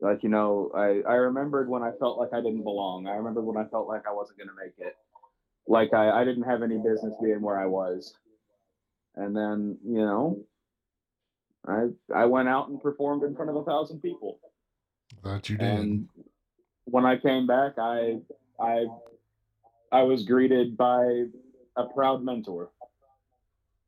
like 0.00 0.22
you 0.22 0.28
know, 0.28 0.70
I 0.74 1.00
I 1.08 1.14
remembered 1.14 1.68
when 1.68 1.82
I 1.82 1.92
felt 1.98 2.18
like 2.18 2.32
I 2.32 2.40
didn't 2.40 2.64
belong. 2.64 3.06
I 3.06 3.16
remember 3.16 3.40
when 3.40 3.56
I 3.56 3.68
felt 3.68 3.88
like 3.88 4.06
I 4.06 4.12
wasn't 4.12 4.38
going 4.38 4.48
to 4.48 4.54
make 4.54 4.74
it. 4.78 4.94
Like 5.66 5.94
I 5.94 6.20
I 6.20 6.24
didn't 6.24 6.44
have 6.44 6.62
any 6.62 6.76
business 6.76 7.14
being 7.22 7.40
where 7.40 7.58
I 7.58 7.66
was. 7.66 8.14
And 9.16 9.34
then 9.34 9.78
you 9.84 9.98
know, 9.98 10.44
I 11.66 11.88
I 12.14 12.26
went 12.26 12.48
out 12.48 12.68
and 12.68 12.80
performed 12.80 13.22
in 13.22 13.34
front 13.34 13.50
of 13.50 13.56
a 13.56 13.64
thousand 13.64 14.00
people. 14.00 14.38
That 15.24 15.48
you 15.48 15.56
did. 15.56 15.66
And 15.66 16.08
when 16.84 17.06
I 17.06 17.16
came 17.16 17.46
back, 17.46 17.78
I 17.78 18.20
I 18.60 18.86
I 19.92 20.02
was 20.02 20.24
greeted 20.24 20.76
by 20.76 21.24
a 21.76 21.84
proud 21.94 22.22
mentor, 22.22 22.70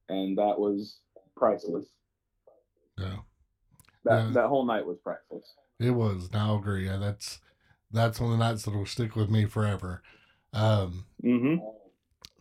and 0.08 0.36
that 0.38 0.58
was 0.58 0.98
priceless. 1.36 1.86
yeah. 2.98 3.16
That 4.04 4.28
Yeah. 4.28 4.32
that 4.34 4.46
whole 4.48 4.64
night 4.64 4.86
was 4.86 4.98
priceless. 5.02 5.54
It 5.78 5.90
was. 5.90 6.28
I'll 6.32 6.56
agree. 6.56 6.86
Yeah, 6.86 6.96
that's 6.98 7.40
that's 7.90 8.20
one 8.20 8.32
of 8.32 8.38
the 8.38 8.44
nights 8.44 8.64
that 8.64 8.74
will 8.74 8.86
stick 8.86 9.16
with 9.16 9.30
me 9.30 9.46
forever. 9.46 10.02
Um, 10.52 11.06
Mm-hmm. 11.24 11.56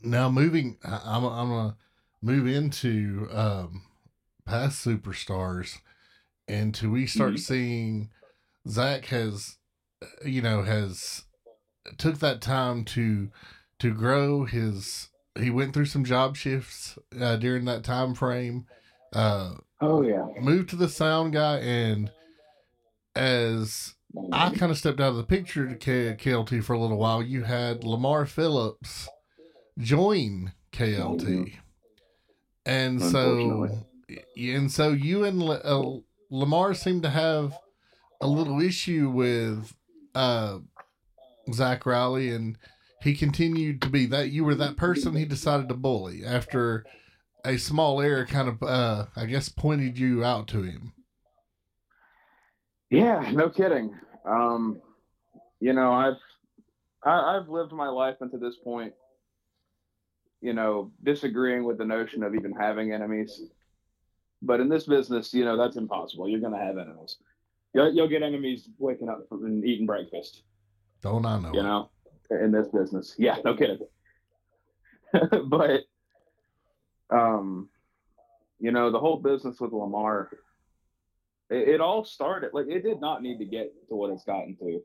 now 0.04 0.30
moving, 0.30 0.78
I'm 0.84 1.26
I'm 1.26 1.50
gonna 1.50 1.78
move 2.22 2.48
into 2.48 3.28
um, 3.32 3.84
past 4.46 4.86
superstars, 4.86 5.80
and 6.48 6.74
till 6.74 6.92
we 6.92 7.08
start 7.08 7.36
Mhm. 7.36 7.40
seeing 7.40 8.10
Zach 8.68 9.06
has, 9.06 9.58
uh, 10.02 10.08
you 10.26 10.42
know, 10.42 10.64
has 10.64 11.26
took 11.98 12.20
that 12.20 12.42
time 12.42 12.84
to 12.86 13.30
to 13.80 13.94
grow 13.94 14.46
his. 14.46 15.10
He 15.38 15.50
went 15.50 15.74
through 15.74 15.86
some 15.86 16.04
job 16.04 16.36
shifts 16.36 16.98
uh, 17.20 17.38
during 17.38 17.66
that 17.66 17.84
time 17.84 18.14
frame. 18.14 18.66
Uh, 19.14 19.56
Oh 19.82 20.02
yeah. 20.02 20.26
moved 20.42 20.70
to 20.72 20.76
the 20.76 20.90
sound 20.90 21.32
guy, 21.34 21.58
and 21.60 22.12
as 23.16 23.96
I 24.34 24.50
kind 24.56 24.72
of 24.72 24.78
stepped 24.78 25.00
out 25.00 25.10
of 25.12 25.16
the 25.18 25.24
picture 25.24 25.68
to 25.68 25.76
K- 25.76 26.16
KLT 26.20 26.64
for 26.64 26.74
a 26.74 26.80
little 26.80 26.98
while. 26.98 27.22
You 27.24 27.44
had 27.44 27.84
Lamar 27.84 28.26
Phillips 28.26 29.08
join 29.78 30.54
KLT, 30.74 31.54
and 32.66 33.02
so 33.02 33.70
and 34.38 34.72
so 34.72 34.92
you 34.92 35.24
and 35.24 35.42
La- 35.42 35.56
uh, 35.64 36.00
Lamar 36.30 36.74
seem 36.74 37.02
to 37.04 37.10
have 37.10 37.54
a 38.22 38.28
little 38.28 38.60
issue 38.60 39.10
with 39.10 39.74
uh, 40.16 40.60
Zach 41.54 41.86
Riley, 41.86 42.32
and 42.32 42.58
he 43.02 43.16
continued 43.16 43.82
to 43.82 43.90
be 43.90 44.06
that. 44.08 44.30
You 44.32 44.44
were 44.46 44.56
that 44.56 44.78
person 44.78 45.16
he 45.16 45.26
decided 45.26 45.70
to 45.70 45.76
bully 45.76 46.24
after 46.26 46.86
a 47.46 47.58
small 47.58 48.02
error, 48.02 48.26
kind 48.26 48.50
of 48.50 48.62
uh, 48.64 49.06
I 49.16 49.26
guess 49.26 49.50
pointed 49.50 49.98
you 49.98 50.24
out 50.24 50.48
to 50.50 50.64
him. 50.64 50.94
Yeah, 52.90 53.30
no 53.32 53.50
kidding. 53.50 53.94
Um, 54.26 54.82
you 55.60 55.74
know, 55.74 55.94
I've 55.94 56.18
I, 57.04 57.38
I've 57.38 57.50
lived 57.50 57.72
my 57.72 57.88
life 57.88 58.18
until 58.22 58.40
this 58.40 58.58
point, 58.58 58.94
you 60.42 60.54
know, 60.54 60.92
disagreeing 61.04 61.64
with 61.64 61.78
the 61.78 61.86
notion 61.86 62.24
of 62.24 62.36
even 62.36 62.52
having 62.52 62.92
enemies. 62.92 63.42
But 64.42 64.60
in 64.60 64.70
this 64.70 64.86
business, 64.86 65.34
you 65.34 65.46
know, 65.46 65.58
that's 65.58 65.78
impossible. 65.78 66.28
You're 66.28 66.40
gonna 66.40 66.64
have 66.64 66.78
enemies. 66.78 67.18
You'll, 67.74 67.94
you'll 67.94 68.08
get 68.08 68.24
enemies 68.24 68.68
waking 68.78 69.10
up 69.10 69.28
and 69.32 69.64
eating 69.64 69.86
breakfast. 69.86 70.44
Don't 71.02 71.26
I 71.26 71.40
know? 71.40 71.54
You 71.54 71.60
it? 71.60 71.64
know, 71.64 71.90
in 72.32 72.52
this 72.52 72.68
business. 72.68 73.16
Yeah, 73.18 73.38
no 73.44 73.56
kidding. 73.56 73.80
but, 75.50 75.82
um, 77.10 77.70
you 78.60 78.72
know, 78.72 78.92
the 78.92 79.00
whole 79.00 79.18
business 79.18 79.60
with 79.60 79.72
Lamar, 79.72 80.30
it, 81.50 81.70
it 81.70 81.82
all 81.82 82.04
started 82.04 82.52
like 82.54 82.68
it 82.68 82.84
did 82.84 83.00
not 83.00 83.22
need 83.22 83.40
to 83.40 83.46
get 83.46 83.72
to 83.90 83.96
what 83.96 84.12
it's 84.12 84.24
gotten 84.24 84.56
to. 84.58 84.82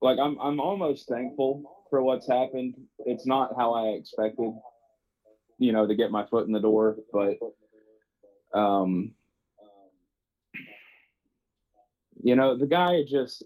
Like 0.00 0.18
I'm, 0.18 0.38
I'm 0.40 0.60
almost 0.60 1.08
thankful 1.08 1.62
for 1.88 2.02
what's 2.02 2.28
happened. 2.28 2.74
It's 3.06 3.26
not 3.26 3.52
how 3.56 3.72
I 3.72 3.90
expected, 3.90 4.52
you 5.58 5.72
know, 5.72 5.86
to 5.86 5.94
get 5.94 6.10
my 6.10 6.26
foot 6.26 6.46
in 6.46 6.52
the 6.52 6.60
door, 6.60 6.96
but, 7.12 7.38
um, 8.52 9.12
you 12.22 12.36
know, 12.36 12.56
the 12.56 12.66
guy 12.66 13.02
just 13.08 13.44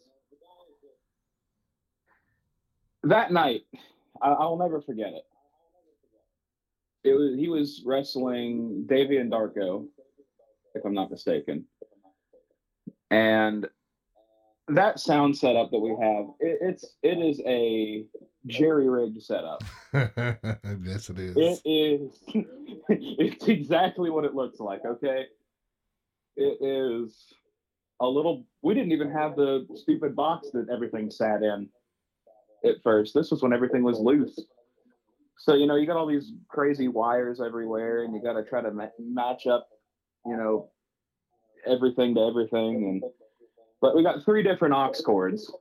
that 3.09 3.33
night, 3.33 3.63
I, 4.23 4.31
I'll 4.31 4.57
never 4.57 4.81
forget 4.81 5.13
it. 5.13 5.23
It 7.05 7.15
was 7.15 7.39
he 7.39 7.49
was 7.49 7.83
wrestling 7.85 8.85
Davian 8.89 9.31
Darko, 9.31 9.87
if 10.75 10.85
I'm 10.85 10.95
not 10.95 11.11
mistaken, 11.11 11.65
and 13.11 13.69
that 14.69 14.99
sound 14.99 15.37
setup 15.37 15.71
that 15.71 15.79
we 15.79 15.91
have, 15.91 16.27
it, 16.41 16.59
it's 16.61 16.85
it 17.03 17.19
is 17.19 17.41
a 17.47 18.05
jerry 18.47 18.89
rigged 18.89 19.23
setup. 19.23 19.63
yes, 19.95 21.09
it 21.11 21.19
is. 21.21 21.37
It 21.37 21.61
is. 21.65 22.21
it's 22.89 23.47
exactly 23.47 24.11
what 24.11 24.25
it 24.25 24.35
looks 24.35 24.59
like. 24.59 24.81
Okay. 24.85 25.27
It 26.37 26.59
is 26.61 27.33
a 28.01 28.07
little. 28.07 28.47
We 28.63 28.75
didn't 28.75 28.93
even 28.93 29.13
have 29.13 29.37
the 29.37 29.65
stupid 29.77 30.17
box 30.17 30.49
that 30.53 30.67
everything 30.73 31.11
sat 31.11 31.43
in 31.43 31.69
at 32.67 32.83
first. 32.83 33.15
This 33.15 33.31
was 33.31 33.43
when 33.43 33.53
everything 33.53 33.83
was 33.83 33.99
loose. 33.99 34.39
So 35.39 35.55
you 35.55 35.67
know, 35.67 35.77
you 35.77 35.87
got 35.87 35.97
all 35.97 36.07
these 36.07 36.33
crazy 36.49 36.89
wires 36.89 37.41
everywhere, 37.41 38.05
and 38.05 38.15
you 38.15 38.23
got 38.23 38.35
to 38.35 38.45
try 38.45 38.63
to 38.63 38.71
ma- 38.71 38.89
match 38.99 39.47
up, 39.47 39.69
you 40.25 40.37
know, 40.37 40.71
everything 41.67 42.15
to 42.15 42.23
everything. 42.23 42.85
And 42.85 43.03
but 43.81 43.95
we 43.95 44.03
got 44.03 44.25
three 44.25 44.43
different 44.43 44.75
aux 44.75 45.03
cords, 45.05 45.53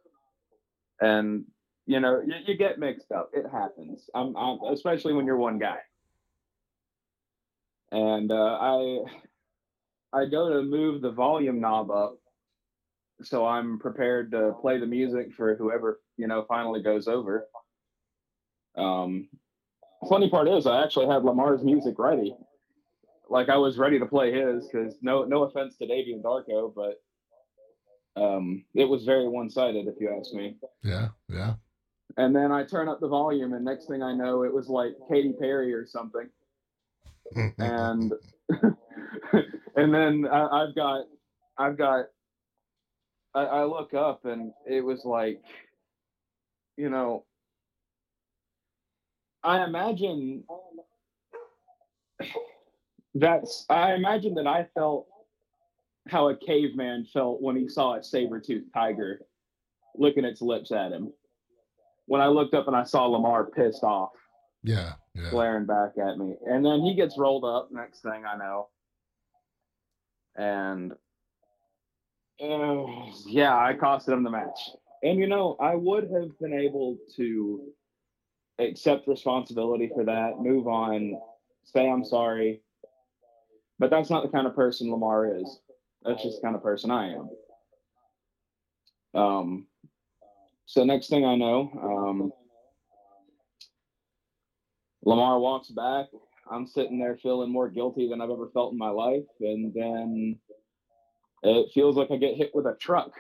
and 1.01 1.45
you 1.85 1.99
know, 1.99 2.21
you, 2.25 2.33
you 2.47 2.57
get 2.57 2.79
mixed 2.79 3.11
up. 3.11 3.29
It 3.33 3.45
happens. 3.51 4.09
I'm, 4.15 4.35
I'm 4.35 4.59
especially 4.73 5.13
when 5.13 5.25
you're 5.25 5.37
one 5.37 5.59
guy. 5.59 5.77
And 7.91 8.31
uh, 8.31 8.57
I 8.59 8.99
I 10.13 10.25
go 10.25 10.49
to 10.49 10.63
move 10.63 11.01
the 11.01 11.11
volume 11.11 11.59
knob 11.59 11.91
up, 11.91 12.17
so 13.21 13.45
I'm 13.45 13.77
prepared 13.77 14.31
to 14.31 14.53
play 14.61 14.79
the 14.79 14.85
music 14.85 15.33
for 15.33 15.55
whoever 15.55 15.99
you 16.17 16.27
know 16.27 16.45
finally 16.47 16.81
goes 16.81 17.07
over. 17.07 17.47
Um, 18.77 19.29
funny 20.09 20.29
part 20.29 20.47
is, 20.47 20.67
I 20.67 20.83
actually 20.83 21.07
had 21.07 21.23
Lamar's 21.23 21.63
music 21.63 21.97
ready. 21.97 22.35
Like 23.29 23.49
I 23.49 23.57
was 23.57 23.77
ready 23.77 23.99
to 23.99 24.05
play 24.05 24.31
his 24.31 24.67
because 24.67 24.95
no, 25.01 25.23
no 25.23 25.43
offense 25.43 25.77
to 25.77 25.87
Davian 25.87 26.21
Darko, 26.21 26.73
but 26.73 27.01
um, 28.21 28.63
it 28.73 28.85
was 28.85 29.03
very 29.03 29.27
one 29.27 29.49
sided, 29.49 29.87
if 29.87 29.95
you 29.99 30.15
ask 30.17 30.33
me. 30.33 30.57
Yeah, 30.83 31.09
yeah. 31.27 31.55
And 32.17 32.35
then 32.35 32.51
I 32.51 32.63
turn 32.63 32.87
up 32.87 32.99
the 32.99 33.07
volume, 33.07 33.53
and 33.53 33.65
next 33.65 33.87
thing 33.87 34.03
I 34.03 34.13
know, 34.13 34.43
it 34.43 34.53
was 34.53 34.67
like 34.67 34.93
Katy 35.09 35.33
Perry 35.39 35.73
or 35.73 35.85
something. 35.85 36.29
and 37.57 38.13
and 39.75 39.93
then 39.93 40.27
I, 40.31 40.65
have 40.65 40.75
got 40.75 41.05
I've 41.57 41.77
got 41.77 42.05
I, 43.33 43.43
I 43.43 43.65
look 43.65 43.93
up, 43.93 44.25
and 44.25 44.53
it 44.65 44.81
was 44.81 45.03
like, 45.03 45.41
you 46.77 46.89
know, 46.89 47.25
I 49.43 49.63
imagine 49.63 50.43
that's 53.13 53.65
I 53.69 53.93
imagine 53.93 54.35
that 54.35 54.47
I 54.47 54.67
felt 54.73 55.07
how 56.07 56.29
a 56.29 56.35
caveman 56.35 57.05
felt 57.11 57.41
when 57.41 57.55
he 57.55 57.67
saw 57.67 57.95
a 57.95 58.03
saber-toothed 58.03 58.73
tiger 58.73 59.21
licking 59.95 60.25
its 60.25 60.41
lips 60.41 60.71
at 60.71 60.91
him. 60.91 61.11
When 62.07 62.21
I 62.21 62.27
looked 62.27 62.53
up 62.53 62.67
and 62.67 62.75
I 62.75 62.83
saw 62.83 63.05
Lamar 63.05 63.45
pissed 63.45 63.83
off. 63.83 64.11
Yeah, 64.63 64.93
yeah. 65.13 65.29
Glaring 65.29 65.65
back 65.65 65.91
at 65.97 66.17
me. 66.17 66.35
And 66.47 66.65
then 66.65 66.81
he 66.81 66.95
gets 66.95 67.17
rolled 67.17 67.45
up 67.45 67.69
next 67.71 68.01
thing 68.01 68.23
I 68.25 68.37
know. 68.37 68.69
And 70.35 70.91
uh, 72.41 72.85
yeah, 73.27 73.55
I 73.55 73.73
costed 73.73 74.13
him 74.13 74.23
the 74.23 74.29
match. 74.29 74.59
And 75.05 75.19
you 75.19 75.27
know, 75.27 75.55
I 75.59 75.75
would 75.75 76.09
have 76.11 76.37
been 76.39 76.53
able 76.53 76.97
to 77.15 77.61
accept 78.57 79.07
responsibility 79.07 79.91
for 79.93 80.03
that, 80.03 80.39
move 80.39 80.67
on, 80.67 81.15
say 81.63 81.87
I'm 81.87 82.03
sorry. 82.03 82.63
But 83.77 83.91
that's 83.91 84.09
not 84.09 84.23
the 84.23 84.29
kind 84.29 84.47
of 84.47 84.55
person 84.55 84.89
Lamar 84.89 85.37
is. 85.37 85.59
That's 86.03 86.23
just 86.23 86.41
the 86.41 86.47
kind 86.47 86.55
of 86.55 86.63
person 86.63 86.89
I 86.89 87.13
am. 87.13 87.29
Um, 89.13 89.67
so 90.65 90.83
next 90.83 91.09
thing 91.09 91.23
I 91.23 91.35
know, 91.35 91.69
um, 91.83 92.31
Lamar 95.03 95.39
walks 95.39 95.69
back. 95.69 96.07
I'm 96.49 96.65
sitting 96.65 96.97
there 96.97 97.15
feeling 97.17 97.51
more 97.51 97.69
guilty 97.69 98.09
than 98.09 98.21
I've 98.21 98.31
ever 98.31 98.49
felt 98.55 98.71
in 98.71 98.79
my 98.79 98.89
life, 98.89 99.25
and 99.39 99.71
then 99.71 100.39
it 101.43 101.71
feels 101.75 101.95
like 101.95 102.09
I 102.09 102.17
get 102.17 102.37
hit 102.37 102.55
with 102.55 102.65
a 102.65 102.75
truck. 102.79 103.11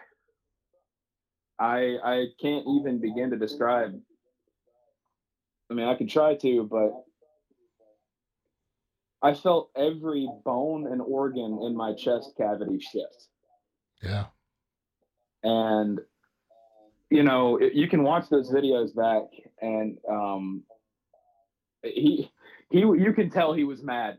I 1.59 1.97
I 2.03 2.25
can't 2.41 2.65
even 2.67 2.99
begin 2.99 3.31
to 3.31 3.37
describe. 3.37 3.99
I 5.69 5.73
mean, 5.73 5.87
I 5.87 5.95
could 5.95 6.09
try 6.09 6.35
to, 6.35 6.63
but 6.63 6.91
I 9.21 9.33
felt 9.33 9.71
every 9.75 10.29
bone 10.43 10.85
and 10.85 11.01
organ 11.01 11.59
in 11.63 11.75
my 11.75 11.93
chest 11.93 12.33
cavity 12.37 12.79
shift. 12.79 13.27
Yeah. 14.03 14.25
And 15.43 15.99
you 17.09 17.23
know, 17.23 17.59
you 17.59 17.87
can 17.87 18.03
watch 18.03 18.29
those 18.29 18.51
videos 18.51 18.93
back, 18.95 19.23
and 19.61 19.97
um, 20.09 20.63
he 21.83 22.29
he 22.69 22.79
you 22.79 23.13
can 23.13 23.29
tell 23.29 23.53
he 23.53 23.63
was 23.63 23.81
mad 23.83 24.17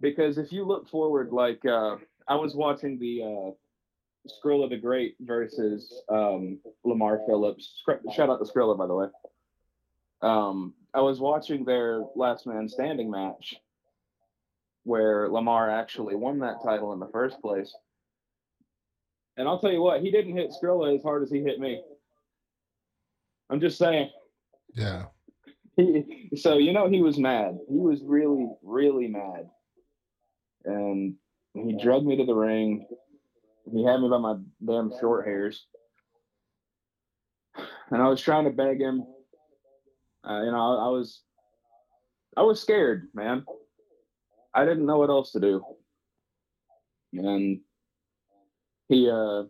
because 0.00 0.38
if 0.38 0.52
you 0.52 0.64
look 0.64 0.88
forward, 0.88 1.32
like 1.32 1.64
uh, 1.64 1.96
I 2.26 2.36
was 2.36 2.54
watching 2.54 2.98
the 2.98 3.22
uh, 3.22 3.50
Skrilla 4.30 4.68
the 4.68 4.76
Great 4.76 5.16
versus 5.20 6.02
um, 6.08 6.58
Lamar 6.84 7.20
Phillips. 7.26 7.82
Shout 8.14 8.30
out 8.30 8.44
to 8.44 8.50
Skrilla, 8.50 8.76
by 8.76 8.86
the 8.86 8.94
way. 8.94 9.06
Um, 10.22 10.74
I 10.94 11.00
was 11.00 11.20
watching 11.20 11.64
their 11.64 12.02
last 12.16 12.46
man 12.46 12.68
standing 12.68 13.10
match, 13.10 13.56
where 14.84 15.28
Lamar 15.28 15.70
actually 15.70 16.16
won 16.16 16.38
that 16.40 16.62
title 16.62 16.92
in 16.92 16.98
the 16.98 17.08
first 17.08 17.40
place. 17.40 17.74
And 19.36 19.46
I'll 19.46 19.60
tell 19.60 19.72
you 19.72 19.80
what, 19.80 20.02
he 20.02 20.10
didn't 20.10 20.36
hit 20.36 20.50
Skrilla 20.50 20.96
as 20.96 21.02
hard 21.02 21.22
as 21.22 21.30
he 21.30 21.40
hit 21.40 21.60
me. 21.60 21.82
I'm 23.50 23.60
just 23.60 23.78
saying. 23.78 24.10
Yeah. 24.74 25.04
He, 25.76 26.30
so 26.36 26.58
you 26.58 26.72
know 26.72 26.88
he 26.88 27.02
was 27.02 27.18
mad. 27.18 27.58
He 27.68 27.78
was 27.78 28.02
really, 28.02 28.48
really 28.62 29.08
mad. 29.08 29.48
And 30.64 31.14
he 31.54 31.78
drugged 31.80 32.06
me 32.06 32.16
to 32.16 32.24
the 32.24 32.34
ring. 32.34 32.86
He 33.72 33.84
had 33.84 34.00
me 34.00 34.08
by 34.08 34.18
my 34.18 34.36
damn 34.64 34.92
short 35.00 35.26
hairs. 35.26 35.66
And 37.90 38.02
I 38.02 38.08
was 38.08 38.20
trying 38.20 38.44
to 38.44 38.50
beg 38.50 38.80
him. 38.80 39.04
Uh, 40.28 40.42
you 40.42 40.50
know, 40.50 40.56
I, 40.56 40.86
I 40.86 40.88
was 40.88 41.22
I 42.36 42.42
was 42.42 42.60
scared, 42.60 43.08
man. 43.14 43.44
I 44.54 44.64
didn't 44.64 44.86
know 44.86 44.98
what 44.98 45.10
else 45.10 45.32
to 45.32 45.40
do. 45.40 45.62
And 47.12 47.60
he 48.88 49.10
uh 49.10 49.44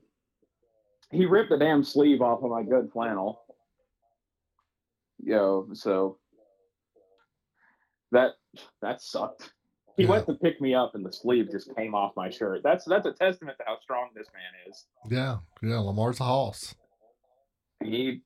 he 1.10 1.26
ripped 1.26 1.50
the 1.50 1.58
damn 1.58 1.84
sleeve 1.84 2.20
off 2.20 2.42
of 2.42 2.50
my 2.50 2.62
good 2.62 2.90
flannel. 2.92 3.42
Yo, 5.22 5.68
so 5.72 6.18
that 8.12 8.32
that 8.82 9.02
sucked. 9.02 9.52
He 9.98 10.04
yeah. 10.04 10.10
went 10.10 10.26
to 10.26 10.34
pick 10.34 10.60
me 10.60 10.74
up 10.74 10.94
and 10.94 11.04
the 11.04 11.12
sleeve 11.12 11.50
just 11.50 11.74
came 11.74 11.92
off 11.92 12.12
my 12.16 12.30
shirt. 12.30 12.60
That's 12.62 12.84
that's 12.84 13.04
a 13.04 13.12
testament 13.12 13.58
to 13.58 13.64
how 13.66 13.80
strong 13.80 14.10
this 14.14 14.28
man 14.32 14.70
is. 14.70 14.86
Yeah, 15.10 15.38
yeah, 15.60 15.80
Lamar's 15.80 16.20
a 16.20 16.24
hoss. 16.24 16.76
He 17.82 18.22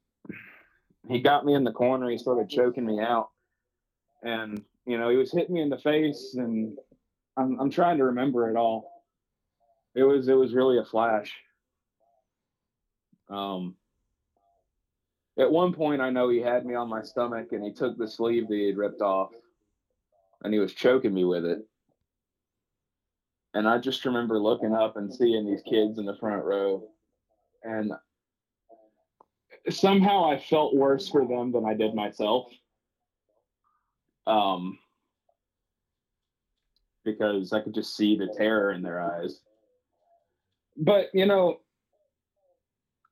he 1.08 1.20
got 1.22 1.46
me 1.46 1.54
in 1.54 1.64
the 1.64 1.72
corner, 1.72 2.10
he 2.10 2.18
started 2.18 2.50
choking 2.50 2.84
me 2.84 3.00
out. 3.00 3.30
And 4.22 4.62
you 4.84 4.98
know, 4.98 5.08
he 5.08 5.16
was 5.16 5.32
hitting 5.32 5.54
me 5.54 5.62
in 5.62 5.70
the 5.70 5.78
face, 5.78 6.34
and 6.36 6.76
I'm 7.38 7.58
I'm 7.58 7.70
trying 7.70 7.96
to 7.96 8.04
remember 8.04 8.50
it 8.50 8.56
all. 8.56 9.02
It 9.94 10.02
was 10.02 10.28
it 10.28 10.34
was 10.34 10.52
really 10.52 10.76
a 10.76 10.84
flash. 10.84 11.32
Um, 13.30 13.76
at 15.38 15.50
one 15.50 15.72
point, 15.72 16.02
I 16.02 16.10
know 16.10 16.28
he 16.28 16.40
had 16.40 16.66
me 16.66 16.74
on 16.74 16.90
my 16.90 17.02
stomach, 17.02 17.52
and 17.52 17.64
he 17.64 17.72
took 17.72 17.96
the 17.96 18.06
sleeve 18.06 18.48
that 18.48 18.54
he 18.54 18.66
had 18.66 18.76
ripped 18.76 19.00
off, 19.00 19.30
and 20.42 20.52
he 20.52 20.60
was 20.60 20.74
choking 20.74 21.14
me 21.14 21.24
with 21.24 21.44
it. 21.44 21.66
And 23.54 23.68
I 23.68 23.78
just 23.78 24.04
remember 24.04 24.38
looking 24.38 24.74
up 24.74 24.96
and 24.96 25.12
seeing 25.12 25.46
these 25.46 25.62
kids 25.62 25.98
in 25.98 26.06
the 26.06 26.16
front 26.16 26.44
row, 26.44 26.88
and 27.62 27.92
somehow 29.68 30.30
I 30.30 30.38
felt 30.38 30.74
worse 30.74 31.08
for 31.08 31.26
them 31.26 31.52
than 31.52 31.64
I 31.64 31.74
did 31.74 31.94
myself. 31.94 32.46
Um, 34.26 34.78
because 37.04 37.52
I 37.52 37.60
could 37.60 37.74
just 37.74 37.96
see 37.96 38.16
the 38.16 38.32
terror 38.36 38.72
in 38.72 38.82
their 38.82 39.00
eyes. 39.00 39.40
But, 40.76 41.08
you 41.12 41.26
know, 41.26 41.58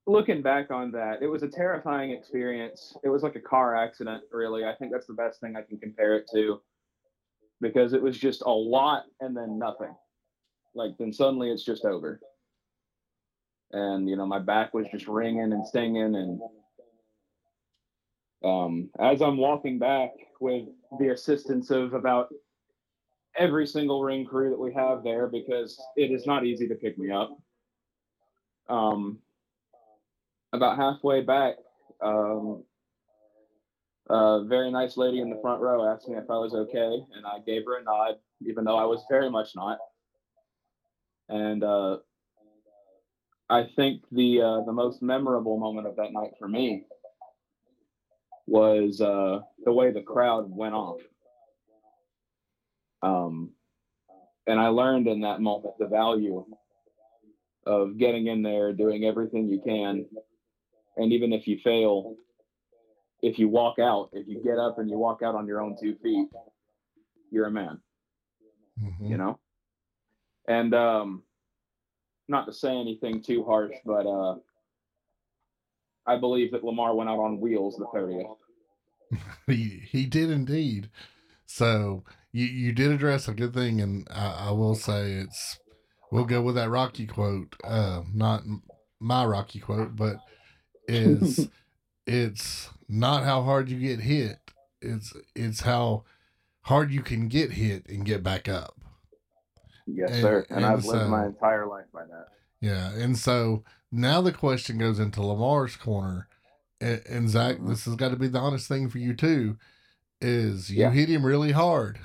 looking 0.07 0.43
back 0.43 0.71
on 0.71 0.93
that, 0.93 1.23
it 1.23 1.27
was 1.27 1.43
a 1.43 1.49
terrifying 1.49 2.13
experience. 2.13 2.97
It 3.03 3.09
was 3.09 3.23
like 3.23 3.35
a 3.35 3.41
car 3.41 3.77
accident, 3.77 4.23
really. 4.33 4.65
I 4.65 4.75
think 4.77 4.93
that's 4.93 5.09
the 5.09 5.15
best 5.15 5.41
thing 5.41 5.57
I 5.57 5.63
can 5.63 5.79
compare 5.79 6.15
it 6.17 6.31
to 6.33 6.61
because 7.61 7.93
it 7.93 8.03
was 8.03 8.19
just 8.19 8.43
a 8.43 8.51
lot 8.51 9.05
and 9.21 9.37
then 9.37 9.59
nothing. 9.59 9.95
Like, 10.75 10.93
then 10.99 11.13
suddenly 11.13 11.51
it's 11.51 11.65
just 11.65 11.85
over. 11.85 12.21
And, 13.73 14.09
you 14.09 14.17
know, 14.17 14.27
my 14.27 14.39
back 14.39 14.75
was 14.75 14.87
just 14.91 15.07
ringing 15.07 15.53
and 15.53 15.67
stinging. 15.67 16.15
And 16.15 16.41
um, 18.45 18.91
as 18.99 19.21
I'm 19.21 19.37
walking 19.37 19.79
back 19.79 20.11
with 20.41 20.65
the 20.99 21.11
assistance 21.11 21.71
of 21.71 21.95
about 21.95 22.29
every 23.37 23.67
single 23.67 24.03
ring 24.03 24.25
crew 24.25 24.51
that 24.51 24.59
we 24.59 24.73
have 24.75 25.05
there 25.05 25.29
because 25.29 25.81
it 25.97 26.11
is 26.11 26.27
not 26.27 26.45
easy 26.45 26.67
to 26.69 26.75
pick 26.75 26.99
me 26.99 27.11
up. 27.11 27.37
Um, 28.69 29.19
about 30.53 30.77
halfway 30.77 31.23
back, 31.23 31.57
um, 32.01 32.65
a 34.11 34.45
very 34.45 34.71
nice 34.71 34.97
lady 34.97 35.21
in 35.21 35.31
the 35.31 35.39
front 35.41 35.61
row 35.61 35.91
asked 35.91 36.09
me 36.09 36.17
if 36.17 36.29
I 36.29 36.39
was 36.39 36.55
okay, 36.55 36.99
and 37.15 37.25
I 37.25 37.39
gave 37.47 37.65
her 37.67 37.79
a 37.79 37.83
nod, 37.83 38.17
even 38.47 38.65
though 38.65 38.77
I 38.77 38.85
was 38.85 39.05
very 39.09 39.31
much 39.31 39.55
not. 39.55 39.79
And 41.29 41.63
uh, 41.63 41.99
I 43.49 43.69
think 43.77 44.03
the 44.11 44.43
uh, 44.43 44.65
the 44.65 44.73
most 44.73 45.01
memorable 45.01 45.59
moment 45.59 45.87
of 45.87 45.97
that 45.97 46.13
night 46.13 46.33
for 46.39 46.49
me 46.49 46.85
was 48.47 49.01
uh, 49.01 49.41
the 49.65 49.73
way 49.73 49.93
the 49.93 50.03
crowd 50.03 50.51
went 50.51 50.75
off. 50.75 51.01
Um, 53.03 53.51
and 54.47 54.59
I 54.59 54.69
learned 54.69 55.07
in 55.07 55.21
that 55.21 55.41
moment 55.41 55.75
the 55.79 55.87
value 55.87 56.45
of 57.65 57.97
getting 57.97 58.27
in 58.27 58.43
there, 58.43 58.73
doing 58.73 59.05
everything 59.05 59.49
you 59.49 59.61
can. 59.65 60.07
And 60.97 61.13
even 61.13 61.33
if 61.33 61.47
you 61.47 61.59
fail, 61.63 62.17
if 63.23 63.39
you 63.39 63.49
walk 63.49 63.79
out, 63.79 64.11
if 64.13 64.27
you 64.27 64.43
get 64.43 64.59
up 64.59 64.79
and 64.79 64.89
you 64.89 64.99
walk 64.99 65.23
out 65.23 65.35
on 65.35 65.47
your 65.47 65.61
own 65.61 65.77
two 65.81 65.97
feet, 66.03 66.29
you're 67.31 67.47
a 67.47 67.51
man. 67.51 67.81
Mm-hmm. 68.83 69.07
You 69.07 69.17
know? 69.19 69.39
And 70.49 70.75
um, 70.75 71.23
not 72.29 72.47
to 72.47 72.53
say 72.53 72.77
anything 72.77 73.23
too 73.23 73.45
harsh, 73.45 73.75
but 73.85 74.07
uh, 74.07 74.37
I 76.07 76.17
believe 76.19 76.53
that 76.53 76.65
Lamar 76.65 76.95
went 76.95 77.11
out 77.11 77.19
on 77.19 77.41
wheels 77.41 77.77
the 77.77 77.87
30th. 77.87 78.37
he 79.47 79.83
he 79.91 80.07
did 80.07 80.31
indeed. 80.31 80.89
So 81.47 82.05
you 82.33 82.47
you 82.47 82.73
did 82.73 82.93
address 82.93 83.29
a 83.29 83.35
good 83.35 83.53
thing, 83.53 83.81
and 83.81 84.07
I, 84.11 84.49
I 84.49 84.51
will 84.53 84.77
say 84.77 85.13
it's 85.13 85.59
we'll 86.13 86.25
go 86.25 86.41
with 86.43 86.55
that 86.55 86.71
Rocky 86.71 87.07
quote. 87.07 87.57
Uh, 87.65 88.03
not 88.15 88.43
my 89.01 89.25
Rocky 89.25 89.59
quote, 89.59 89.97
but 89.97 90.17
is 90.87 91.49
it's 92.07 92.71
not 92.89 93.25
how 93.25 93.43
hard 93.43 93.69
you 93.69 93.79
get 93.79 94.01
hit. 94.01 94.39
It's 94.81 95.13
it's 95.35 95.61
how 95.63 96.05
hard 96.63 96.91
you 96.91 97.03
can 97.03 97.29
get 97.29 97.53
hit 97.53 97.87
and 97.89 98.05
get 98.05 98.23
back 98.23 98.49
up. 98.49 98.77
Yes, 99.87 100.11
and, 100.13 100.21
sir. 100.21 100.47
And, 100.49 100.59
and 100.59 100.67
I've 100.67 100.85
so, 100.85 100.93
lived 100.93 101.11
my 101.11 101.27
entire 101.27 101.67
life 101.67 101.87
by 101.93 102.05
that. 102.05 102.29
Yeah, 102.61 102.93
and 102.93 103.19
so 103.19 103.65
now 103.91 104.21
the 104.21 104.33
question 104.33 104.79
goes 104.79 104.99
into 104.99 105.23
Lamar's 105.23 105.77
corner, 105.77 106.29
and, 106.81 107.03
and 107.09 107.31
Zach, 107.31 107.57
mm-hmm. 107.57 107.69
this 107.69 107.85
has 107.85 107.97
got 107.97 108.11
to 108.11 108.17
be 108.17 108.29
the 108.29 108.39
honest 108.39 108.69
thing 108.69 108.89
for 108.89 108.99
you 108.99 109.15
too. 109.15 109.57
Is 110.21 110.71
you 110.71 110.81
yeah. 110.81 110.91
hit 110.91 111.09
him 111.09 111.25
really 111.25 111.53
hard. 111.53 111.99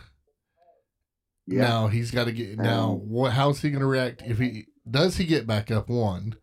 Yeah. 1.47 1.61
Now 1.61 1.87
he's 1.87 2.11
got 2.11 2.25
to 2.25 2.31
get 2.31 2.57
now. 2.57 2.93
What? 3.03 3.33
How's 3.33 3.61
he 3.61 3.69
going 3.69 3.81
to 3.81 3.87
react 3.87 4.23
if 4.25 4.39
he 4.39 4.67
does 4.89 5.17
he 5.17 5.25
get 5.25 5.45
back 5.45 5.69
up 5.69 5.89
one? 5.89 6.35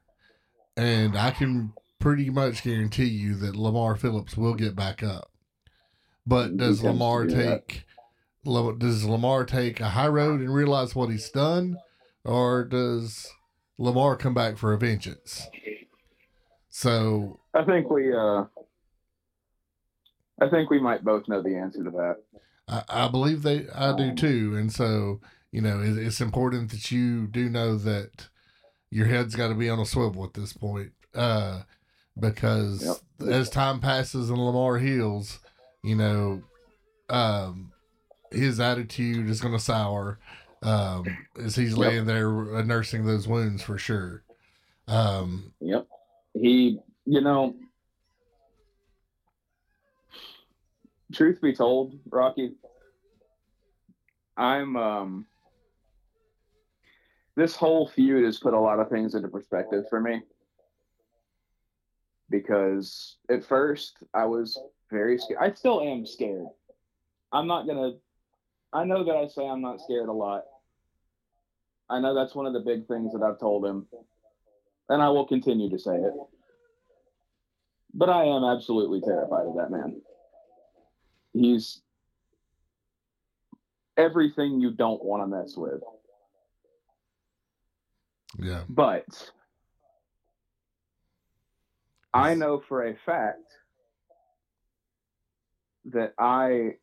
And 0.77 1.17
I 1.17 1.33
can 1.33 1.73
pretty 2.03 2.31
much 2.31 2.65
guarantee 2.65 3.05
you 3.05 3.37
that 3.37 3.55
Lamar 3.55 3.95
Phillips 3.95 4.37
will 4.37 4.55
get 4.55 4.75
back 4.75 5.05
up. 5.05 5.31
But 6.27 6.57
does 6.57 6.83
Lamar 6.83 7.27
take? 7.27 7.85
Does 8.45 9.05
Lamar 9.05 9.45
take 9.45 9.79
a 9.79 9.91
high 9.91 10.09
road 10.09 10.41
and 10.41 10.53
realize 10.53 10.97
what 10.97 11.11
he's 11.11 11.31
done, 11.31 11.77
or 12.25 12.65
does 12.65 13.31
Lamar 13.79 14.17
come 14.17 14.35
back 14.35 14.59
for 14.59 14.73
a 14.73 14.79
vengeance? 14.79 15.49
So 16.69 17.39
I 17.55 17.65
think 17.65 17.89
we, 17.89 18.13
uh, 18.13 18.45
I 20.41 20.49
think 20.51 20.71
we 20.71 20.81
might 20.81 21.05
both 21.05 21.29
know 21.29 21.41
the 21.41 21.57
answer 21.57 21.85
to 21.85 21.91
that. 21.91 22.17
I, 22.67 23.05
I 23.05 23.09
believe 23.09 23.43
they, 23.43 23.67
I 23.73 23.97
do 23.97 24.11
um, 24.11 24.17
too, 24.17 24.57
and 24.57 24.73
so 24.73 25.21
you 25.53 25.61
know 25.61 25.81
it, 25.81 25.97
it's 25.99 26.21
important 26.21 26.73
that 26.73 26.91
you 26.91 27.29
do 27.29 27.49
know 27.49 27.77
that 27.77 28.29
your 28.91 29.07
head's 29.07 29.37
got 29.37 29.49
to 29.49 29.55
be 29.55 29.71
on 29.71 29.79
a 29.79 29.87
swivel 29.87 30.25
at 30.25 30.35
this 30.35 30.53
point, 30.53 30.93
uh, 31.15 31.63
because 32.19 32.85
yep. 33.21 33.29
as 33.29 33.51
time 33.51 33.81
passes 33.81 34.31
and 34.31 34.39
Lamar 34.39 34.79
heals, 34.79 35.39
you 35.83 35.97
know, 35.97 36.43
um, 37.09 37.73
his 38.31 38.61
attitude 38.61 39.29
is 39.29 39.41
going 39.41 39.55
to 39.55 39.61
sour 39.61 40.19
um, 40.63 41.05
as 41.43 41.57
he's 41.57 41.77
laying 41.77 41.99
yep. 41.99 42.07
there 42.07 42.57
uh, 42.57 42.63
nursing 42.63 43.05
those 43.05 43.27
wounds 43.27 43.63
for 43.63 43.79
sure. 43.79 44.23
Um, 44.89 45.53
yep. 45.61 45.87
He, 46.35 46.79
you 47.05 47.21
know, 47.21 47.55
truth 51.13 51.41
be 51.41 51.55
told, 51.55 51.99
Rocky, 52.11 52.53
I'm, 54.37 54.77
um, 54.77 55.27
this 57.37 57.57
whole 57.57 57.89
feud 57.89 58.25
has 58.25 58.39
put 58.39 58.55
a 58.55 58.61
lot 58.61 58.79
of 58.81 58.89
things 58.89 59.15
into 59.15 59.29
perspective 59.29 59.85
for 59.89 60.01
me 60.01 60.23
because 62.33 63.18
at 63.30 63.45
first 63.45 63.99
I 64.12 64.24
was 64.24 64.59
very 64.91 65.18
scared. 65.18 65.41
I 65.41 65.53
still 65.53 65.80
am 65.80 66.05
scared. 66.05 66.47
I'm 67.30 67.47
not 67.47 67.68
gonna. 67.68 67.93
I 68.72 68.85
know 68.85 69.05
that 69.05 69.14
I 69.14 69.28
say 69.28 69.47
I'm 69.47 69.61
not 69.61 69.80
scared 69.80 70.09
a 70.09 70.12
lot. 70.12 70.43
I 71.89 72.01
know 72.01 72.14
that's 72.14 72.35
one 72.35 72.47
of 72.47 72.55
the 72.55 72.61
big 72.61 72.89
things 72.89 73.12
that 73.12 73.22
I've 73.22 73.39
told 73.39 73.64
him, 73.64 73.87
and 74.89 75.01
I 75.01 75.11
will 75.11 75.26
continue 75.26 75.70
to 75.70 75.78
say 75.78 75.95
it. 75.95 76.14
But 77.95 78.09
I 78.09 78.24
am 78.24 78.43
absolutely 78.43 79.03
terrified 79.03 79.47
of 79.47 79.55
that 79.57 79.70
man. 79.70 80.01
He's 81.35 81.83
everything 83.99 84.61
you 84.61 84.70
don't 84.70 85.05
want 85.05 85.22
to 85.22 85.26
mess 85.26 85.55
with. 85.57 85.83
Yeah. 88.39 88.62
But 88.70 89.05
I 92.15 92.35
know 92.35 92.63
for 92.69 92.87
a 92.87 92.95
fact 93.07 93.39
that 95.87 96.15
I, 96.19 96.77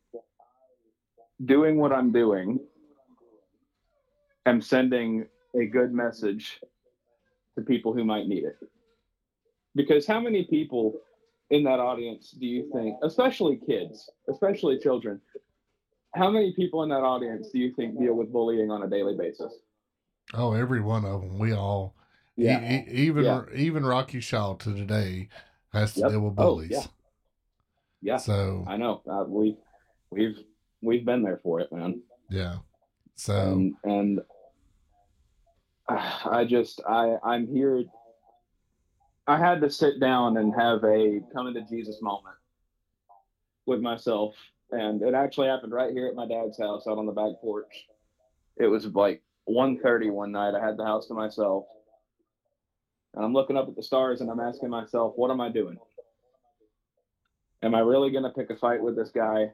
doing 1.43 1.77
what 1.77 1.91
I'm 1.91 2.11
doing, 2.11 2.59
am 4.45 4.61
sending 4.61 5.25
a 5.55 5.65
good 5.65 5.93
message 5.93 6.59
to 7.55 7.63
people 7.63 7.93
who 7.93 8.03
might 8.03 8.27
need 8.27 8.43
it. 8.43 8.57
Because 9.75 10.05
how 10.05 10.19
many 10.19 10.45
people 10.45 10.99
in 11.49 11.63
that 11.63 11.79
audience 11.79 12.31
do 12.31 12.45
you 12.45 12.69
think, 12.73 12.97
especially 13.03 13.59
kids, 13.65 14.09
especially 14.29 14.77
children, 14.79 15.21
how 16.15 16.29
many 16.29 16.53
people 16.53 16.83
in 16.83 16.89
that 16.89 17.01
audience 17.01 17.49
do 17.49 17.59
you 17.59 17.71
think 17.73 17.99
deal 17.99 18.13
with 18.13 18.31
bullying 18.31 18.71
on 18.71 18.83
a 18.83 18.87
daily 18.87 19.15
basis? 19.15 19.53
Oh, 20.33 20.53
every 20.53 20.81
one 20.81 21.05
of 21.05 21.21
them. 21.21 21.37
We 21.37 21.53
all, 21.53 21.95
yeah. 22.39 22.83
E- 22.87 22.91
even 22.91 23.23
yeah. 23.23 23.43
even 23.53 23.85
Rocky 23.85 24.19
Shaw 24.19 24.55
to 24.55 24.73
today 24.73 25.29
has 25.73 25.93
to 25.93 26.01
yep. 26.01 26.11
deal 26.11 26.21
with 26.21 26.33
oh, 26.37 26.43
bullies. 26.43 26.71
Oh, 26.73 26.79
yeah. 26.79 26.85
Yeah. 28.01 28.17
So 28.17 28.65
I 28.67 28.77
know 28.77 29.01
uh, 29.09 29.25
we 29.27 29.57
we've 30.09 30.37
we've 30.81 31.05
been 31.05 31.23
there 31.23 31.39
for 31.43 31.59
it, 31.59 31.71
man. 31.71 32.01
Yeah. 32.29 32.57
So 33.15 33.35
and, 33.35 33.75
and 33.83 34.19
I 35.89 36.45
just 36.47 36.81
I 36.87 37.17
I'm 37.23 37.47
here. 37.47 37.83
I 39.27 39.37
had 39.37 39.61
to 39.61 39.69
sit 39.69 39.99
down 39.99 40.37
and 40.37 40.53
have 40.55 40.83
a 40.83 41.21
coming 41.33 41.53
to 41.53 41.61
Jesus 41.61 42.01
moment 42.01 42.35
with 43.65 43.81
myself, 43.81 44.35
and 44.71 45.01
it 45.01 45.13
actually 45.13 45.47
happened 45.47 45.73
right 45.73 45.91
here 45.91 46.07
at 46.07 46.15
my 46.15 46.27
dad's 46.27 46.57
house, 46.57 46.87
out 46.87 46.97
on 46.97 47.05
the 47.05 47.11
back 47.11 47.33
porch. 47.41 47.87
It 48.57 48.67
was 48.67 48.85
like 48.87 49.21
1.30 49.47 50.11
one 50.11 50.31
night. 50.31 50.55
I 50.55 50.65
had 50.65 50.77
the 50.77 50.85
house 50.85 51.07
to 51.07 51.13
myself, 51.13 51.65
and 53.15 53.25
I'm 53.25 53.33
looking 53.33 53.57
up 53.57 53.67
at 53.67 53.75
the 53.75 53.83
stars, 53.83 54.21
and 54.21 54.29
I'm 54.29 54.39
asking 54.39 54.69
myself, 54.69 55.13
"What 55.15 55.31
am 55.31 55.41
I 55.41 55.49
doing? 55.49 55.77
am 57.61 57.75
I 57.75 57.79
really 57.79 58.11
going 58.11 58.23
to 58.23 58.29
pick 58.29 58.49
a 58.49 58.55
fight 58.55 58.81
with 58.81 58.95
this 58.95 59.09
guy 59.09 59.47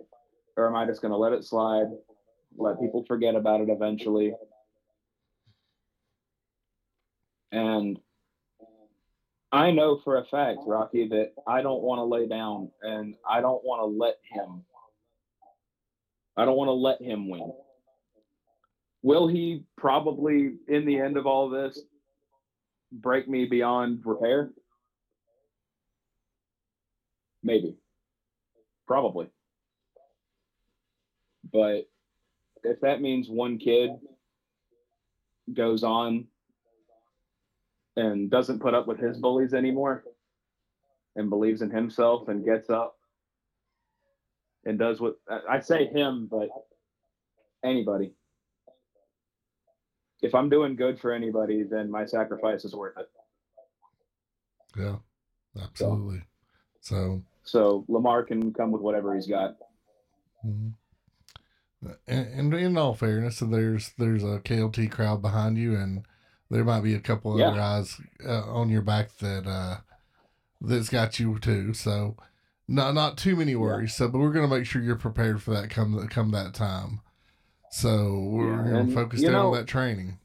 or 0.58 0.68
am 0.68 0.76
I 0.76 0.86
just 0.86 1.02
going 1.02 1.12
to 1.12 1.18
let 1.18 1.34
it 1.34 1.44
slide, 1.44 1.88
let 2.58 2.80
people 2.80 3.04
forget 3.08 3.36
about 3.36 3.62
it 3.62 3.70
eventually? 3.70 4.34
And 7.52 8.00
I 9.52 9.72
know 9.72 10.00
for 10.04 10.18
a 10.18 10.26
fact, 10.26 10.60
Rocky, 10.66 11.08
that 11.10 11.34
I 11.48 11.62
don't 11.62 11.82
want 11.82 12.00
to 12.00 12.04
lay 12.04 12.28
down 12.28 12.70
and 12.82 13.16
I 13.28 13.42
don't 13.42 13.64
want 13.64 13.82
to 13.82 13.86
let 13.86 14.16
him. 14.30 14.64
I 16.38 16.44
don't 16.44 16.58
want 16.58 16.68
to 16.68 16.74
let 16.74 17.02
him 17.02 17.30
win. 17.30 17.54
Will 19.04 19.28
he 19.28 19.64
probably, 19.78 20.56
in 20.68 20.86
the 20.86 21.00
end 21.00 21.16
of 21.16 21.26
all 21.26 21.50
this, 21.50 21.80
break 23.02 23.28
me 23.28 23.46
beyond 23.46 24.02
repair? 24.06 24.52
Maybe. 27.44 27.76
Probably. 28.88 29.30
But 31.52 31.88
if 32.64 32.82
that 32.82 33.02
means 33.02 33.30
one 33.30 33.58
kid 33.58 33.92
goes 35.54 35.84
on 35.84 36.26
and 37.96 38.30
doesn't 38.30 38.60
put 38.60 38.74
up 38.74 38.88
with 38.88 39.00
his 39.00 39.18
bullies 39.18 39.54
anymore 39.54 40.04
and 41.16 41.30
believes 41.30 41.62
in 41.62 41.70
himself 41.70 42.28
and 42.28 42.44
gets 42.44 42.70
up 42.70 42.98
and 44.66 44.80
does 44.80 45.00
what 45.00 45.16
I 45.48 45.60
say 45.60 45.86
him, 45.86 46.28
but 46.30 46.50
anybody. 47.64 48.14
If 50.26 50.34
I'm 50.34 50.50
doing 50.50 50.76
good 50.76 51.00
for 51.00 51.14
anybody, 51.14 51.64
then 51.64 51.92
my 51.92 52.06
sacrifice 52.06 52.66
is 52.66 52.74
worth 52.74 52.98
it. 52.98 53.10
Yeah, 54.76 54.96
absolutely. 55.62 56.24
So, 56.82 56.96
so 56.96 57.24
so 57.44 57.86
Lamar 57.88 58.24
can 58.24 58.52
come 58.52 58.72
with 58.72 58.82
whatever 58.82 59.16
he's 59.16 59.28
got. 59.28 59.56
Mm-hmm. 60.46 60.70
And, 62.08 62.28
and, 62.28 62.54
in 62.54 62.78
all 62.78 62.96
fairness, 62.96 63.40
there's 63.40 63.94
there's 64.00 64.24
a 64.24 64.40
KLT 64.40 64.92
crowd 64.92 65.22
behind 65.22 65.60
you, 65.60 65.76
and 65.76 66.04
there 66.50 66.64
might 66.64 66.82
be 66.82 66.96
a 66.96 67.00
couple 67.00 67.38
yeah. 67.38 67.50
other 67.50 67.58
guys 67.58 68.02
uh, 68.28 68.52
on 68.52 68.70
your 68.70 68.82
back 68.82 69.16
that 69.18 69.46
uh, 69.46 69.78
that's 70.60 70.90
got 70.90 71.20
you 71.20 71.38
too. 71.38 71.74
So 71.74 72.18
not 72.68 72.96
not 72.96 73.18
too 73.20 73.36
many 73.36 73.56
worries. 73.56 73.92
Yeah. 73.92 74.08
So, 74.08 74.08
but 74.08 74.20
we're 74.20 74.34
gonna 74.34 74.48
make 74.48 74.66
sure 74.66 74.82
you're 74.82 74.96
prepared 74.96 75.44
for 75.44 75.52
that 75.52 75.70
come 75.70 76.08
come 76.08 76.32
that 76.32 76.56
time. 76.56 77.02
So 77.76 78.30
we're 78.32 78.56
yeah, 78.66 78.72
gonna 78.72 78.94
focus 78.94 79.22
down 79.22 79.34
know, 79.34 79.48
on 79.48 79.56
that 79.56 79.68
training. 79.68 80.18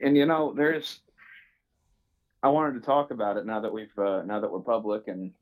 And 0.00 0.16
you 0.16 0.24
know, 0.24 0.54
there's 0.56 1.00
I 2.44 2.48
wanted 2.48 2.74
to 2.74 2.86
talk 2.86 3.10
about 3.10 3.38
it 3.38 3.44
now 3.44 3.58
that 3.58 3.72
we've 3.72 3.98
uh, 3.98 4.22
now 4.22 4.38
that 4.38 4.48
we're 4.48 4.60
public 4.60 5.08
and 5.08 5.32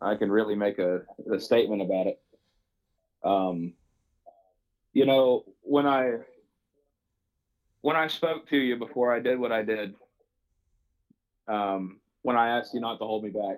I 0.00 0.14
can 0.14 0.30
really 0.30 0.54
make 0.54 0.78
a, 0.78 1.00
a 1.28 1.40
statement 1.40 1.82
about 1.82 2.06
it. 2.06 2.22
Um, 3.24 3.72
you 4.92 5.06
know, 5.06 5.42
when 5.60 5.88
I 5.88 6.18
when 7.80 7.96
I 7.96 8.06
spoke 8.06 8.48
to 8.50 8.56
you 8.56 8.76
before 8.76 9.12
I 9.12 9.18
did 9.18 9.40
what 9.40 9.50
I 9.50 9.62
did, 9.62 9.92
um, 11.48 11.98
when 12.22 12.36
I 12.36 12.58
asked 12.58 12.74
you 12.74 12.80
not 12.80 13.00
to 13.00 13.04
hold 13.04 13.24
me 13.24 13.30
back, 13.30 13.56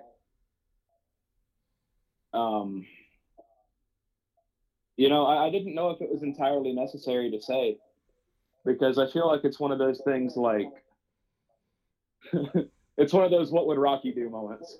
um, 2.33 2.87
you 4.97 5.09
know, 5.09 5.25
I, 5.25 5.47
I 5.47 5.49
didn't 5.49 5.75
know 5.75 5.89
if 5.89 6.01
it 6.01 6.09
was 6.11 6.23
entirely 6.23 6.73
necessary 6.73 7.29
to 7.31 7.41
say 7.41 7.77
because 8.65 8.97
I 8.97 9.09
feel 9.11 9.27
like 9.27 9.41
it's 9.43 9.59
one 9.59 9.71
of 9.71 9.79
those 9.79 10.01
things 10.05 10.35
like 10.35 10.67
it's 12.97 13.13
one 13.13 13.23
of 13.23 13.31
those 13.31 13.51
what 13.51 13.67
would 13.67 13.77
Rocky 13.77 14.11
do 14.11 14.29
moments. 14.29 14.77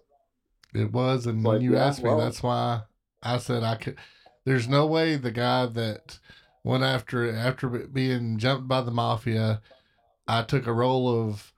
It 0.73 0.91
was, 0.91 1.25
and 1.25 1.43
when 1.43 1.61
you 1.61 1.73
yeah, 1.73 1.85
asked 1.85 2.03
me, 2.03 2.09
well- 2.09 2.17
that's 2.19 2.43
why 2.43 2.81
I 3.21 3.37
said 3.37 3.63
I 3.63 3.75
could. 3.75 3.97
There's 4.45 4.67
no 4.67 4.85
way 4.85 5.15
the 5.15 5.31
guy 5.31 5.65
that 5.65 6.19
went 6.63 6.83
after 6.83 7.33
after 7.33 7.67
being 7.67 8.37
jumped 8.37 8.67
by 8.67 8.81
the 8.81 8.91
mafia, 8.91 9.61
I 10.27 10.43
took 10.43 10.67
a 10.67 10.73
roll 10.73 11.07
of 11.07 11.51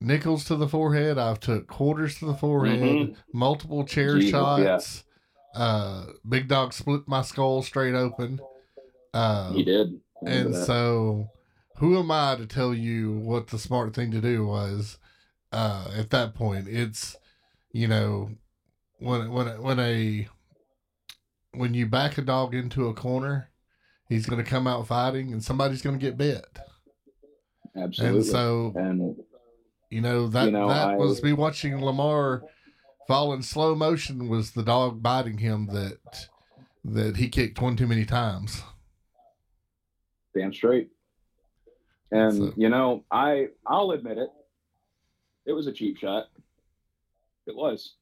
nickels 0.00 0.44
to 0.44 0.56
the 0.56 0.68
forehead. 0.68 1.18
I've 1.18 1.40
took 1.40 1.66
quarters 1.66 2.18
to 2.18 2.26
the 2.26 2.34
forehead, 2.34 2.78
Mhm. 2.78 3.16
multiple 3.32 3.84
chair 3.84 4.20
shots. 4.20 5.04
Uh, 5.54 6.06
Big 6.28 6.48
Dog 6.48 6.72
split 6.72 7.06
my 7.06 7.22
skull 7.22 7.62
straight 7.62 7.94
open. 7.94 8.40
Uh, 9.12 9.52
He 9.52 9.62
did. 9.62 10.00
And 10.26 10.54
that. 10.54 10.64
so, 10.66 11.28
who 11.76 11.98
am 11.98 12.10
I 12.10 12.36
to 12.36 12.46
tell 12.46 12.74
you 12.74 13.12
what 13.12 13.48
the 13.48 13.58
smart 13.58 13.94
thing 13.94 14.10
to 14.10 14.20
do 14.20 14.46
was? 14.46 14.98
Uh, 15.52 15.86
at 15.96 16.10
that 16.10 16.34
point, 16.34 16.66
it's 16.68 17.16
you 17.72 17.86
know 17.86 18.30
when 18.98 19.30
when 19.30 19.62
when 19.62 19.78
a 19.78 20.26
when 21.52 21.74
you 21.74 21.86
back 21.86 22.18
a 22.18 22.22
dog 22.22 22.54
into 22.54 22.88
a 22.88 22.94
corner, 22.94 23.50
he's 24.08 24.26
going 24.26 24.42
to 24.42 24.48
come 24.50 24.66
out 24.66 24.86
fighting, 24.88 25.32
and 25.32 25.44
somebody's 25.44 25.82
going 25.82 25.96
to 25.98 26.04
get 26.04 26.16
bit. 26.16 26.44
Absolutely. 27.76 28.18
And 28.18 28.26
so, 28.26 28.72
and 28.76 29.16
you 29.90 30.00
know 30.00 30.26
that 30.28 30.46
You 30.46 30.50
know, 30.52 30.68
that 30.68 30.88
I- 30.90 30.96
was 30.96 31.22
me 31.22 31.32
watching 31.32 31.84
Lamar 31.84 32.42
fall 33.06 33.32
in 33.32 33.42
slow 33.42 33.74
motion. 33.74 34.28
Was 34.28 34.52
the 34.52 34.62
dog 34.62 35.02
biting 35.02 35.38
him 35.38 35.66
that 35.66 36.28
that 36.84 37.16
he 37.16 37.28
kicked 37.28 37.60
one 37.60 37.76
too 37.76 37.86
many 37.86 38.04
times? 38.04 38.62
damn 40.36 40.52
straight. 40.52 40.90
And 42.10 42.32
So- 42.34 42.52
you 42.56 42.68
know, 42.68 43.04
I 43.10 43.48
I'll 43.66 43.92
admit 43.92 44.18
it. 44.18 44.30
It 45.46 45.52
was 45.52 45.66
a 45.68 45.72
cheap 45.72 45.96
shot. 45.98 46.24
It 47.46 47.54
was. 47.54 47.94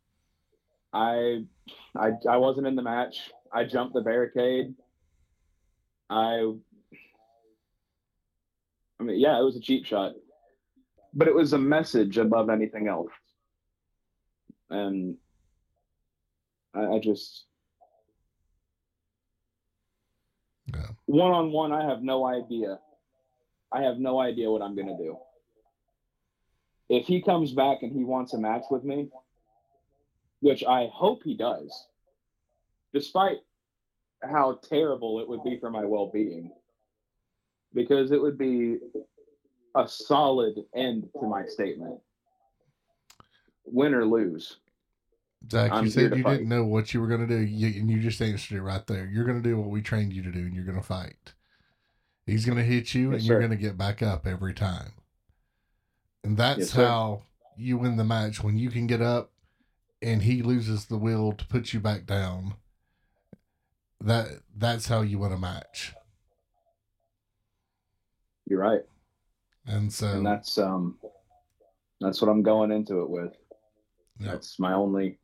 I 0.93 1.45
I 1.97 2.13
I 2.29 2.37
wasn't 2.39 2.67
in 2.67 2.75
the 2.77 2.83
match. 2.83 3.31
I 3.53 3.65
jumped 3.65 3.93
the 3.95 4.01
barricade. 4.01 4.75
I 6.09 6.53
I 8.99 9.03
mean, 9.03 9.19
yeah, 9.19 9.39
it 9.39 9.43
was 9.43 9.57
a 9.57 9.61
cheap 9.61 9.85
shot. 9.85 10.13
But 11.15 11.29
it 11.29 11.35
was 11.35 11.53
a 11.53 11.59
message 11.59 12.17
above 12.19 12.49
anything 12.49 12.89
else. 12.89 13.11
And 14.73 15.17
I, 16.75 16.95
I 16.95 16.99
just 16.99 17.45
one 21.05 21.31
on 21.31 21.53
one, 21.53 21.73
I 21.73 21.85
have 21.85 22.03
no 22.03 22.25
idea. 22.25 22.79
I 23.71 23.83
have 23.83 23.99
no 23.99 24.19
idea 24.19 24.51
what 24.51 24.63
I'm 24.63 24.75
gonna 24.75 24.97
do. 24.97 25.19
If 26.89 27.07
he 27.07 27.21
comes 27.21 27.53
back 27.53 27.83
and 27.83 27.93
he 27.93 28.03
wants 28.03 28.33
a 28.33 28.39
match 28.39 28.65
with 28.71 28.83
me, 28.83 29.09
which 30.41 30.65
I 30.65 30.89
hope 30.93 31.23
he 31.23 31.37
does, 31.37 31.87
despite 32.95 33.39
how 34.23 34.59
terrible 34.63 35.21
it 35.21 35.29
would 35.29 35.45
be 35.45 35.59
for 35.59 35.71
my 35.71 35.85
well 35.85 36.11
being, 36.13 36.51
because 37.75 38.11
it 38.11 38.21
would 38.21 38.39
be 38.39 38.79
a 39.75 39.87
solid 39.87 40.65
end 40.75 41.09
to 41.21 41.27
my 41.27 41.45
statement. 41.47 42.01
Win 43.65 43.95
or 43.95 44.05
lose. 44.05 44.57
Zach, 45.51 45.73
I'm 45.73 45.85
you 45.85 45.91
said 45.91 46.17
you 46.17 46.23
fight. 46.23 46.39
didn't 46.39 46.49
know 46.49 46.65
what 46.65 46.95
you 46.95 47.01
were 47.01 47.09
going 47.09 47.27
to 47.27 47.27
do, 47.27 47.41
you, 47.41 47.81
and 47.81 47.91
you 47.91 48.01
just 48.01 48.21
answered 48.23 48.57
it 48.57 48.63
right 48.63 48.87
there. 48.87 49.07
You're 49.07 49.25
going 49.25 49.43
to 49.43 49.49
do 49.49 49.59
what 49.59 49.71
we 49.71 49.83
trained 49.83 50.13
you 50.13 50.23
to 50.23 50.31
do, 50.31 50.41
and 50.41 50.55
you're 50.55 50.65
going 50.65 50.81
to 50.81 50.87
fight. 50.87 51.35
He's 52.27 52.45
going 52.45 52.59
to 52.59 52.65
hit 52.65 52.95
you, 52.95 53.11
Yes, 53.11 53.19
and 53.19 53.25
you're 53.25 53.39
going 53.41 53.51
to 53.51 53.57
get 53.57 53.77
back 53.77 54.03
up 54.03 54.27
every 54.27 54.55
time. 54.55 54.93
And 56.23 56.37
that's 56.37 56.59
Yes, 56.59 56.73
how 56.73 57.23
you 57.57 57.79
win 57.79 57.97
the 57.97 58.05
match 58.05 58.43
when 58.43 58.57
you 58.57 58.71
can 58.71 58.87
get 58.87 59.03
up, 59.03 59.33
and 60.01 60.23
he 60.23 60.43
loses 60.43 60.87
the 60.87 60.99
will 60.99 61.33
to 61.33 61.47
put 61.47 61.73
you 61.73 61.81
back 61.81 62.07
down. 62.07 62.55
That 64.01 64.29
that's 64.57 64.89
how 64.89 65.03
you 65.03 65.19
win 65.19 65.33
a 65.33 65.39
match. 65.39 65.95
You're 68.47 68.61
right. 68.61 68.83
And 69.67 69.93
so 69.93 70.09
and 70.09 70.27
that's 70.27 70.59
um 70.59 70.99
that's 72.01 72.21
what 72.21 72.29
I'm 72.29 72.43
going 72.43 72.73
into 72.73 73.01
it 73.03 73.11
with. 73.11 73.33
Yeah, 74.23 74.33
That's 74.33 74.59
my 74.59 74.73
only 74.73 75.19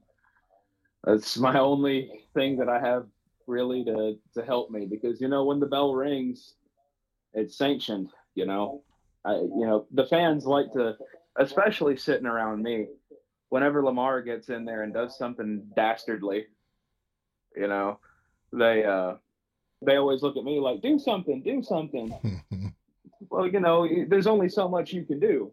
that's 1.04 1.38
my 1.38 1.58
only 1.58 2.24
thing 2.34 2.56
that 2.58 2.68
I 2.68 2.80
have 2.80 3.06
really 3.46 3.84
to 3.84 4.18
to 4.34 4.44
help 4.44 4.70
me 4.70 4.86
because 4.86 5.20
you 5.20 5.28
know 5.28 5.44
when 5.44 5.60
the 5.60 5.66
bell 5.66 5.94
rings 5.94 6.54
it's 7.34 7.56
sanctioned, 7.56 8.10
you 8.34 8.46
know. 8.46 8.82
I 9.24 9.34
you 9.34 9.66
know 9.66 9.86
the 9.92 10.06
fans 10.06 10.46
like 10.46 10.72
to 10.72 10.96
especially 11.36 11.96
sitting 11.96 12.26
around 12.26 12.62
me 12.62 12.86
whenever 13.48 13.82
Lamar 13.82 14.22
gets 14.22 14.48
in 14.48 14.64
there 14.64 14.82
and 14.82 14.92
does 14.92 15.16
something 15.16 15.62
dastardly, 15.74 16.46
you 17.56 17.68
know, 17.68 17.98
they 18.52 18.84
uh 18.84 19.14
they 19.84 19.96
always 19.96 20.22
look 20.22 20.36
at 20.36 20.44
me 20.44 20.60
like 20.60 20.82
do 20.82 20.98
something, 20.98 21.42
do 21.42 21.62
something. 21.62 22.12
Well, 23.30 23.46
you 23.46 23.60
know, 23.60 23.86
there's 24.06 24.26
only 24.26 24.48
so 24.48 24.68
much 24.68 24.92
you 24.92 25.04
can 25.04 25.18
do. 25.20 25.52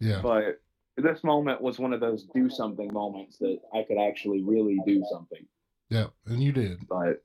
yeah, 0.00 0.20
but 0.22 0.60
this 1.02 1.22
moment 1.24 1.60
was 1.60 1.78
one 1.78 1.92
of 1.92 2.00
those 2.00 2.24
do 2.34 2.50
something 2.50 2.92
moments 2.92 3.38
that 3.38 3.58
I 3.74 3.82
could 3.82 3.98
actually 3.98 4.42
really 4.42 4.78
do 4.86 5.04
something. 5.10 5.46
yeah, 5.90 6.06
and 6.26 6.42
you 6.42 6.52
did. 6.52 6.86
But 6.88 7.22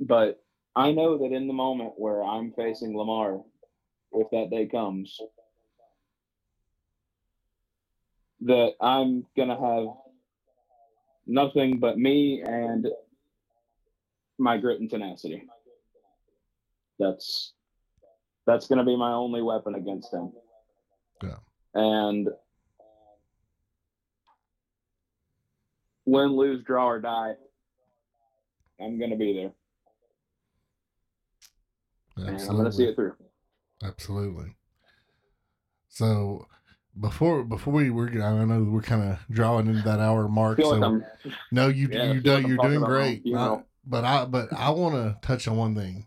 but 0.00 0.42
I 0.76 0.92
know 0.92 1.18
that 1.18 1.32
in 1.32 1.46
the 1.46 1.52
moment 1.52 1.94
where 1.96 2.22
I'm 2.22 2.52
facing 2.52 2.96
Lamar, 2.96 3.40
if 4.12 4.30
that 4.30 4.50
day 4.50 4.66
comes, 4.66 5.18
that 8.42 8.72
I'm 8.80 9.26
gonna 9.36 9.60
have 9.60 9.86
nothing 11.26 11.78
but 11.78 11.98
me 11.98 12.42
and 12.42 12.86
my 14.38 14.56
grit 14.56 14.80
and 14.80 14.88
tenacity. 14.88 15.44
That's 16.98 17.52
that's 18.46 18.66
gonna 18.66 18.84
be 18.84 18.96
my 18.96 19.12
only 19.12 19.42
weapon 19.42 19.74
against 19.74 20.12
him. 20.12 20.32
Yeah. 21.22 21.36
And 21.74 22.28
win, 26.06 26.36
lose, 26.36 26.64
draw, 26.64 26.86
or 26.88 27.00
die, 27.00 27.34
I'm 28.80 28.98
gonna 28.98 29.16
be 29.16 29.34
there. 29.34 29.52
And 32.26 32.40
I'm 32.40 32.56
gonna 32.56 32.72
see 32.72 32.84
it 32.84 32.94
through. 32.94 33.14
Absolutely. 33.82 34.56
So 35.88 36.46
before 36.98 37.44
before 37.44 37.72
we 37.72 37.90
were 37.90 38.08
going, 38.08 38.22
I 38.22 38.44
know 38.44 38.64
we're 38.64 38.82
kind 38.82 39.12
of 39.12 39.18
drawing 39.30 39.66
into 39.68 39.82
that 39.82 40.00
hour 40.00 40.28
mark. 40.28 40.60
So 40.60 40.70
like 40.70 41.02
no, 41.52 41.68
you 41.68 41.88
yeah, 41.92 42.12
you 42.12 42.20
do, 42.20 42.32
like 42.34 42.46
you're 42.46 42.56
doing 42.58 42.80
great. 42.80 43.22
I- 43.34 43.62
but 43.90 44.04
I 44.04 44.24
but 44.26 44.52
I 44.52 44.68
want 44.70 44.96
to 44.96 45.16
touch 45.26 45.48
on 45.48 45.56
one 45.56 45.74
thing. 45.74 46.06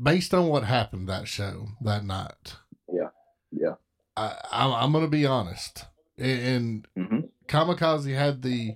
Based 0.00 0.32
on 0.32 0.46
what 0.46 0.62
happened 0.62 1.08
that 1.08 1.26
show 1.26 1.68
that 1.80 2.04
night, 2.04 2.54
Yeah. 2.92 3.08
yeah. 3.50 3.74
I, 4.18 4.36
I 4.52 4.82
I'm 4.82 4.92
going 4.92 5.04
to 5.04 5.10
be 5.10 5.26
honest. 5.26 5.84
And 6.18 6.86
hmm 6.96 7.20
Kamikaze 7.46 8.14
had 8.14 8.42
the 8.42 8.74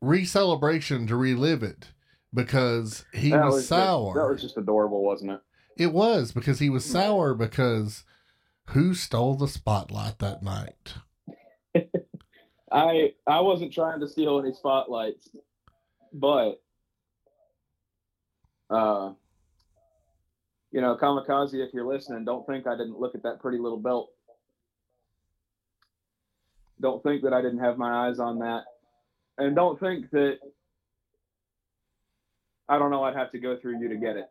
re-celebration 0.00 1.06
to 1.08 1.16
relive 1.16 1.62
it 1.62 1.88
because 2.32 3.04
he 3.12 3.32
was, 3.32 3.40
was 3.40 3.54
just- 3.54 3.68
sour. 3.68 4.14
that 4.14 4.28
was 4.30 4.40
just 4.40 4.56
adorable, 4.56 5.02
wasn't 5.02 5.32
it? 5.32 5.40
It 5.76 5.92
was 5.92 6.32
because 6.32 6.58
he 6.58 6.70
was 6.70 6.84
sour 6.84 7.34
because 7.34 8.04
who 8.70 8.94
stole 8.94 9.34
the 9.34 9.48
spotlight 9.48 10.18
that 10.20 10.42
night? 10.42 10.94
I 12.72 13.12
I 13.26 13.40
wasn't 13.40 13.72
trying 13.72 14.00
to 14.00 14.08
steal 14.08 14.38
any 14.38 14.52
spotlights, 14.52 15.28
but 16.12 16.60
uh, 18.70 19.12
you 20.72 20.80
know, 20.80 20.96
Kamikaze, 20.96 21.54
if 21.54 21.72
you're 21.72 21.86
listening, 21.86 22.24
don't 22.24 22.46
think 22.46 22.66
I 22.66 22.76
didn't 22.76 22.98
look 22.98 23.14
at 23.14 23.22
that 23.22 23.40
pretty 23.40 23.58
little 23.58 23.78
belt. 23.78 24.10
Don't 26.80 27.02
think 27.02 27.22
that 27.22 27.32
I 27.32 27.40
didn't 27.40 27.60
have 27.60 27.78
my 27.78 28.08
eyes 28.08 28.18
on 28.18 28.38
that, 28.40 28.64
and 29.38 29.56
don't 29.56 29.78
think 29.80 30.10
that 30.10 30.38
I 32.68 32.78
don't 32.78 32.90
know. 32.90 33.04
I'd 33.04 33.16
have 33.16 33.32
to 33.32 33.38
go 33.38 33.56
through 33.56 33.80
you 33.80 33.88
to 33.88 33.96
get 33.96 34.16
it. 34.16 34.26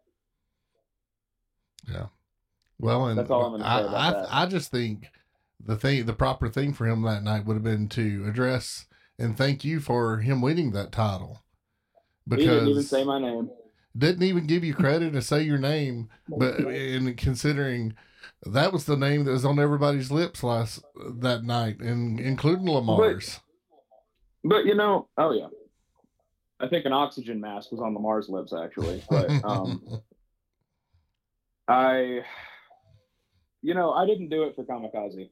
Yeah. 1.91 2.07
Well, 2.79 3.07
and 3.07 3.17
That's 3.17 3.31
all 3.31 3.45
I'm 3.45 3.51
gonna 3.53 3.65
I, 3.65 3.81
say 3.81 3.87
about 3.87 3.95
I, 3.95 4.11
that. 4.11 4.27
I 4.31 4.45
just 4.47 4.71
think 4.71 5.07
the 5.63 5.77
thing, 5.77 6.05
the 6.05 6.13
proper 6.13 6.49
thing 6.49 6.73
for 6.73 6.85
him 6.85 7.01
that 7.03 7.23
night 7.23 7.45
would 7.45 7.55
have 7.55 7.63
been 7.63 7.87
to 7.89 8.25
address 8.27 8.85
and 9.17 9.37
thank 9.37 9.63
you 9.63 9.79
for 9.79 10.17
him 10.17 10.41
winning 10.41 10.71
that 10.71 10.91
title 10.91 11.45
he 12.31 12.37
didn't 12.37 12.69
even 12.69 12.83
say 12.83 13.03
my 13.03 13.19
name. 13.19 13.49
didn't 13.95 14.23
even 14.23 14.47
give 14.47 14.63
you 14.63 14.73
credit 14.73 15.13
to 15.13 15.21
say 15.21 15.43
your 15.43 15.57
name, 15.57 16.09
but 16.27 16.59
in 16.59 17.13
considering 17.15 17.93
that 18.45 18.73
was 18.73 18.85
the 18.85 18.97
name 18.97 19.25
that 19.25 19.31
was 19.31 19.45
on 19.45 19.59
everybody's 19.59 20.11
lips 20.11 20.43
last 20.43 20.83
that 21.19 21.43
night, 21.43 21.79
and 21.79 22.19
including 22.19 22.67
Lamar's. 22.67 23.39
But 24.43 24.65
you 24.65 24.75
know, 24.75 25.07
oh 25.17 25.31
yeah. 25.31 25.47
I 26.59 26.67
think 26.67 26.85
an 26.85 26.93
oxygen 26.93 27.41
mask 27.41 27.71
was 27.71 27.81
on 27.81 27.93
Lamar's 27.93 28.29
lips 28.29 28.53
actually, 28.53 29.03
but 29.09 29.29
um, 29.43 29.81
I, 31.67 32.21
you 33.61 33.73
know, 33.73 33.91
I 33.91 34.05
didn't 34.05 34.29
do 34.29 34.43
it 34.43 34.55
for 34.55 34.63
kamikaze. 34.63 35.29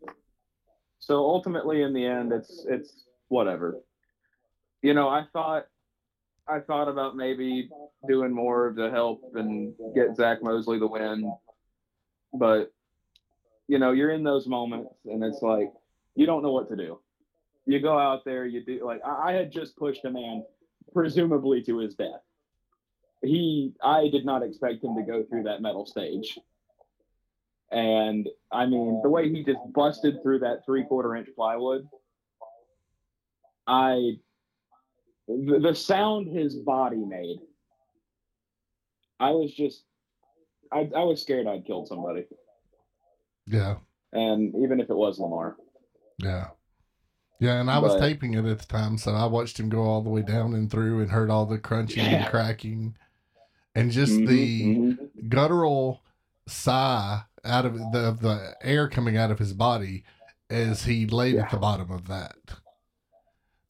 So 1.00 1.20
ultimately, 1.20 1.82
in 1.82 1.94
the 1.94 2.06
end, 2.06 2.34
it's 2.34 2.66
it's 2.70 3.06
whatever. 3.30 3.80
You 4.82 4.94
know, 4.94 5.08
I 5.08 5.24
thought 5.32 5.66
I 6.48 6.60
thought 6.60 6.90
about 6.90 7.16
maybe 7.16 7.70
doing 8.08 8.32
more 8.32 8.74
to 8.74 8.92
help 8.92 9.22
and 9.36 9.74
get 9.96 10.16
Zach 10.16 10.44
Mosley 10.44 10.80
the 10.80 10.88
win, 10.88 11.32
but 12.34 12.73
you 13.68 13.80
know, 13.80 13.92
you're 13.92 14.12
in 14.12 14.24
those 14.24 14.48
moments, 14.48 14.94
and 15.06 15.24
it's 15.24 15.42
like 15.42 15.72
you 16.16 16.26
don't 16.26 16.44
know 16.44 16.52
what 16.52 16.70
to 16.70 16.76
do. 16.76 17.00
You 17.66 17.80
go 17.80 17.98
out 17.98 18.26
there, 18.26 18.46
you 18.46 18.64
do 18.64 18.86
like 18.86 19.02
I, 19.06 19.30
I 19.30 19.34
had 19.34 19.52
just 19.52 19.76
pushed 19.78 20.06
a 20.06 20.12
man, 20.12 20.44
presumably 20.94 21.64
to 21.64 21.78
his 21.80 21.96
death. 21.96 22.22
He, 23.22 23.72
I 23.82 24.10
did 24.10 24.26
not 24.26 24.44
expect 24.44 24.84
him 24.84 24.96
to 24.96 25.02
go 25.02 25.24
through 25.24 25.44
that 25.44 25.62
metal 25.62 25.86
stage. 25.86 26.38
And 27.72 28.28
I 28.52 28.66
mean, 28.66 29.00
the 29.02 29.10
way 29.10 29.30
he 29.30 29.44
just 29.44 29.60
busted 29.74 30.22
through 30.22 30.40
that 30.40 30.66
three 30.66 30.84
quarter 30.84 31.16
inch 31.16 31.30
plywood, 31.36 31.88
I, 33.66 34.18
the, 35.28 35.60
the 35.62 35.74
sound 35.74 36.28
his 36.28 36.56
body 36.56 36.98
made, 36.98 37.40
I 39.20 39.32
was 39.32 39.54
just, 39.54 39.86
I, 40.72 40.90
I 40.96 41.04
was 41.04 41.22
scared 41.22 41.48
I'd 41.48 41.66
killed 41.66 41.88
somebody. 41.88 42.26
Yeah. 43.46 43.76
And 44.12 44.54
even 44.56 44.80
if 44.80 44.90
it 44.90 44.96
was 44.96 45.20
Lamar. 45.20 45.56
Yeah. 46.20 46.48
Yeah, 47.40 47.60
and 47.60 47.70
I 47.70 47.80
was 47.80 47.94
But- 47.96 48.00
taping 48.02 48.36
it 48.36 48.46
at 48.46 48.60
the 48.60 48.66
time, 48.66 48.98
so 48.98 49.12
I 49.14 49.26
watched 49.26 49.60
him 49.60 49.70
go 49.70 49.82
all 49.82 50.02
the 50.02 50.10
way 50.10 50.22
down 50.22 50.54
and 50.54 50.70
through 50.72 51.02
and 51.02 51.12
heard 51.12 51.30
all 51.30 51.46
the 51.46 51.58
crunching 51.58 52.06
and 52.06 52.26
cracking. 52.30 52.96
And 53.76 53.92
just 53.92 54.14
Mhm, 54.14 54.28
the 54.28 54.66
mhm. 54.66 55.30
guttural 55.30 56.02
sigh 56.48 57.24
out 57.44 57.66
of 57.66 57.74
the 57.92 58.00
of 58.00 58.20
the 58.22 58.56
air 58.62 58.88
coming 58.88 59.18
out 59.18 59.32
of 59.32 59.40
his 59.40 59.52
body 59.54 60.04
as 60.50 60.84
he 60.84 61.06
laid 61.08 61.36
at 61.36 61.50
the 61.52 61.58
bottom 61.58 61.90
of 61.92 62.08
that. 62.08 62.36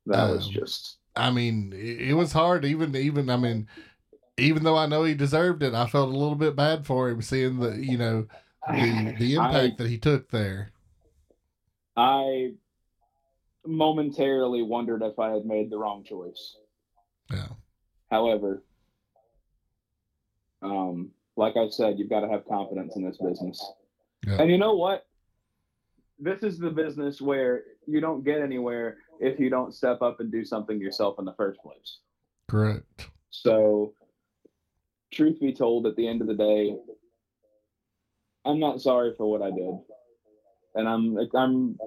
that 0.06 0.30
was 0.30 0.48
um, 0.48 0.52
just 0.52 0.98
I 1.16 1.32
mean, 1.32 1.72
it, 1.74 2.10
it 2.10 2.14
was 2.16 2.34
hard. 2.34 2.66
Even 2.66 2.96
even 2.96 3.30
I 3.30 3.38
mean, 3.38 3.68
even 4.38 4.64
though 4.64 4.76
I 4.78 4.86
know 4.88 5.04
he 5.06 5.14
deserved 5.14 5.64
it, 5.64 5.74
I 5.74 5.88
felt 5.88 6.10
a 6.10 6.18
little 6.18 6.36
bit 6.36 6.56
bad 6.56 6.86
for 6.86 7.10
him 7.10 7.22
seeing 7.22 7.60
the 7.60 7.72
you 7.84 7.98
know 7.98 8.28
the 8.70 9.16
the 9.20 9.36
impact 9.36 9.78
that 9.78 9.88
he 9.88 9.98
took 9.98 10.30
there. 10.30 10.72
I 11.96 12.54
momentarily 13.66 14.62
wondered 14.64 15.04
if 15.04 15.20
I 15.20 15.32
had 15.32 15.46
made 15.46 15.70
the 15.70 15.78
wrong 15.78 16.04
choice. 16.04 16.58
Yeah. 17.32 17.48
However, 18.10 18.64
um, 20.62 21.12
like 21.36 21.56
I 21.58 21.70
said, 21.70 21.98
you've 21.98 22.10
got 22.10 22.22
to 22.22 22.30
have 22.30 22.48
confidence 22.48 22.96
in 22.96 23.04
this 23.04 23.18
business. 23.18 23.64
Yeah. 24.26 24.42
And 24.42 24.52
you 24.52 24.58
know 24.58 24.76
what? 24.76 25.06
This 26.20 26.44
is 26.44 26.58
the 26.58 26.70
business 26.70 27.22
where 27.22 27.64
you 27.88 28.00
don't 28.00 28.24
get 28.24 28.40
anywhere 28.40 28.98
if 29.20 29.40
you 29.40 29.50
don't 29.50 29.74
step 29.74 30.02
up 30.02 30.20
and 30.20 30.32
do 30.32 30.46
something 30.46 30.80
yourself 30.80 31.16
in 31.20 31.26
the 31.26 31.34
first 31.34 31.60
place. 31.62 32.00
Correct. 32.50 33.08
So, 33.30 33.94
truth 35.12 35.40
be 35.40 35.54
told, 35.54 35.88
at 35.88 35.96
the 35.96 36.08
end 36.08 36.22
of 36.22 36.28
the 36.28 36.36
day, 36.36 36.76
I'm 38.46 38.60
not 38.60 38.82
sorry 38.82 39.14
for 39.18 39.30
what 39.30 39.42
I 39.42 39.52
did, 39.52 39.80
and 40.76 40.88
I'm 40.88 41.18
I'm 41.36 41.78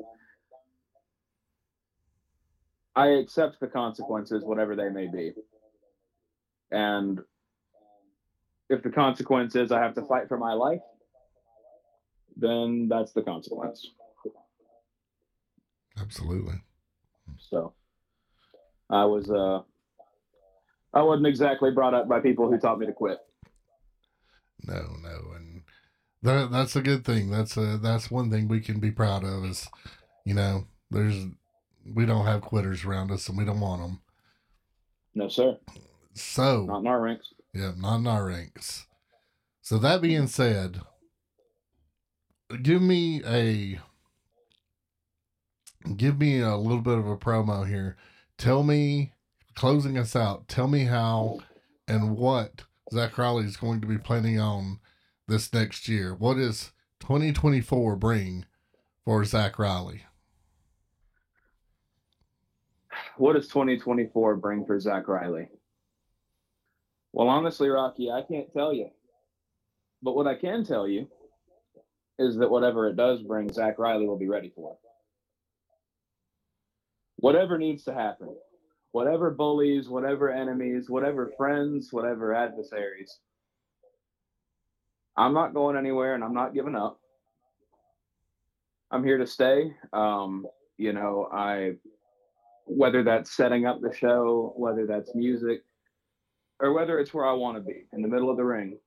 I 2.94 3.08
accept 3.08 3.60
the 3.60 3.66
consequences, 3.66 4.42
whatever 4.42 4.74
they 4.74 4.88
may 4.88 5.06
be. 5.06 5.32
And 6.70 7.20
if 8.70 8.82
the 8.82 8.90
consequence 8.90 9.54
is 9.54 9.70
I 9.70 9.82
have 9.82 9.94
to 9.94 10.02
fight 10.02 10.28
for 10.28 10.38
my 10.38 10.54
life, 10.54 10.80
then 12.36 12.88
that's 12.88 13.12
the 13.12 13.22
consequence. 13.22 13.86
Absolutely. 16.00 16.54
So 17.38 17.74
I 18.90 19.04
was 19.04 19.30
uh 19.30 19.60
I 20.94 21.02
wasn't 21.02 21.26
exactly 21.26 21.70
brought 21.70 21.92
up 21.92 22.08
by 22.08 22.20
people 22.20 22.50
who 22.50 22.58
taught 22.58 22.78
me 22.78 22.86
to 22.86 22.92
quit. 22.92 23.18
No, 24.62 24.82
no, 25.02 25.32
and 25.36 25.62
that 26.26 26.50
that's 26.52 26.76
a 26.76 26.82
good 26.82 27.04
thing. 27.04 27.30
That's 27.30 27.56
a 27.56 27.78
that's 27.78 28.10
one 28.10 28.30
thing 28.30 28.48
we 28.48 28.60
can 28.60 28.80
be 28.80 28.90
proud 28.90 29.24
of 29.24 29.44
is, 29.44 29.68
you 30.24 30.34
know, 30.34 30.66
there's 30.90 31.26
we 31.94 32.04
don't 32.06 32.26
have 32.26 32.42
quitters 32.42 32.84
around 32.84 33.10
us, 33.10 33.28
and 33.28 33.38
we 33.38 33.44
don't 33.44 33.60
want 33.60 33.80
them. 33.82 34.00
No, 35.14 35.28
sir. 35.28 35.56
So 36.14 36.64
Not 36.66 36.80
in 36.80 36.86
our 36.86 37.00
ranks. 37.00 37.32
yeah, 37.54 37.72
not 37.76 37.96
in 37.96 38.06
our 38.06 38.26
ranks. 38.26 38.86
So 39.62 39.78
that 39.78 40.00
being 40.02 40.26
said, 40.26 40.80
give 42.62 42.82
me 42.82 43.22
a 43.24 43.78
give 45.96 46.18
me 46.18 46.40
a 46.40 46.56
little 46.56 46.82
bit 46.82 46.98
of 46.98 47.06
a 47.06 47.16
promo 47.16 47.66
here. 47.66 47.96
Tell 48.38 48.62
me, 48.62 49.12
closing 49.54 49.96
us 49.96 50.14
out. 50.16 50.48
Tell 50.48 50.68
me 50.68 50.84
how 50.84 51.38
and 51.88 52.16
what 52.16 52.62
Zach 52.92 53.16
Riley 53.18 53.44
is 53.44 53.56
going 53.56 53.80
to 53.80 53.86
be 53.86 53.98
planning 53.98 54.38
on 54.40 54.80
this 55.28 55.52
next 55.52 55.88
year. 55.88 56.14
What 56.14 56.34
does 56.36 56.72
2024 57.00 57.96
bring 57.96 58.46
for 59.04 59.24
Zach 59.24 59.58
Riley? 59.58 60.04
What 63.16 63.34
does 63.34 63.48
2024 63.48 64.36
bring 64.36 64.64
for 64.64 64.78
Zach 64.78 65.08
Riley? 65.08 65.48
Well, 67.12 67.28
honestly, 67.28 67.68
Rocky, 67.68 68.10
I 68.10 68.22
can't 68.22 68.52
tell 68.52 68.72
you. 68.72 68.90
But 70.02 70.16
what 70.16 70.26
I 70.26 70.34
can 70.34 70.64
tell 70.64 70.86
you 70.86 71.08
is 72.18 72.36
that 72.36 72.50
whatever 72.50 72.88
it 72.88 72.96
does 72.96 73.22
bring, 73.22 73.52
Zach 73.52 73.78
Riley 73.78 74.06
will 74.06 74.18
be 74.18 74.28
ready 74.28 74.52
for. 74.54 74.76
Whatever 77.16 77.58
needs 77.58 77.84
to 77.84 77.94
happen, 77.94 78.36
whatever 78.92 79.30
bullies, 79.30 79.88
whatever 79.88 80.30
enemies, 80.30 80.88
whatever 80.88 81.32
friends, 81.36 81.88
whatever 81.90 82.34
adversaries, 82.34 83.18
I'm 85.16 85.34
not 85.34 85.54
going 85.54 85.76
anywhere 85.76 86.14
and 86.14 86.22
I'm 86.22 86.34
not 86.34 86.54
giving 86.54 86.74
up. 86.74 87.00
I'm 88.90 89.04
here 89.04 89.18
to 89.18 89.26
stay. 89.26 89.74
Um, 89.92 90.46
you 90.78 90.92
know, 90.92 91.28
I 91.32 91.76
whether 92.66 93.02
that's 93.02 93.36
setting 93.36 93.64
up 93.64 93.80
the 93.80 93.94
show, 93.94 94.52
whether 94.56 94.86
that's 94.86 95.14
music, 95.14 95.62
or 96.60 96.72
whether 96.72 96.98
it's 96.98 97.14
where 97.14 97.26
I 97.26 97.32
want 97.32 97.56
to 97.56 97.62
be 97.62 97.86
in 97.92 98.02
the 98.02 98.08
middle 98.08 98.30
of 98.30 98.36
the 98.36 98.44
ring, 98.44 98.78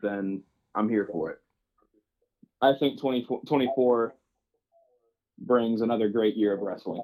then 0.00 0.42
I'm 0.74 0.88
here 0.88 1.08
for 1.10 1.30
it. 1.30 1.38
I 2.60 2.72
think 2.78 2.98
2024 2.98 4.14
brings 5.38 5.80
another 5.80 6.08
great 6.08 6.36
year 6.36 6.52
of 6.52 6.60
wrestling. 6.60 7.02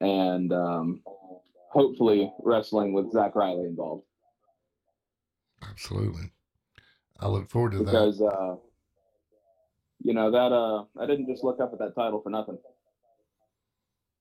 And 0.00 0.52
um, 0.52 1.02
hopefully, 1.70 2.32
wrestling 2.42 2.92
with 2.92 3.12
Zach 3.12 3.34
Riley 3.34 3.66
involved. 3.66 4.04
Absolutely. 5.76 6.32
I 7.20 7.28
look 7.28 7.50
forward 7.50 7.72
to 7.72 7.78
that. 7.78 7.84
Because, 7.84 8.20
uh, 8.20 8.56
you 10.02 10.14
know, 10.14 10.30
that 10.30 10.52
uh, 10.52 10.84
I 10.98 11.06
didn't 11.06 11.26
just 11.26 11.44
look 11.44 11.60
up 11.60 11.72
at 11.72 11.78
that 11.80 11.94
title 11.94 12.20
for 12.22 12.30
nothing. 12.30 12.58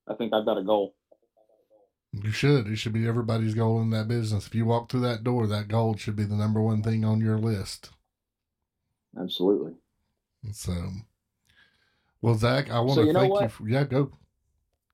I 0.08 0.16
think 0.16 0.34
I've 0.34 0.45
got 0.45 0.58
a 0.58 0.64
goal. 0.64 0.93
You 2.12 2.32
should. 2.32 2.68
It 2.68 2.78
should 2.78 2.93
be 2.93 3.08
everybody's 3.08 3.53
goal 3.53 3.82
in 3.82 3.89
that 3.91 4.08
business. 4.08 4.47
If 4.47 4.56
you 4.56 4.66
walk 4.66 4.89
through 4.89 5.01
that 5.01 5.24
door, 5.24 5.47
that 5.47 5.68
goal 5.68 5.95
should 5.95 6.16
be 6.16 6.24
the 6.24 6.36
number 6.36 6.62
one 6.62 6.82
thing 6.82 7.03
on 7.03 7.20
your 7.20 7.38
list. 7.38 7.89
Absolutely. 9.20 9.74
So, 10.51 10.74
well, 12.22 12.36
Zach, 12.36 12.70
I 12.70 12.80
want 12.80 12.95
So 12.95 13.01
to 13.01 13.08
you 13.08 13.14
know 13.14 13.20
thank 13.20 13.41
you. 13.41 13.47
For, 13.49 13.68
yeah, 13.68 13.84
go. 13.84 14.12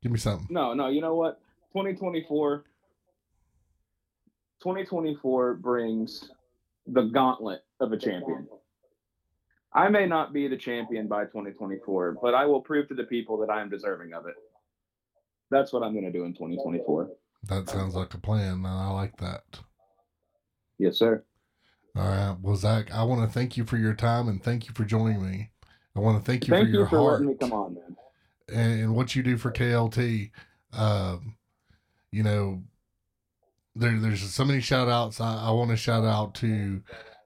Give 0.02 0.12
me 0.12 0.18
something. 0.20 0.48
No, 0.50 0.74
no, 0.74 0.90
you 0.90 1.02
know 1.02 1.16
what? 1.16 1.40
2024 1.74 2.66
2024 4.62 5.56
brings 5.56 6.30
the 6.88 7.04
gauntlet 7.04 7.62
of 7.80 7.92
a 7.92 7.98
champion. 7.98 8.48
I 9.74 9.88
may 9.90 10.06
not 10.06 10.34
be 10.34 10.48
the 10.48 10.58
champion 10.58 11.08
by 11.08 11.24
2024, 11.26 12.18
but 12.22 12.34
I 12.34 12.46
will 12.46 12.62
prove 12.62 12.90
to 12.90 12.94
the 12.94 13.06
people 13.06 13.38
that 13.38 13.50
I 13.50 13.62
am 13.62 13.70
deserving 13.70 14.14
of 14.14 14.26
it. 14.26 14.36
That's 15.50 15.72
what 15.72 15.84
I'm 15.84 15.94
going 15.94 16.06
to 16.06 16.12
do 16.12 16.26
in 16.26 16.34
2024. 16.34 17.10
That 17.48 17.70
sounds 17.70 17.96
like 17.96 18.14
a 18.14 18.18
plan, 18.18 18.54
and 18.54 18.68
I 18.68 18.90
like 18.90 19.18
that. 19.18 19.44
Yes, 20.78 20.98
sir. 20.98 21.24
All 21.96 22.08
right. 22.08 22.36
Well, 22.42 22.56
Zach, 22.56 22.92
I 22.94 23.04
want 23.04 23.22
to 23.22 23.34
thank 23.34 23.58
you 23.58 23.66
for 23.66 23.78
your 23.78 23.94
time 23.94 24.28
and 24.28 24.42
thank 24.42 24.68
you 24.68 24.74
for 24.74 24.86
joining 24.86 25.24
me. 25.24 25.52
I 25.96 26.00
want 26.00 26.24
to 26.24 26.24
thank 26.24 26.48
you 26.48 26.54
Thank 26.54 26.68
for 26.68 26.72
your 26.72 26.84
you 26.84 26.90
for 26.90 27.00
heart 27.00 27.12
letting 27.14 27.28
me 27.28 27.36
come 27.36 27.52
on, 27.52 27.74
man. 27.74 27.98
and, 28.48 28.82
and 28.82 28.96
what 28.96 29.14
you 29.14 29.24
do 29.24 29.38
for 29.38 29.52
KLT. 29.52 30.32
Um, 30.72 31.36
you 32.12 32.24
know, 32.24 32.64
there, 33.76 33.98
there's 34.00 34.22
so 34.22 34.46
many 34.46 34.62
shout 34.62 34.88
outs. 34.90 35.20
I, 35.22 35.48
I 35.48 35.52
want 35.52 35.70
to 35.72 35.78
shout 35.78 36.04
out 36.06 36.34
to 36.36 36.82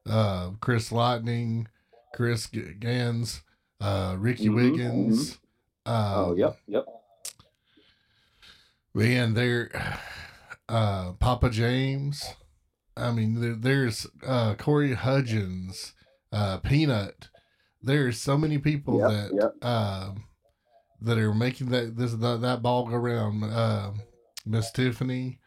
uh, 0.09 0.51
Chris 0.61 0.91
Lightning, 0.91 1.67
Chris 2.15 2.47
G- 2.49 2.73
Gans, 2.79 3.41
uh, 3.81 4.15
Ricky 4.17 4.47
Mhm, 4.49 4.55
Wiggins. 4.55 5.37
oh, 5.85 6.31
um, 6.31 6.37
yep, 6.37 6.57
yep. 6.67 6.85
Man, 8.93 9.33
there, 9.33 9.71
uh, 10.69 11.13
Papa 11.13 11.49
James. 11.49 12.23
I 12.95 13.11
mean, 13.11 13.41
there, 13.41 13.55
there's 13.55 14.07
uh, 14.25 14.55
Corey 14.55 14.93
Hudgens, 14.93 15.93
uh, 16.31 16.57
Peanut. 16.59 17.29
There's 17.81 18.19
so 18.21 18.37
many 18.37 18.57
people 18.57 18.99
Yep, 18.99 19.09
that 19.09 19.31
yep. 19.35 19.51
uh, 19.61 20.11
that 21.01 21.17
are 21.17 21.33
making 21.33 21.69
that 21.69 21.97
this 21.97 22.13
that, 22.13 22.41
that 22.41 22.61
ball 22.61 22.87
go 22.87 22.95
around. 22.95 23.43
Uh, 23.43 23.91
Miss 24.45 24.71
Tiffany, 24.71 25.39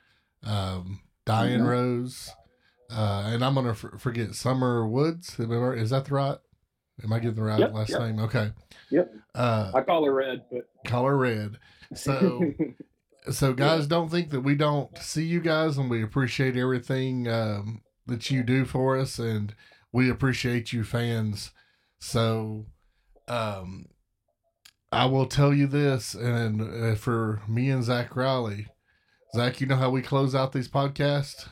um, 0.44 1.00
Diane. 1.26 1.62
Rose, 1.62 2.30
uh, 2.90 3.24
and 3.26 3.44
I'm 3.44 3.54
gonna 3.54 3.70
f- 3.70 3.84
forget 3.98 4.34
Summer 4.34 4.86
Woods. 4.86 5.38
Is 5.38 5.90
that 5.90 6.04
the 6.06 6.14
right? 6.14 6.38
Am 7.04 7.12
I 7.12 7.18
getting 7.18 7.36
the 7.36 7.42
right 7.42 7.60
Yep, 7.60 7.74
last 7.74 7.90
yep. 7.90 8.00
name? 8.00 8.18
Okay. 8.20 8.50
Yep. 8.90 9.14
Uh, 9.34 9.70
I 9.74 9.82
call 9.82 10.04
her 10.04 10.12
red, 10.12 10.42
but 10.50 10.68
color 10.84 11.16
red. 11.16 11.58
So. 11.94 12.52
So, 13.30 13.52
guys, 13.52 13.86
don't 13.86 14.08
think 14.10 14.30
that 14.30 14.40
we 14.40 14.54
don't 14.54 14.96
see 14.96 15.24
you 15.24 15.40
guys, 15.40 15.76
and 15.76 15.90
we 15.90 16.02
appreciate 16.02 16.56
everything 16.56 17.28
um, 17.28 17.82
that 18.06 18.30
you 18.30 18.42
do 18.42 18.64
for 18.64 18.96
us, 18.96 19.18
and 19.18 19.54
we 19.92 20.08
appreciate 20.08 20.72
you 20.72 20.82
fans. 20.82 21.50
So, 22.00 22.64
um, 23.26 23.86
I 24.90 25.04
will 25.06 25.26
tell 25.26 25.52
you 25.52 25.66
this, 25.66 26.14
and 26.14 26.62
uh, 26.62 26.94
for 26.94 27.42
me 27.46 27.68
and 27.68 27.84
Zach 27.84 28.16
Riley, 28.16 28.68
Zach, 29.34 29.60
you 29.60 29.66
know 29.66 29.76
how 29.76 29.90
we 29.90 30.00
close 30.02 30.34
out 30.34 30.52
these 30.52 30.68
podcasts. 30.68 31.48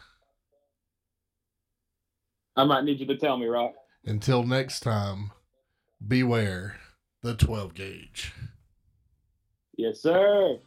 I 2.57 2.65
might 2.65 2.85
need 2.85 3.01
you 3.01 3.07
to 3.07 3.19
tell 3.19 3.37
me, 3.37 3.47
Rock. 3.47 3.75
Until 4.05 4.45
next 4.45 4.81
time, 4.81 5.33
beware 6.07 6.77
the 7.23 7.35
twelve 7.35 7.75
gauge. 7.75 8.33
Yes, 9.77 10.01
sir. 10.01 10.59